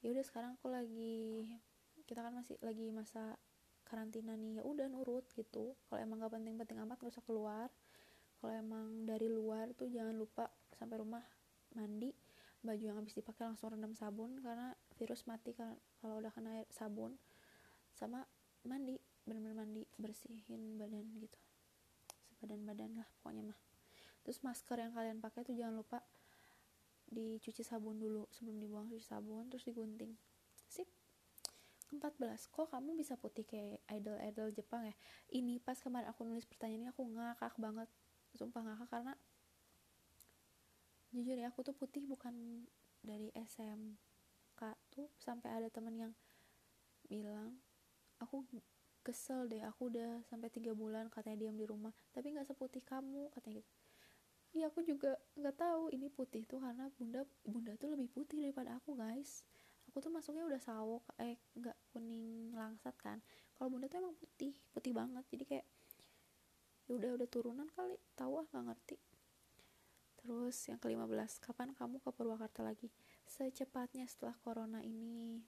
ya 0.00 0.08
udah 0.10 0.24
sekarang 0.24 0.56
aku 0.56 0.66
lagi 0.72 1.46
kita 2.12 2.28
kan 2.28 2.36
masih 2.36 2.60
lagi 2.60 2.92
masa 2.92 3.40
karantina 3.88 4.36
nih 4.36 4.60
ya 4.60 4.62
udah 4.68 4.84
nurut 4.92 5.24
gitu. 5.32 5.72
Kalau 5.88 5.96
emang 5.96 6.20
gak 6.20 6.36
penting-penting 6.36 6.76
amat 6.84 7.00
gak 7.00 7.16
usah 7.16 7.24
keluar. 7.24 7.72
Kalau 8.36 8.52
emang 8.52 9.08
dari 9.08 9.32
luar 9.32 9.72
tuh 9.72 9.88
jangan 9.88 10.12
lupa 10.12 10.52
sampai 10.76 11.00
rumah 11.00 11.24
mandi 11.72 12.12
baju 12.60 12.84
yang 12.84 13.00
habis 13.00 13.16
dipakai 13.16 13.48
langsung 13.48 13.72
rendam 13.72 13.96
sabun 13.96 14.38
karena 14.44 14.76
virus 15.00 15.24
mati 15.24 15.56
kalau 15.56 16.20
udah 16.20 16.28
kena 16.28 16.60
air 16.60 16.68
sabun. 16.68 17.16
Sama 17.96 18.28
mandi 18.68 19.00
bener-bener 19.24 19.56
mandi 19.56 19.82
bersihin 19.96 20.76
badan 20.76 21.08
gitu. 21.16 21.40
Sebadan 22.28 22.68
badan 22.68 22.92
lah 23.00 23.08
pokoknya 23.24 23.48
mah. 23.48 23.58
Terus 24.20 24.44
masker 24.44 24.84
yang 24.84 24.92
kalian 24.92 25.18
pakai 25.24 25.48
tuh 25.48 25.56
jangan 25.56 25.80
lupa 25.80 26.04
dicuci 27.08 27.64
sabun 27.64 27.96
dulu 27.96 28.28
sebelum 28.36 28.60
dibuang 28.60 28.86
cuci 28.92 29.00
sabun 29.00 29.48
terus 29.48 29.64
digunting. 29.64 30.12
Sip 30.68 31.01
14 31.92 32.48
kok 32.48 32.72
kamu 32.72 32.96
bisa 32.96 33.20
putih 33.20 33.44
kayak 33.44 33.84
idol-idol 33.92 34.48
Jepang 34.52 34.88
ya? 34.88 34.94
Ini 35.28 35.60
pas 35.60 35.76
kemarin 35.76 36.08
aku 36.08 36.24
nulis 36.24 36.48
pertanyaan 36.48 36.80
ini 36.80 36.86
aku 36.88 37.02
ngakak 37.04 37.54
banget. 37.60 37.88
Sumpah 38.32 38.64
ngakak 38.64 38.88
karena 38.88 39.14
jujur 41.12 41.36
ya 41.36 41.52
aku 41.52 41.60
tuh 41.60 41.76
putih 41.76 42.08
bukan 42.08 42.64
dari 43.04 43.28
SMK 43.36 44.60
tuh 44.88 45.12
sampai 45.20 45.52
ada 45.52 45.68
temen 45.68 45.92
yang 45.92 46.12
bilang 47.04 47.60
aku 48.16 48.40
kesel 49.04 49.44
deh 49.50 49.60
aku 49.60 49.92
udah 49.92 50.24
sampai 50.30 50.48
tiga 50.48 50.72
bulan 50.72 51.12
katanya 51.12 51.44
diam 51.44 51.56
di 51.58 51.68
rumah 51.68 51.92
tapi 52.16 52.32
nggak 52.32 52.48
seputih 52.48 52.80
kamu 52.80 53.28
katanya 53.36 53.60
gitu. 53.60 53.72
Iya 54.52 54.68
aku 54.68 54.84
juga 54.84 55.16
nggak 55.36 55.56
tahu 55.56 55.92
ini 55.96 56.12
putih 56.12 56.44
tuh 56.44 56.60
karena 56.60 56.88
bunda 56.96 57.24
bunda 57.44 57.72
tuh 57.76 57.96
lebih 57.96 58.08
putih 58.12 58.44
daripada 58.44 58.76
aku 58.76 58.96
guys 58.96 59.44
aku 59.92 60.00
tuh 60.00 60.08
masuknya 60.08 60.48
udah 60.48 60.56
sawo 60.56 61.04
eh 61.20 61.36
nggak 61.52 61.76
kuning 61.92 62.56
langsat 62.56 62.96
kan. 62.96 63.20
Kalau 63.52 63.68
bunda 63.68 63.92
tuh 63.92 64.00
emang 64.00 64.16
putih 64.16 64.56
putih 64.72 64.96
banget. 64.96 65.20
Jadi 65.28 65.44
kayak 65.44 65.66
ya 66.88 66.96
udah 66.96 67.20
udah 67.20 67.28
turunan 67.28 67.68
kali 67.76 68.00
tahu 68.16 68.40
ah 68.40 68.46
nggak 68.48 68.72
ngerti. 68.72 68.96
Terus 70.16 70.56
yang 70.72 70.80
kelima 70.80 71.04
belas 71.04 71.36
kapan 71.36 71.76
kamu 71.76 72.00
ke 72.00 72.08
Purwakarta 72.08 72.64
lagi? 72.64 72.88
Secepatnya 73.28 74.08
setelah 74.08 74.32
corona 74.40 74.80
ini 74.80 75.44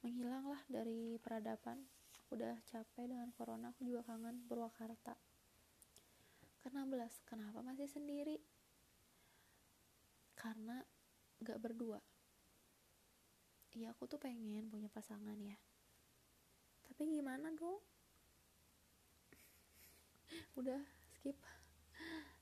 menghilanglah 0.00 0.64
dari 0.64 1.20
peradaban. 1.20 1.84
Aku 2.24 2.40
udah 2.40 2.56
capek 2.72 3.04
dengan 3.04 3.28
corona 3.36 3.68
aku 3.76 3.84
juga 3.84 4.00
kangen 4.08 4.48
Purwakarta. 4.48 5.12
Ke-16 6.64 7.20
kenapa 7.28 7.60
masih 7.60 7.84
sendiri? 7.84 8.40
Karena 10.32 10.80
gak 11.44 11.60
berdua 11.60 12.00
ya 13.76 13.92
aku 13.92 14.08
tuh 14.08 14.16
pengen 14.16 14.72
punya 14.72 14.88
pasangan 14.88 15.36
ya. 15.36 15.56
Tapi 16.88 17.04
gimana 17.04 17.52
dong? 17.52 17.80
Udah 20.60 20.80
skip. 21.12 21.36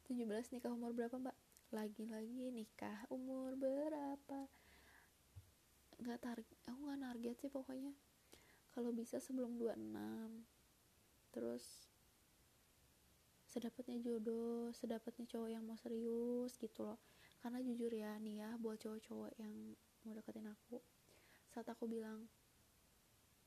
17 0.06 0.54
nikah 0.54 0.70
umur 0.70 0.94
berapa 0.94 1.18
mbak? 1.18 1.34
Lagi-lagi 1.74 2.54
nikah 2.54 3.10
umur 3.10 3.58
berapa? 3.58 4.46
Nggak 5.98 6.20
target 6.22 6.58
aku 6.70 6.80
nggak 6.86 7.02
target 7.02 7.36
sih 7.42 7.50
pokoknya. 7.50 7.92
Kalau 8.70 8.94
bisa 8.94 9.18
sebelum 9.18 9.58
26 9.58 10.46
terus 11.34 11.90
sedapatnya 13.50 14.00
jodoh 14.00 14.72
sedapatnya 14.72 15.24
cowok 15.28 15.48
yang 15.50 15.64
mau 15.66 15.74
serius 15.74 16.54
gitu 16.54 16.86
loh. 16.86 17.02
Karena 17.42 17.58
jujur 17.58 17.90
ya 17.90 18.14
nih 18.22 18.46
ya 18.46 18.50
buat 18.62 18.78
cowok-cowok 18.78 19.32
yang 19.42 19.74
mau 20.06 20.14
deketin 20.14 20.46
aku 20.46 20.78
saat 21.56 21.72
aku 21.72 21.88
bilang 21.88 22.28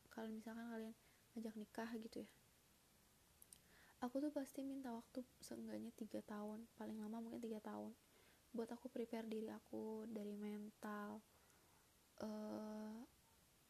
kalau 0.09 0.33
misalkan 0.33 0.65
kalian 0.65 0.97
ngajak 1.37 1.53
nikah 1.53 1.89
gitu 2.01 2.25
ya. 2.25 2.29
Aku 4.01 4.17
tuh 4.17 4.33
pasti 4.33 4.65
minta 4.65 4.89
waktu 4.89 5.21
seenggaknya 5.37 5.93
tiga 5.93 6.25
tahun 6.25 6.65
paling 6.73 6.97
lama 6.97 7.21
mungkin 7.21 7.37
tiga 7.37 7.61
tahun 7.61 7.93
buat 8.49 8.65
aku 8.73 8.89
prepare 8.89 9.29
diri 9.29 9.53
aku 9.53 10.09
dari 10.09 10.33
mental 10.33 11.21
uh, 12.25 12.97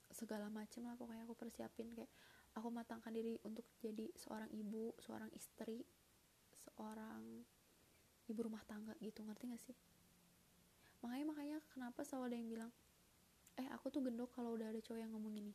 segala 0.08 0.48
macem 0.48 0.88
lah 0.88 0.96
pokoknya 0.96 1.28
aku 1.28 1.36
persiapin. 1.36 1.92
Kayak 1.92 2.08
aku 2.56 2.72
matangkan 2.72 3.12
diri 3.12 3.36
untuk 3.44 3.68
jadi 3.84 4.08
seorang 4.16 4.48
ibu 4.56 4.96
seorang 5.04 5.28
istri 5.36 5.84
seorang 6.56 7.44
ibu 8.32 8.40
rumah 8.40 8.64
tangga 8.64 8.96
gitu 9.04 9.20
ngerti 9.28 9.52
gak 9.52 9.64
sih? 9.68 9.76
Makanya 11.04 11.26
makanya 11.28 11.58
kenapa 11.76 12.08
selalu 12.08 12.24
ada 12.32 12.38
yang 12.40 12.48
bilang 12.48 12.72
eh 13.60 13.68
aku 13.76 13.92
tuh 13.92 14.00
gendok 14.00 14.32
kalau 14.32 14.56
udah 14.56 14.72
ada 14.72 14.80
cowok 14.80 15.00
yang 15.04 15.12
ngomong 15.12 15.36
gini. 15.36 15.54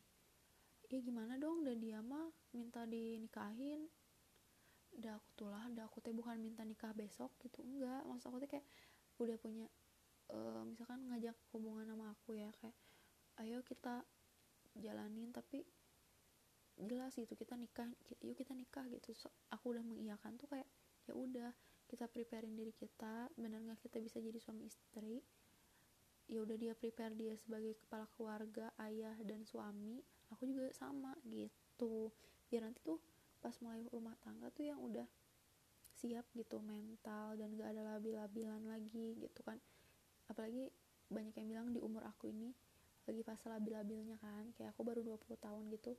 Ya 0.92 1.00
gimana 1.00 1.40
dong? 1.40 1.64
Udah 1.64 1.76
dia 1.80 2.05
mah 2.05 2.28
minta 2.52 2.84
dinikahin. 2.84 3.88
Udah 4.94 5.16
aku 5.16 5.28
tuh 5.34 5.48
lah 5.48 5.64
udah 5.72 5.88
aku 5.88 5.98
teh 6.05 6.12
bukan 6.12 6.36
minta 6.38 6.62
nikah 6.62 6.92
besok 6.92 7.32
gitu. 7.40 7.64
Enggak 7.64 8.05
maksud 8.05 8.28
aku 8.28 8.44
tuh 8.44 8.50
kayak 8.52 8.66
udah 9.16 9.36
punya 9.40 9.66
uh, 10.30 10.62
misalkan 10.68 11.00
ngajak 11.09 11.34
hubungan 11.57 11.88
sama 11.88 12.12
aku 12.12 12.36
ya 12.36 12.52
kayak 12.61 12.76
ayo 13.42 13.64
kita 13.66 14.05
jalanin 14.78 15.30
tapi 15.34 15.66
jelas 16.74 17.14
gitu 17.14 17.38
kita 17.38 17.55
nikah 17.55 17.88
yuk 18.20 18.36
kita 18.36 18.52
nikah 18.52 18.84
gitu. 18.92 19.16
So, 19.16 19.32
aku 19.48 19.74
udah 19.74 19.82
mengiyakan 19.82 20.36
tuh 20.36 20.50
kayak 20.50 20.68
ya 21.09 21.14
udah 21.16 21.50
kita 21.88 22.09
preparein 22.09 22.57
diri 22.57 22.72
kita 22.72 23.28
benar 23.36 23.61
nggak 23.61 23.80
kita 23.86 24.00
bisa 24.00 24.18
jadi 24.18 24.40
suami 24.40 24.66
istri 24.66 25.20
ya 26.28 26.40
udah 26.40 26.56
dia 26.56 26.72
prepare 26.72 27.12
dia 27.12 27.36
sebagai 27.36 27.76
kepala 27.84 28.08
keluarga 28.16 28.72
ayah 28.80 29.14
dan 29.22 29.44
suami 29.44 30.00
aku 30.32 30.48
juga 30.48 30.72
sama 30.72 31.12
gitu. 31.28 32.08
Biar 32.48 32.68
nanti 32.68 32.80
tuh 32.80 33.00
pas 33.44 33.52
mulai 33.60 33.84
rumah 33.92 34.16
tangga 34.24 34.48
tuh 34.50 34.64
yang 34.64 34.80
udah 34.80 35.04
siap 36.00 36.24
gitu 36.36 36.60
mental 36.60 37.36
dan 37.36 37.56
gak 37.56 37.76
ada 37.76 37.96
labil-labilan 37.96 38.64
lagi 38.64 39.16
gitu 39.20 39.40
kan. 39.44 39.60
Apalagi 40.28 40.72
banyak 41.12 41.36
yang 41.36 41.48
bilang 41.48 41.68
di 41.72 41.80
umur 41.80 42.04
aku 42.08 42.32
ini 42.32 42.52
lagi 43.04 43.20
fase 43.20 43.52
labil-labilnya 43.52 44.16
kan 44.16 44.48
kayak 44.56 44.72
aku 44.72 44.80
baru 44.80 45.04
20 45.04 45.36
tahun 45.36 45.62
gitu. 45.76 45.92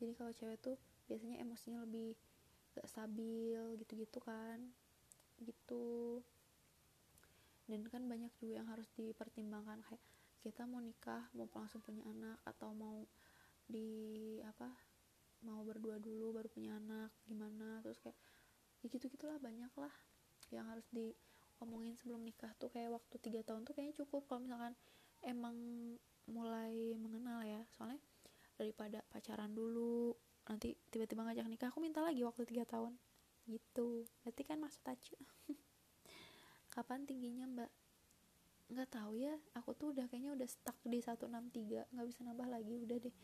Jadi 0.00 0.12
kalau 0.16 0.32
cewek 0.32 0.58
tuh 0.60 0.76
biasanya 1.04 1.40
emosinya 1.44 1.84
lebih 1.84 2.16
gak 2.76 2.88
stabil 2.88 3.60
gitu-gitu 3.76 4.18
kan. 4.24 4.60
Gitu 5.38 5.84
dan 7.68 7.84
kan 7.92 8.02
banyak 8.08 8.32
juga 8.40 8.64
yang 8.64 8.68
harus 8.72 8.88
dipertimbangkan 8.96 9.84
kayak 9.84 10.02
kita 10.40 10.64
mau 10.64 10.80
nikah 10.80 11.28
mau 11.36 11.44
langsung 11.52 11.84
punya 11.84 12.00
anak 12.08 12.40
atau 12.48 12.72
mau 12.72 13.04
di 13.68 14.40
apa 14.40 14.72
mau 15.44 15.62
berdua 15.62 16.00
dulu 16.00 16.34
baru 16.34 16.48
punya 16.48 16.80
anak 16.80 17.12
gimana? 17.28 17.84
Terus 17.84 18.00
kayak 18.00 18.18
ya 18.80 18.86
gitu 18.88 19.04
gitulah 19.12 19.38
banyak 19.38 19.70
lah 19.76 19.92
yang 20.48 20.64
harus 20.72 20.88
diomongin 20.90 21.94
sebelum 21.94 22.24
nikah 22.24 22.50
tuh. 22.56 22.72
Kayak 22.72 22.98
waktu 22.98 23.14
tiga 23.20 23.40
tahun 23.44 23.68
tuh 23.68 23.76
kayaknya 23.76 23.94
cukup 24.00 24.24
kalau 24.26 24.48
misalkan 24.48 24.74
emang 25.22 25.56
mulai 26.26 26.96
mengenal 26.96 27.44
ya. 27.44 27.62
Soalnya 27.76 28.00
daripada 28.56 29.04
pacaran 29.12 29.52
dulu 29.52 30.16
nanti 30.48 30.72
tiba-tiba 30.88 31.28
ngajak 31.28 31.46
nikah 31.46 31.68
aku 31.68 31.84
minta 31.84 32.00
lagi 32.00 32.24
waktu 32.24 32.48
tiga 32.48 32.64
tahun. 32.64 32.96
Gitu. 33.44 34.08
Berarti 34.24 34.42
kan 34.48 34.58
maksud 34.58 34.82
aja 34.88 35.14
kapan 36.78 37.02
tingginya 37.02 37.42
mbak? 37.50 37.70
Nggak 38.70 38.94
tahu 38.94 39.18
ya 39.18 39.34
aku 39.58 39.74
tuh 39.74 39.90
udah 39.90 40.06
kayaknya 40.06 40.30
udah 40.38 40.46
stuck 40.46 40.78
di 40.86 41.02
163 41.02 41.90
nggak 41.90 42.06
bisa 42.06 42.22
nambah 42.22 42.46
lagi 42.46 42.78
udah 42.78 43.02
deh. 43.02 43.14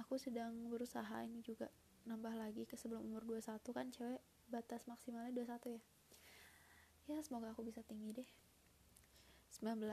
Aku 0.00 0.16
sedang 0.16 0.72
berusaha 0.72 1.20
ini 1.20 1.44
juga 1.44 1.68
nambah 2.08 2.32
lagi 2.32 2.64
ke 2.64 2.80
sebelum 2.80 3.04
umur 3.04 3.28
21 3.28 3.60
kan 3.60 3.86
cewek 3.92 4.24
batas 4.48 4.88
maksimalnya 4.88 5.36
21 5.36 5.76
ya. 5.76 5.82
Ya 7.12 7.20
semoga 7.20 7.52
aku 7.52 7.60
bisa 7.60 7.84
tinggi 7.84 8.24
deh. 8.24 8.30
19 9.60 9.84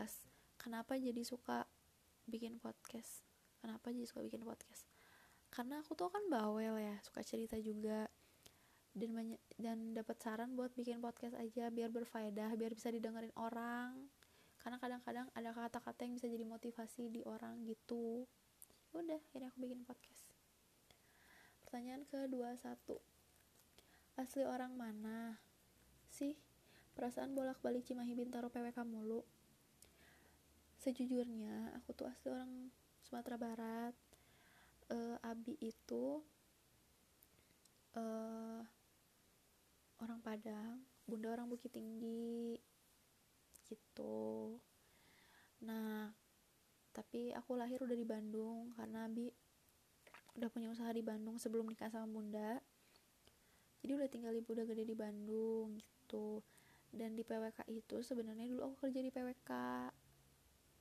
kenapa 0.55 0.95
jadi 0.95 1.19
suka 1.27 1.67
bikin 2.31 2.63
podcast? 2.63 3.27
Kenapa 3.59 3.91
jadi 3.91 4.07
suka 4.07 4.23
bikin 4.23 4.47
podcast? 4.47 4.87
Karena 5.51 5.83
aku 5.83 5.99
tuh 5.99 6.07
kan 6.07 6.23
bawel 6.31 6.79
ya 6.79 6.95
suka 7.03 7.27
cerita 7.27 7.59
juga 7.59 8.07
dan 8.95 9.35
dan 9.59 9.91
dapat 9.91 10.15
saran 10.23 10.55
buat 10.55 10.71
bikin 10.71 11.03
podcast 11.03 11.35
aja 11.35 11.67
biar 11.67 11.91
berfaedah 11.91 12.55
biar 12.55 12.71
bisa 12.71 12.87
didengerin 12.87 13.35
orang. 13.35 14.07
Karena 14.63 14.81
kadang-kadang 14.81 15.27
ada 15.35 15.51
kata-kata 15.53 16.07
yang 16.07 16.17
bisa 16.17 16.31
jadi 16.31 16.47
motivasi 16.47 17.11
di 17.11 17.21
orang 17.27 17.61
gitu. 17.67 18.25
Udah 18.95 19.19
akhirnya 19.19 19.51
aku 19.51 19.67
bikin 19.67 19.83
podcast. 19.83 20.25
Pertanyaan 21.67 22.07
kedua 22.07 22.55
satu 22.55 22.97
asli 24.15 24.47
orang 24.47 24.73
mana? 24.73 25.37
Sih 26.07 26.39
perasaan 26.95 27.35
bolak-balik 27.35 27.83
Cimahi 27.83 28.15
Bintaro 28.15 28.47
PWK 28.47 28.87
mulu. 28.87 29.27
Sejujurnya 30.79 31.75
aku 31.75 31.91
tuh 31.91 32.07
asli 32.07 32.31
orang 32.31 32.71
Sumatera 33.03 33.35
Barat. 33.35 33.95
Uh, 34.85 35.17
Abi 35.25 35.57
itu 35.59 36.21
uh, 37.97 38.61
orang 40.03 40.19
Padang 40.19 40.83
Bunda 41.05 41.31
orang 41.31 41.47
Bukit 41.47 41.71
Tinggi 41.71 42.57
gitu. 43.69 44.57
Nah 45.63 46.11
tapi 46.95 47.35
aku 47.35 47.59
lahir 47.59 47.83
udah 47.83 47.97
di 47.97 48.07
Bandung 48.07 48.71
karena 48.73 49.05
Abi 49.05 49.27
udah 50.35 50.49
punya 50.51 50.71
usaha 50.71 50.91
di 50.91 51.03
Bandung 51.03 51.39
sebelum 51.39 51.67
nikah 51.67 51.91
sama 51.91 52.07
Bunda. 52.07 52.59
Jadi 53.83 53.91
udah 53.95 54.09
tinggal 54.09 54.33
ibu 54.33 54.51
udah 54.51 54.65
gede 54.67 54.83
di 54.83 54.95
Bandung 54.97 55.77
gitu. 55.77 56.41
Dan 56.89 57.13
di 57.13 57.23
PWK 57.27 57.67
itu 57.71 57.99
sebenarnya 58.01 58.47
dulu 58.47 58.71
aku 58.71 58.87
kerja 58.87 58.99
di 59.03 59.11
PWK 59.11 59.51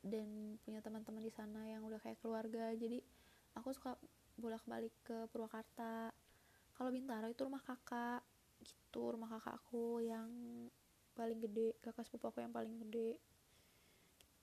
dan 0.05 0.59
punya 0.63 0.79
teman-teman 0.85 1.23
di 1.25 1.33
sana 1.33 1.67
yang 1.67 1.83
udah 1.83 1.99
kayak 1.99 2.23
keluarga. 2.23 2.71
Jadi 2.75 3.03
aku 3.59 3.75
suka 3.75 3.99
bolak-balik 4.39 4.95
ke 5.07 5.27
Purwakarta. 5.31 6.11
Kalau 6.75 6.91
Bintaro 6.91 7.31
itu 7.31 7.43
rumah 7.47 7.63
kakak 7.63 8.23
gitu 8.65 9.15
rumah 9.15 9.29
kakak 9.29 9.61
aku 9.61 10.01
yang 10.01 10.29
paling 11.15 11.39
gede 11.39 11.77
kakak 11.85 12.09
sepupu 12.09 12.33
aku 12.33 12.43
yang 12.43 12.51
paling 12.51 12.75
gede 12.81 13.21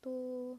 itu 0.02 0.58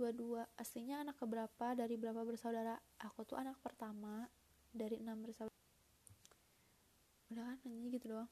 dua-dua 0.00 0.48
aslinya 0.56 1.04
anak 1.04 1.20
keberapa? 1.20 1.76
Dari 1.76 1.96
berapa 2.00 2.24
bersaudara? 2.24 2.76
Aku 3.04 3.28
tuh 3.28 3.36
anak 3.36 3.60
pertama 3.60 4.24
dari 4.72 4.96
enam 4.96 5.20
bersaudara. 5.20 5.52
Udah 7.28 7.44
kan 7.44 7.58
nanya 7.68 7.88
gitu 7.92 8.16
doang. 8.16 8.30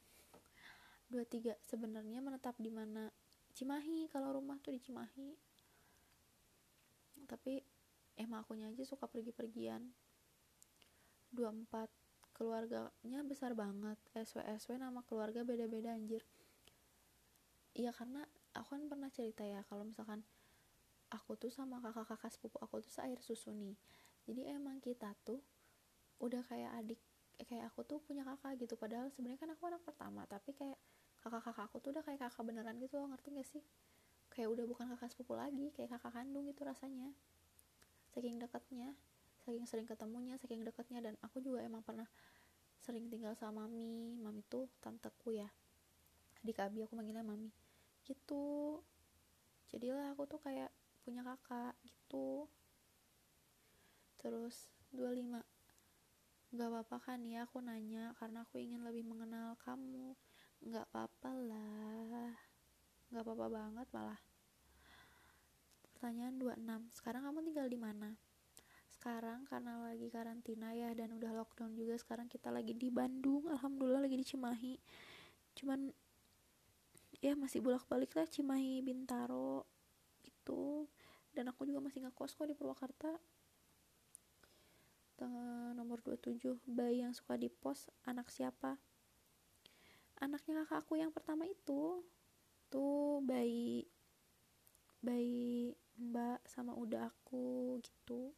Dua 1.13 1.29
tiga 1.29 1.57
sebenarnya 1.69 2.25
menetap 2.25 2.57
di 2.57 2.73
mana? 2.73 3.13
Cimahi 3.53 4.09
kalau 4.09 4.41
rumah 4.41 4.57
tuh 4.65 4.73
di 4.73 4.81
Cimahi. 4.81 5.37
Tapi 7.29 7.61
emang 8.17 8.49
akunya 8.49 8.73
aja 8.73 8.85
suka 8.89 9.05
pergi-pergian. 9.05 9.85
Dua 11.29 11.53
empat 11.53 11.93
keluarganya 12.39 13.21
besar 13.27 13.53
banget. 13.59 13.99
SW 14.15 14.41
SW 14.63 14.79
nama 14.79 15.03
keluarga 15.03 15.43
beda-beda 15.43 15.91
anjir. 15.91 16.23
Iya 17.75 17.91
karena 17.91 18.23
aku 18.55 18.79
kan 18.79 18.83
pernah 18.87 19.11
cerita 19.11 19.43
ya 19.43 19.67
kalau 19.67 19.83
misalkan 19.83 20.23
aku 21.11 21.35
tuh 21.35 21.51
sama 21.51 21.83
kakak-kakak 21.83 22.31
sepupu 22.31 22.59
aku 22.63 22.79
tuh 22.79 22.93
seair 22.95 23.19
susu 23.19 23.51
nih. 23.51 23.75
Jadi 24.31 24.47
emang 24.47 24.79
kita 24.79 25.13
tuh 25.27 25.43
udah 26.23 26.43
kayak 26.47 26.71
adik 26.79 27.01
eh, 27.39 27.47
kayak 27.47 27.71
aku 27.75 27.83
tuh 27.83 27.99
punya 28.03 28.23
kakak 28.23 28.59
gitu. 28.63 28.79
Padahal 28.79 29.11
sebenarnya 29.11 29.41
kan 29.43 29.51
aku 29.55 29.63
anak 29.67 29.83
pertama 29.83 30.23
tapi 30.31 30.55
kayak 30.55 30.79
kakak-kakak 31.19 31.65
aku 31.67 31.77
tuh 31.83 31.91
udah 31.91 32.03
kayak 32.07 32.21
kakak 32.23 32.43
beneran 32.47 32.79
gitu 32.79 33.03
loh 33.03 33.11
ngerti 33.11 33.29
gak 33.35 33.49
sih? 33.49 33.63
Kayak 34.31 34.49
udah 34.55 34.65
bukan 34.71 34.87
kakak 34.95 35.11
sepupu 35.11 35.35
lagi 35.35 35.75
kayak 35.75 35.99
kakak 35.99 36.13
kandung 36.15 36.47
gitu 36.47 36.63
rasanya. 36.63 37.11
Saking 38.15 38.39
dekatnya 38.39 38.95
saking 39.49 39.65
sering 39.65 39.89
ketemunya 39.89 40.37
saking 40.37 40.61
dekatnya 40.61 41.01
dan 41.01 41.15
aku 41.25 41.41
juga 41.41 41.65
emang 41.65 41.81
pernah 41.81 42.05
sering 42.85 43.09
tinggal 43.09 43.33
sama 43.33 43.65
mami. 43.65 44.13
Mami 44.21 44.45
tuh 44.45 44.69
tanteku 44.85 45.33
ya 45.33 45.49
adik 46.45 46.61
abi 46.61 46.85
aku 46.85 46.93
manggilnya 46.95 47.25
mami. 47.25 47.49
Gitu. 48.05 48.77
Jadilah 49.73 50.13
aku 50.13 50.29
tuh 50.29 50.41
kayak 50.45 50.69
punya 51.01 51.25
kakak 51.25 51.73
gitu. 51.81 52.45
Terus 54.21 54.69
25 54.93 55.41
gak 56.53 56.69
apa-apa 56.69 56.97
kan 57.01 57.21
ya? 57.25 57.45
Aku 57.49 57.65
nanya 57.65 58.13
karena 58.17 58.45
aku 58.45 58.61
ingin 58.61 58.85
lebih 58.85 59.05
mengenal 59.05 59.57
kamu. 59.65 60.13
Gak 60.69 60.85
apa-apa 60.93 61.31
lah. 61.33 62.37
Gak 63.09 63.25
apa-apa 63.25 63.47
banget 63.49 63.89
malah. 63.93 64.21
Pertanyaan 65.97 66.39
26 66.39 66.95
sekarang 66.95 67.27
kamu 67.27 67.39
tinggal 67.51 67.67
di 67.67 67.79
mana 67.81 68.28
sekarang 69.09 69.49
karena 69.49 69.89
lagi 69.89 70.13
karantina 70.13 70.69
ya 70.77 70.93
dan 70.93 71.17
udah 71.17 71.33
lockdown 71.41 71.73
juga 71.73 71.97
sekarang 71.97 72.29
kita 72.29 72.53
lagi 72.53 72.77
di 72.77 72.93
Bandung 72.93 73.49
alhamdulillah 73.49 74.05
lagi 74.05 74.21
di 74.21 74.27
Cimahi. 74.29 74.77
Cuman 75.57 75.89
ya 77.25 77.33
masih 77.33 77.65
bolak-balik 77.65 78.13
lah 78.13 78.29
Cimahi 78.29 78.85
Bintaro 78.85 79.65
gitu. 80.21 80.93
Dan 81.33 81.49
aku 81.49 81.65
juga 81.65 81.89
masih 81.89 82.05
ngekos 82.05 82.37
kok 82.37 82.45
di 82.45 82.53
Purwakarta. 82.53 83.17
Tanggal 85.17 85.73
nomor 85.73 86.05
27 86.05 86.61
bayi 86.69 87.01
yang 87.01 87.17
suka 87.17 87.41
di 87.41 87.49
pos 87.49 87.89
anak 88.05 88.29
siapa? 88.29 88.77
Anaknya 90.21 90.69
kakak 90.69 90.85
aku 90.85 91.01
yang 91.01 91.17
pertama 91.17 91.49
itu. 91.49 92.05
Tuh 92.69 93.25
bayi 93.25 93.89
bayi 95.01 95.73
mbak 95.97 96.45
sama 96.45 96.77
udah 96.77 97.09
aku 97.09 97.81
gitu 97.81 98.37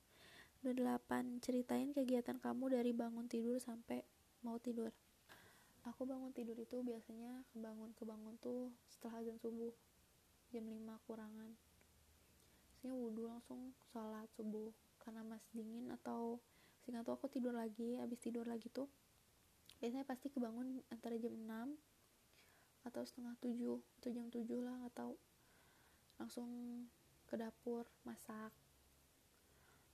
udah 0.61 0.74
delapan. 0.76 1.40
Ceritain 1.40 1.92
kegiatan 1.96 2.36
kamu 2.36 2.76
dari 2.76 2.92
bangun 2.92 3.24
tidur 3.26 3.56
sampai 3.56 4.05
mau 4.44 4.60
tidur. 4.60 4.93
Aku 5.89 6.05
bangun 6.05 6.32
tidur 6.36 6.56
itu 6.60 6.85
biasanya 6.85 7.40
kebangun 7.56 7.97
kebangun 7.97 8.36
tuh 8.40 8.68
setelah 8.93 9.24
azan 9.24 9.40
subuh. 9.40 9.72
Jam 10.52 10.68
5 10.68 11.06
kurangan. 11.09 11.51
Biasanya 12.76 12.94
wudhu 12.97 13.24
langsung 13.24 13.72
sholat 13.93 14.28
subuh. 14.36 14.68
Karena 15.01 15.24
masih 15.24 15.48
dingin 15.56 15.89
atau 15.89 16.36
sehingga 16.85 17.05
tuh 17.05 17.16
aku 17.16 17.28
tidur 17.28 17.52
lagi 17.52 18.01
habis 18.01 18.18
tidur 18.20 18.48
lagi 18.48 18.72
tuh 18.72 18.89
biasanya 19.80 20.05
pasti 20.05 20.32
kebangun 20.32 20.80
antara 20.93 21.16
jam 21.16 21.32
6 21.36 22.89
atau 22.89 23.02
setengah 23.05 23.36
7 23.40 23.80
atau 24.01 24.10
jam 24.12 24.26
7 24.32 24.44
lah 24.64 24.80
atau 24.93 25.16
langsung 26.16 26.48
ke 27.28 27.36
dapur 27.36 27.89
masak 28.05 28.52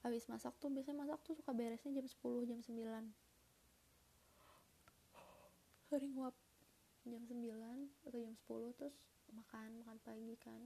habis 0.06 0.30
masak 0.30 0.54
tuh 0.62 0.70
biasanya 0.70 1.02
masak 1.02 1.18
tuh 1.26 1.34
suka 1.34 1.50
beresnya 1.50 1.90
jam 1.98 2.06
10 2.06 2.46
jam 2.46 2.62
9 2.62 3.26
hari 5.90 6.06
nguap 6.14 6.34
jam 7.06 7.22
9 7.26 7.42
atau 8.06 8.18
jam 8.18 8.34
10 8.34 8.78
terus 8.78 8.94
makan 9.34 9.82
makan 9.82 9.98
pagi 10.02 10.34
kan. 10.38 10.62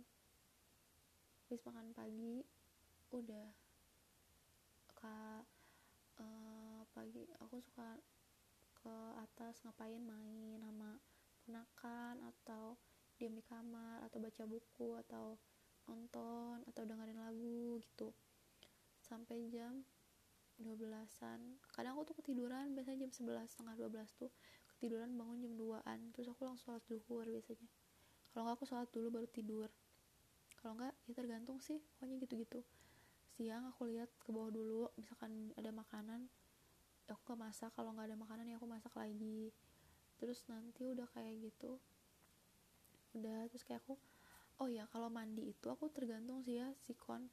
Habis 1.49 1.63
makan 1.69 1.93
pagi 1.93 2.45
udah 3.13 3.49
ke 4.97 5.17
uh, 6.21 6.81
pagi 6.93 7.25
aku 7.41 7.61
suka 7.61 8.01
ke 8.81 8.97
atas 9.21 9.61
ngapain 9.65 10.01
main 10.01 10.61
sama 10.61 10.97
ponakan 11.45 12.17
atau 12.25 12.81
diam 13.21 13.37
di 13.37 13.45
kamar 13.45 14.01
atau 14.09 14.19
baca 14.25 14.45
buku 14.49 14.89
atau 15.05 15.37
nonton 15.85 16.65
atau 16.65 16.83
dengerin 16.89 17.21
lagu 17.21 17.77
gitu 17.83 18.15
sampai 19.11 19.51
jam 19.51 19.83
12an 20.63 21.41
kadang 21.75 21.99
aku 21.99 22.15
tuh 22.15 22.17
ketiduran 22.23 22.71
biasanya 22.79 23.11
jam 23.11 23.13
11 23.27 23.51
setengah 23.51 23.75
12 23.75 24.07
tuh 24.15 24.31
tiduran 24.81 25.13
bangun 25.13 25.45
jam 25.45 25.53
2an 25.61 25.99
terus 26.17 26.33
aku 26.33 26.49
langsung 26.49 26.73
sholat 26.73 26.85
duhur 26.89 27.29
biasanya. 27.29 27.69
Kalau 28.33 28.43
nggak 28.49 28.57
aku 28.57 28.65
sholat 28.65 28.89
dulu 28.89 29.09
baru 29.21 29.29
tidur. 29.29 29.69
Kalau 30.57 30.73
nggak 30.81 30.95
ya 31.05 31.13
tergantung 31.13 31.61
sih 31.61 31.77
pokoknya 31.77 32.17
gitu-gitu. 32.25 32.61
Siang 33.37 33.69
aku 33.69 33.93
lihat 33.93 34.09
ke 34.25 34.33
bawah 34.33 34.49
dulu 34.49 34.89
misalkan 34.97 35.53
ada 35.61 35.69
makanan 35.69 36.25
ya 37.05 37.13
aku 37.13 37.37
masak. 37.37 37.69
Kalau 37.77 37.93
nggak 37.93 38.09
ada 38.09 38.17
makanan 38.17 38.49
ya 38.49 38.57
aku 38.57 38.65
masak 38.65 38.97
lagi. 38.97 39.53
Terus 40.17 40.41
nanti 40.49 40.89
udah 40.89 41.05
kayak 41.13 41.37
gitu 41.45 41.77
udah. 43.13 43.53
Terus 43.53 43.63
kayak 43.69 43.85
aku 43.85 44.01
oh 44.65 44.69
ya 44.69 44.89
kalau 44.89 45.13
mandi 45.13 45.53
itu 45.53 45.69
aku 45.69 45.93
tergantung 45.93 46.41
sih 46.41 46.57
ya 46.57 46.73
sikon 46.89 47.29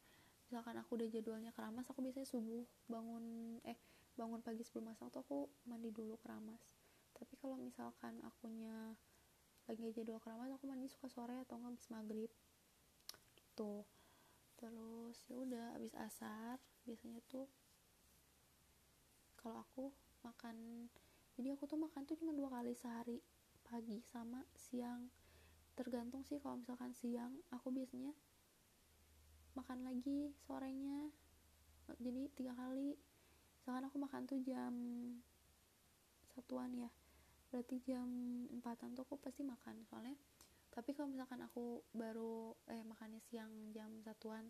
misalkan 0.47 0.79
aku 0.79 0.95
udah 0.95 1.07
jadwalnya 1.11 1.51
keramas 1.51 1.91
aku 1.91 1.99
biasanya 1.99 2.27
subuh 2.27 2.63
bangun 2.87 3.59
eh 3.67 3.75
bangun 4.15 4.41
pagi 4.41 4.63
sebelum 4.63 4.89
masak 4.95 5.13
tuh 5.13 5.21
aku 5.21 5.39
mandi 5.69 5.93
dulu 5.93 6.17
keramas. 6.23 6.73
Tapi 7.13 7.37
kalau 7.37 7.59
misalkan 7.59 8.17
akunya 8.25 8.95
lagi 9.67 9.91
jadwal 9.93 10.23
keramas 10.23 10.55
aku 10.55 10.65
mandi 10.65 10.87
suka 10.89 11.11
sore 11.11 11.37
atau 11.43 11.59
nggak 11.59 11.75
habis 11.75 11.87
maghrib. 11.91 12.31
Gitu. 13.35 13.85
Terus 14.57 15.17
ya 15.29 15.37
udah 15.37 15.65
habis 15.77 15.93
asar 15.93 16.57
biasanya 16.87 17.21
tuh 17.29 17.45
kalau 19.37 19.61
aku 19.61 19.93
makan 20.25 20.89
jadi 21.37 21.53
aku 21.53 21.69
tuh 21.69 21.77
makan 21.77 22.09
tuh 22.09 22.17
cuma 22.17 22.33
dua 22.33 22.49
kali 22.49 22.73
sehari 22.73 23.21
pagi 23.61 24.01
sama 24.01 24.41
siang. 24.57 25.11
Tergantung 25.77 26.25
sih 26.25 26.41
kalau 26.41 26.57
misalkan 26.57 26.95
siang 26.97 27.37
aku 27.53 27.69
biasanya 27.69 28.17
makan 29.57 29.81
lagi 29.81 30.29
sorenya. 30.45 31.09
Jadi 31.97 32.29
tiga 32.37 32.53
kali. 32.53 32.93
Misalkan 33.57 33.83
aku 33.89 33.97
makan 33.97 34.21
tuh 34.29 34.39
jam 34.45 34.73
satuan 36.37 36.69
ya. 36.77 36.93
Berarti 37.49 37.81
jam 37.81 38.07
empatan 38.53 38.93
tuh 38.93 39.03
aku 39.09 39.17
pasti 39.17 39.41
makan 39.41 39.81
soalnya. 39.89 40.13
Tapi 40.69 40.93
kalau 40.93 41.09
misalkan 41.09 41.41
aku 41.41 41.81
baru 41.89 42.53
eh 42.69 42.85
makannya 42.85 43.17
siang 43.25 43.73
jam 43.73 43.89
satuan 44.05 44.45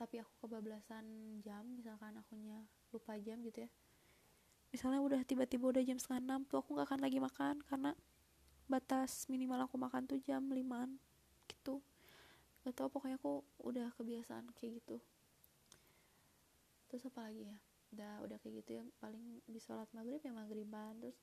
tapi 0.00 0.16
aku 0.16 0.48
kebablasan 0.48 1.04
jam 1.44 1.60
misalkan 1.76 2.16
akunya 2.16 2.64
lupa 2.88 3.20
jam 3.20 3.36
gitu 3.44 3.68
ya. 3.68 3.70
Misalnya 4.72 5.04
udah 5.04 5.20
tiba-tiba 5.28 5.68
udah 5.68 5.84
jam 5.84 6.00
setengah 6.00 6.24
enam 6.24 6.40
tuh 6.48 6.64
aku 6.64 6.72
nggak 6.72 6.88
akan 6.88 7.00
lagi 7.04 7.18
makan 7.20 7.54
karena 7.68 7.92
batas 8.64 9.28
minimal 9.28 9.68
aku 9.68 9.76
makan 9.76 10.08
tuh 10.08 10.16
jam 10.24 10.40
limaan 10.48 10.96
gitu 11.52 11.84
gak 12.66 12.76
tau 12.76 12.92
pokoknya 12.92 13.16
aku 13.16 13.40
udah 13.64 13.88
kebiasaan 13.96 14.52
kayak 14.52 14.84
gitu. 14.84 15.00
Terus 16.92 17.08
apa 17.08 17.30
lagi 17.30 17.48
ya? 17.48 17.56
Udah 17.90 18.12
udah 18.22 18.36
kayak 18.38 18.62
gitu 18.62 18.70
ya 18.78 18.84
paling 19.02 19.42
di 19.48 19.58
sholat 19.58 19.88
maghrib 19.96 20.22
ya 20.22 20.30
maghriban 20.30 20.94
terus 21.02 21.18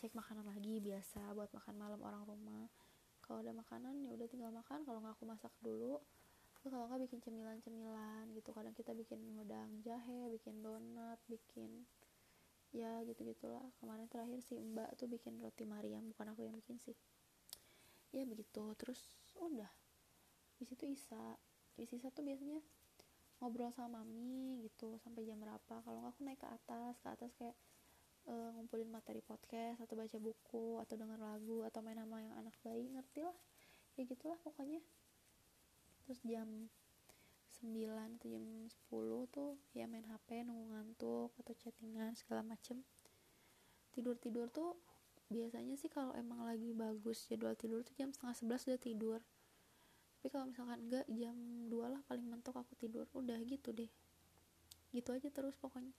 cek 0.00 0.10
makanan 0.16 0.44
lagi 0.50 0.82
biasa 0.82 1.32
buat 1.36 1.52
makan 1.54 1.74
malam 1.78 2.00
orang 2.02 2.22
rumah. 2.26 2.66
Kalau 3.24 3.40
ada 3.40 3.52
makanan 3.54 4.04
ya 4.04 4.12
udah 4.16 4.28
tinggal 4.28 4.50
makan 4.50 4.82
kalau 4.82 4.98
nggak 5.00 5.14
aku 5.14 5.24
masak 5.24 5.54
dulu. 5.62 6.00
Terus 6.58 6.72
kalau 6.72 6.88
nggak 6.88 7.08
bikin 7.08 7.20
cemilan-cemilan 7.22 8.24
gitu. 8.32 8.50
Kadang 8.50 8.74
kita 8.74 8.92
bikin 8.96 9.20
wedang 9.38 9.70
jahe 9.84 10.32
bikin 10.32 10.64
donat 10.64 11.20
bikin 11.28 11.84
ya 12.74 13.06
gitu 13.06 13.22
gitulah 13.22 13.62
kemarin 13.78 14.10
terakhir 14.10 14.42
si 14.42 14.58
mbak 14.58 14.98
tuh 14.98 15.06
bikin 15.06 15.38
roti 15.38 15.62
mariam 15.62 16.02
bukan 16.10 16.34
aku 16.34 16.42
yang 16.42 16.58
bikin 16.58 16.76
sih. 16.82 16.98
Ya 18.10 18.26
begitu 18.26 18.66
terus 18.74 19.14
udah 19.38 19.70
di 20.64 20.72
situ 20.72 20.88
Isa. 20.88 21.36
Di 21.76 21.84
Isa 21.84 22.08
tuh 22.08 22.24
biasanya 22.24 22.56
ngobrol 23.44 23.68
sama 23.68 24.00
mami 24.00 24.64
gitu 24.64 24.96
sampai 25.04 25.28
jam 25.28 25.36
berapa. 25.36 25.84
Kalau 25.84 26.00
nggak 26.00 26.16
aku 26.16 26.20
naik 26.24 26.40
ke 26.40 26.48
atas. 26.48 26.96
Ke 27.04 27.08
atas 27.12 27.30
kayak 27.36 27.52
uh, 28.32 28.48
ngumpulin 28.56 28.88
materi 28.88 29.20
podcast 29.20 29.84
atau 29.84 29.92
baca 29.92 30.16
buku 30.16 30.80
atau 30.80 30.96
denger 30.96 31.20
lagu 31.20 31.60
atau 31.68 31.84
main 31.84 32.00
sama 32.00 32.24
yang 32.24 32.32
anak 32.40 32.56
bayi 32.64 32.88
ngerti 32.88 33.20
lah. 33.28 33.36
Ya 34.00 34.08
gitulah 34.08 34.40
pokoknya. 34.40 34.80
Terus 36.08 36.24
jam 36.24 36.48
9 37.60 38.16
atau 38.16 38.28
jam 38.32 38.44
10 38.88 39.36
tuh 39.36 39.60
ya 39.76 39.84
main 39.84 40.08
HP 40.08 40.48
nunggu 40.48 40.72
ngantuk 40.72 41.36
atau 41.44 41.52
chattingan 41.60 42.16
segala 42.16 42.40
macem. 42.40 42.80
Tidur-tidur 43.92 44.48
tuh 44.48 44.80
biasanya 45.28 45.76
sih 45.76 45.92
kalau 45.92 46.16
emang 46.16 46.44
lagi 46.44 46.72
bagus 46.72 47.28
jadwal 47.28 47.56
tidur 47.56 47.80
tuh 47.80 47.96
jam 47.96 48.12
setengah 48.12 48.36
sebelas 48.36 48.68
udah 48.68 48.80
tidur 48.80 49.20
tapi 50.24 50.32
kalau 50.40 50.48
misalkan 50.48 50.80
enggak 50.88 51.04
jam 51.20 51.36
2 51.68 51.84
lah 51.84 52.00
paling 52.08 52.24
mentok 52.24 52.56
aku 52.56 52.72
tidur. 52.80 53.04
Udah 53.12 53.36
gitu 53.44 53.76
deh. 53.76 53.92
Gitu 54.88 55.12
aja 55.12 55.28
terus 55.28 55.52
pokoknya. 55.60 55.92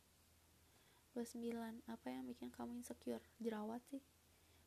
29 1.14 1.54
apa 1.86 2.08
yang 2.10 2.26
bikin 2.26 2.50
kamu 2.50 2.82
insecure? 2.82 3.22
Jerawat 3.38 3.86
sih. 3.94 4.02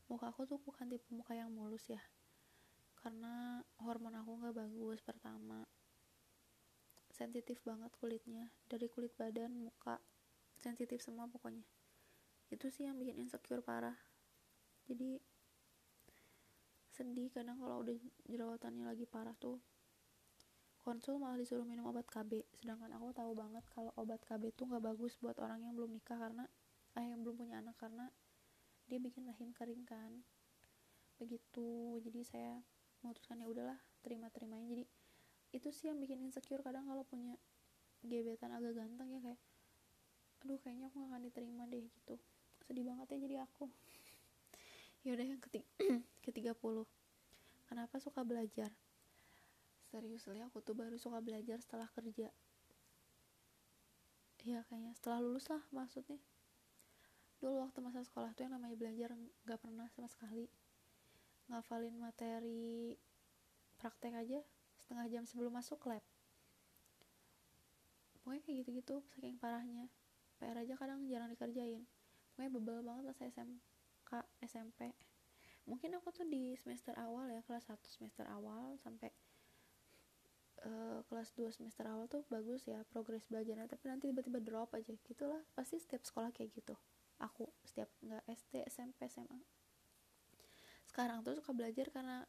Muka 0.07 0.31
aku 0.31 0.47
tuh 0.47 0.63
bukan 0.63 0.87
tipe 0.87 1.03
muka 1.11 1.35
yang 1.35 1.51
mulus 1.51 1.91
ya. 1.91 1.99
Karena 3.03 3.59
hormon 3.83 4.15
aku 4.15 4.39
nggak 4.39 4.55
bagus 4.63 5.03
pertama. 5.03 5.67
Sensitif 7.11 7.59
banget 7.67 7.91
kulitnya. 7.99 8.55
Dari 8.71 8.87
kulit 8.87 9.11
badan 9.19 9.59
muka 9.59 9.99
sensitif 10.63 11.03
semua 11.03 11.27
pokoknya. 11.27 11.67
Itu 12.47 12.71
sih 12.71 12.87
yang 12.87 12.95
bikin 12.95 13.19
insecure 13.27 13.67
parah. 13.67 13.99
Jadi 14.87 15.19
sedih 16.99 17.31
kadang 17.31 17.63
kalau 17.63 17.87
udah 17.87 17.95
jerawatannya 18.27 18.91
lagi 18.91 19.07
parah 19.07 19.39
tuh 19.39 19.63
konsul 20.83 21.23
malah 21.23 21.39
disuruh 21.39 21.63
minum 21.63 21.87
obat 21.87 22.11
KB 22.11 22.43
sedangkan 22.59 22.91
aku 22.99 23.15
tahu 23.15 23.39
banget 23.39 23.63
kalau 23.71 23.95
obat 23.95 24.19
KB 24.27 24.51
tuh 24.59 24.67
nggak 24.67 24.83
bagus 24.83 25.15
buat 25.23 25.39
orang 25.39 25.63
yang 25.63 25.79
belum 25.79 25.95
nikah 25.95 26.19
karena 26.19 26.51
eh 26.99 27.07
yang 27.07 27.23
belum 27.23 27.39
punya 27.39 27.63
anak 27.63 27.79
karena 27.79 28.11
dia 28.89 28.99
bikin 28.99 29.29
rahim 29.29 29.53
kering 29.53 29.85
kan. 29.85 30.13
Begitu. 31.21 32.01
Jadi 32.01 32.25
saya 32.25 32.59
memutuskan 33.05 33.39
ya 33.39 33.47
udahlah 33.47 33.79
terima 34.03 34.33
terimanya 34.33 34.67
jadi 34.67 34.85
itu 35.55 35.69
sih 35.71 35.89
yang 35.89 36.03
bikin 36.03 36.19
insecure 36.25 36.61
kadang 36.67 36.85
kalau 36.91 37.07
punya 37.07 37.39
gebetan 38.03 38.51
agak 38.51 38.75
ganteng 38.75 39.09
ya 39.15 39.21
kayak 39.23 39.41
aduh 40.43 40.59
kayaknya 40.61 40.91
aku 40.91 41.07
gak 41.07 41.09
akan 41.15 41.23
diterima 41.23 41.63
deh 41.71 41.85
gitu. 41.85 42.17
Sedih 42.67 42.85
banget 42.89 43.07
ya 43.15 43.19
jadi 43.23 43.37
aku 43.47 43.71
ya 45.09 45.17
udah 45.17 45.25
yang 45.25 45.41
ketiga 46.21 46.53
ke 46.53 46.61
30 46.61 46.85
kenapa 47.65 47.97
suka 47.97 48.21
belajar? 48.29 48.69
Serius 49.89 50.29
ya 50.29 50.53
aku 50.53 50.61
tuh 50.61 50.77
baru 50.77 51.01
suka 51.01 51.25
belajar 51.25 51.57
setelah 51.65 51.89
kerja. 51.97 52.29
Ya 54.45 54.61
kayaknya 54.69 54.93
setelah 54.93 55.25
lulus 55.25 55.49
lah 55.49 55.65
maksudnya. 55.73 56.21
Dulu 57.41 57.65
waktu 57.65 57.81
masa 57.81 58.05
sekolah 58.05 58.37
tuh 58.37 58.45
yang 58.45 58.61
namanya 58.61 58.77
belajar 58.77 59.17
nggak 59.49 59.57
pernah 59.57 59.89
sama 59.97 60.13
sekali. 60.13 60.45
Ngafalin 61.49 61.97
materi 61.97 62.93
praktek 63.81 64.13
aja 64.13 64.45
setengah 64.85 65.09
jam 65.09 65.25
sebelum 65.25 65.57
masuk 65.57 65.81
lab. 65.89 66.05
Pokoknya 68.21 68.45
kayak 68.45 68.57
gitu-gitu 68.61 69.01
saking 69.17 69.41
parahnya. 69.41 69.89
PR 70.37 70.61
aja 70.61 70.77
kadang 70.77 71.09
jarang 71.09 71.33
dikerjain. 71.33 71.89
Pokoknya 72.37 72.51
bebel 72.61 72.85
banget 72.85 73.09
pas 73.09 73.25
SMK 73.25 73.33
SMP 73.33 73.78
mungkin 75.69 75.93
aku 76.01 76.09
tuh 76.11 76.25
di 76.25 76.57
semester 76.57 76.97
awal 76.97 77.29
ya 77.29 77.45
kelas 77.45 77.69
1 77.69 77.77
semester 77.85 78.25
awal 78.25 78.81
sampai 78.81 79.13
uh, 80.65 81.05
kelas 81.07 81.37
2 81.37 81.53
semester 81.53 81.85
awal 81.85 82.09
tuh 82.09 82.25
bagus 82.33 82.65
ya 82.65 82.81
progres 82.89 83.29
belajarnya. 83.29 83.69
Tapi 83.69 83.85
nanti 83.93 84.09
tiba-tiba 84.09 84.41
drop 84.41 84.73
aja 84.73 84.97
gitulah. 85.05 85.45
Pasti 85.53 85.77
setiap 85.77 86.03
sekolah 86.09 86.33
kayak 86.33 86.57
gitu. 86.57 86.75
Aku 87.21 87.53
setiap 87.69 87.93
nggak 88.01 88.25
SD 88.27 88.65
SMP 88.73 89.07
SMA 89.13 89.39
sekarang 90.89 91.21
tuh 91.21 91.37
suka 91.37 91.53
belajar 91.53 91.93
karena 91.93 92.25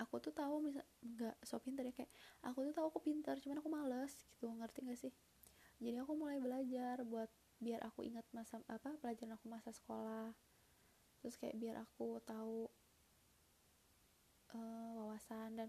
aku 0.00 0.18
tuh 0.18 0.32
tahu 0.32 0.64
misal 0.64 0.82
nggak 1.04 1.36
so 1.44 1.60
pinter 1.60 1.84
ya 1.86 1.92
kayak 1.92 2.10
aku 2.42 2.64
tuh 2.66 2.74
tahu 2.74 2.86
aku 2.88 3.00
pintar 3.04 3.36
cuman 3.38 3.60
aku 3.60 3.68
males 3.68 4.12
gitu. 4.32 4.48
Ngerti 4.48 4.78
gak 4.88 4.98
sih? 4.98 5.12
Jadi 5.76 5.96
aku 6.00 6.16
mulai 6.16 6.40
belajar 6.40 7.04
buat 7.04 7.28
biar 7.60 7.84
aku 7.84 8.04
ingat 8.04 8.24
masa 8.32 8.60
apa 8.68 8.96
pelajaran 9.00 9.36
aku 9.36 9.48
masa 9.48 9.72
sekolah 9.72 10.32
terus 11.20 11.36
kayak 11.40 11.56
biar 11.58 11.76
aku 11.80 12.20
tahu 12.24 12.68
uh, 14.54 14.90
wawasan 14.96 15.56
dan 15.58 15.68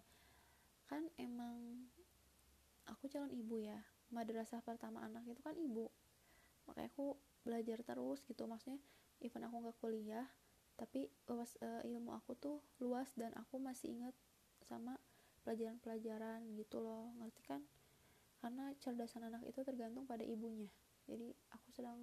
kan 0.87 1.03
emang 1.19 1.87
aku 2.87 3.11
calon 3.11 3.31
ibu 3.35 3.59
ya 3.59 3.83
madrasah 4.11 4.63
pertama 4.63 5.03
anak 5.03 5.27
itu 5.27 5.39
kan 5.43 5.55
ibu. 5.59 5.91
Makanya 6.67 6.91
aku 6.91 7.15
belajar 7.43 7.79
terus 7.83 8.23
gitu 8.27 8.43
maksudnya 8.47 8.79
even 9.23 9.43
aku 9.47 9.63
nggak 9.63 9.77
kuliah 9.79 10.27
tapi 10.77 11.09
luas 11.25 11.57
uh, 11.63 11.81
ilmu 11.87 12.13
aku 12.13 12.37
tuh 12.37 12.61
luas 12.77 13.09
dan 13.17 13.33
aku 13.33 13.57
masih 13.57 13.97
ingat 13.97 14.13
sama 14.69 14.99
pelajaran-pelajaran 15.41 16.43
gitu 16.53 16.83
loh. 16.83 17.11
Ngerti 17.17 17.41
kan? 17.47 17.61
Karena 18.37 18.69
cerdasan 18.77 19.25
anak 19.25 19.41
itu 19.49 19.63
tergantung 19.65 20.05
pada 20.05 20.21
ibunya. 20.21 20.69
Jadi 21.09 21.33
aku 21.49 21.67
sedang 21.73 21.97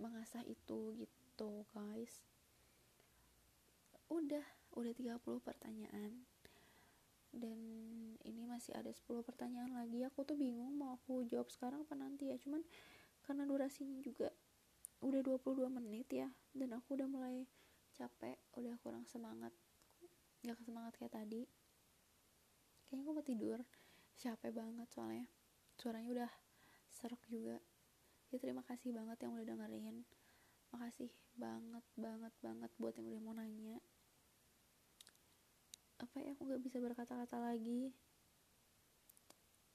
mengasah 0.00 0.40
itu 0.48 0.96
gitu 0.96 1.21
gitu 1.32 1.64
guys. 1.72 2.20
Udah 4.12 4.44
udah 4.76 4.92
30 4.92 5.16
pertanyaan. 5.40 6.28
Dan 7.32 7.56
ini 8.20 8.44
masih 8.44 8.76
ada 8.76 8.92
10 8.92 9.24
pertanyaan 9.24 9.72
lagi. 9.72 10.04
Aku 10.04 10.28
tuh 10.28 10.36
bingung 10.36 10.76
mau 10.76 11.00
aku 11.00 11.24
jawab 11.24 11.48
sekarang 11.48 11.88
apa 11.88 11.96
nanti 11.96 12.28
ya. 12.28 12.36
Cuman 12.36 12.60
karena 13.24 13.48
durasinya 13.48 13.96
juga 14.04 14.28
udah 15.00 15.24
22 15.24 15.72
menit 15.72 16.06
ya 16.12 16.28
dan 16.54 16.78
aku 16.78 16.94
udah 16.94 17.08
mulai 17.10 17.42
capek 17.90 18.38
udah 18.54 18.78
kurang 18.78 19.02
semangat 19.02 19.50
gak 20.44 20.60
semangat 20.60 20.92
kayak 21.00 21.16
tadi. 21.16 21.48
Kayaknya 22.86 23.02
aku 23.08 23.12
mau 23.16 23.24
tidur. 23.24 23.60
Capek 24.20 24.52
banget 24.52 24.88
soalnya. 24.92 25.26
Suaranya 25.80 26.10
udah 26.12 26.30
serak 26.92 27.22
juga. 27.32 27.56
Ya 28.28 28.36
terima 28.36 28.60
kasih 28.68 28.92
banget 28.92 29.16
yang 29.24 29.32
udah 29.32 29.46
dengerin 29.48 30.04
makasih 30.72 31.12
banget 31.36 31.84
banget 32.00 32.34
banget 32.40 32.70
buat 32.80 32.96
yang 32.96 33.06
udah 33.12 33.20
mau 33.20 33.36
nanya. 33.36 33.78
Apa 36.00 36.16
ya 36.24 36.32
aku 36.32 36.48
nggak 36.48 36.64
bisa 36.64 36.80
berkata-kata 36.80 37.36
lagi. 37.38 37.92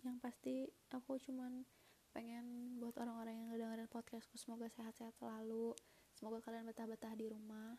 Yang 0.02 0.18
pasti 0.20 0.56
aku 0.90 1.22
cuman 1.22 1.64
pengen 2.12 2.78
buat 2.82 2.98
orang-orang 2.98 3.38
yang 3.38 3.48
ngedengerin 3.54 3.90
podcastku 3.94 4.42
semoga 4.42 4.66
sehat-sehat 4.74 5.14
selalu. 5.22 5.78
Semoga 6.18 6.42
kalian 6.42 6.66
betah-betah 6.66 7.14
di 7.14 7.30
rumah. 7.30 7.78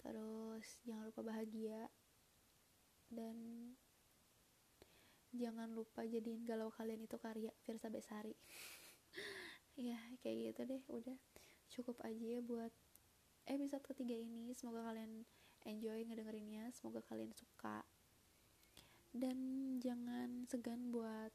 Terus 0.00 0.80
jangan 0.88 1.12
lupa 1.12 1.20
bahagia. 1.20 1.84
Dan 3.12 3.36
jangan 5.36 5.68
lupa 5.76 6.08
jadiin 6.08 6.48
galau 6.48 6.72
kalian 6.72 7.04
itu 7.04 7.16
karya 7.20 7.52
Firsa 7.64 7.92
Besari. 7.92 8.32
Ya 9.78 9.94
kayak 10.26 10.58
gitu 10.58 10.74
deh 10.74 10.82
udah 10.90 11.14
cukup 11.68 12.00
aja 12.04 12.38
ya 12.38 12.40
buat 12.40 12.72
episode 13.48 13.84
ketiga 13.94 14.16
ini. 14.16 14.52
Semoga 14.52 14.92
kalian 14.92 15.24
enjoy 15.64 16.04
ngedengerinnya. 16.04 16.72
Semoga 16.72 17.04
kalian 17.08 17.32
suka. 17.32 17.84
Dan 19.12 19.38
jangan 19.80 20.44
segan 20.48 20.92
buat 20.92 21.32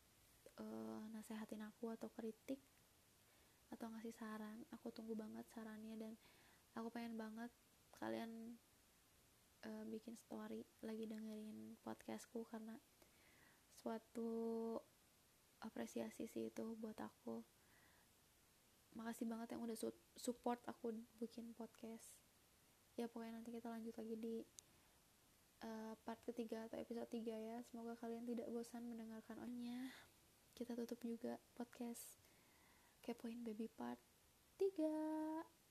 uh, 0.61 1.03
nasehatin 1.14 1.65
aku 1.65 1.93
atau 1.93 2.10
kritik 2.14 2.61
atau 3.73 3.89
ngasih 3.89 4.14
saran. 4.14 4.61
Aku 4.77 4.93
tunggu 4.93 5.18
banget 5.18 5.45
sarannya 5.49 5.97
dan 5.97 6.14
aku 6.77 6.93
pengen 6.93 7.18
banget 7.18 7.49
kalian 7.97 8.57
uh, 9.65 9.84
bikin 9.89 10.18
story 10.18 10.65
lagi 10.84 11.07
dengerin 11.10 11.77
podcastku 11.81 12.45
karena 12.49 12.77
suatu 13.73 14.77
apresiasi 15.64 16.27
sih 16.27 16.51
itu 16.51 16.76
buat 16.77 16.97
aku 16.99 17.41
makasih 18.94 19.26
banget 19.26 19.57
yang 19.57 19.61
udah 19.65 19.78
support 20.18 20.61
aku 20.70 20.94
bikin 21.18 21.53
podcast. 21.57 22.14
Ya 22.94 23.10
pokoknya 23.10 23.41
nanti 23.41 23.49
kita 23.49 23.70
lanjut 23.74 23.94
lagi 23.98 24.15
di 24.18 24.36
uh, 25.65 25.94
part 26.06 26.22
ketiga 26.26 26.70
atau 26.70 26.78
episode 26.78 27.10
3 27.10 27.26
ya. 27.26 27.57
Semoga 27.65 27.98
kalian 27.98 28.26
tidak 28.30 28.48
bosan 28.53 28.86
mendengarkan 28.86 29.41
onnya. 29.41 29.90
Kita 30.53 30.78
tutup 30.78 31.02
juga 31.02 31.41
podcast 31.57 32.22
kepoin 33.03 33.41
baby 33.44 33.68
part 33.68 33.99
3 34.61 35.64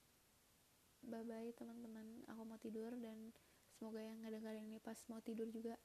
bye 1.06 1.24
bye 1.26 1.50
teman-teman. 1.54 2.26
Aku 2.30 2.42
mau 2.46 2.58
tidur 2.58 2.94
dan 2.98 3.34
semoga 3.74 4.02
yang 4.02 4.22
ngedengerin 4.22 4.70
ini 4.70 4.78
pas 4.78 4.98
mau 5.10 5.18
tidur 5.22 5.50
juga 5.50 5.78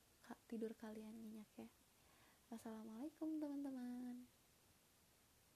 tidur 0.49 0.73
kalian 0.77 1.17
nyenyak 1.17 1.49
ya. 1.57 1.69
Assalamualaikum 2.53 3.41
teman-teman 3.41 4.36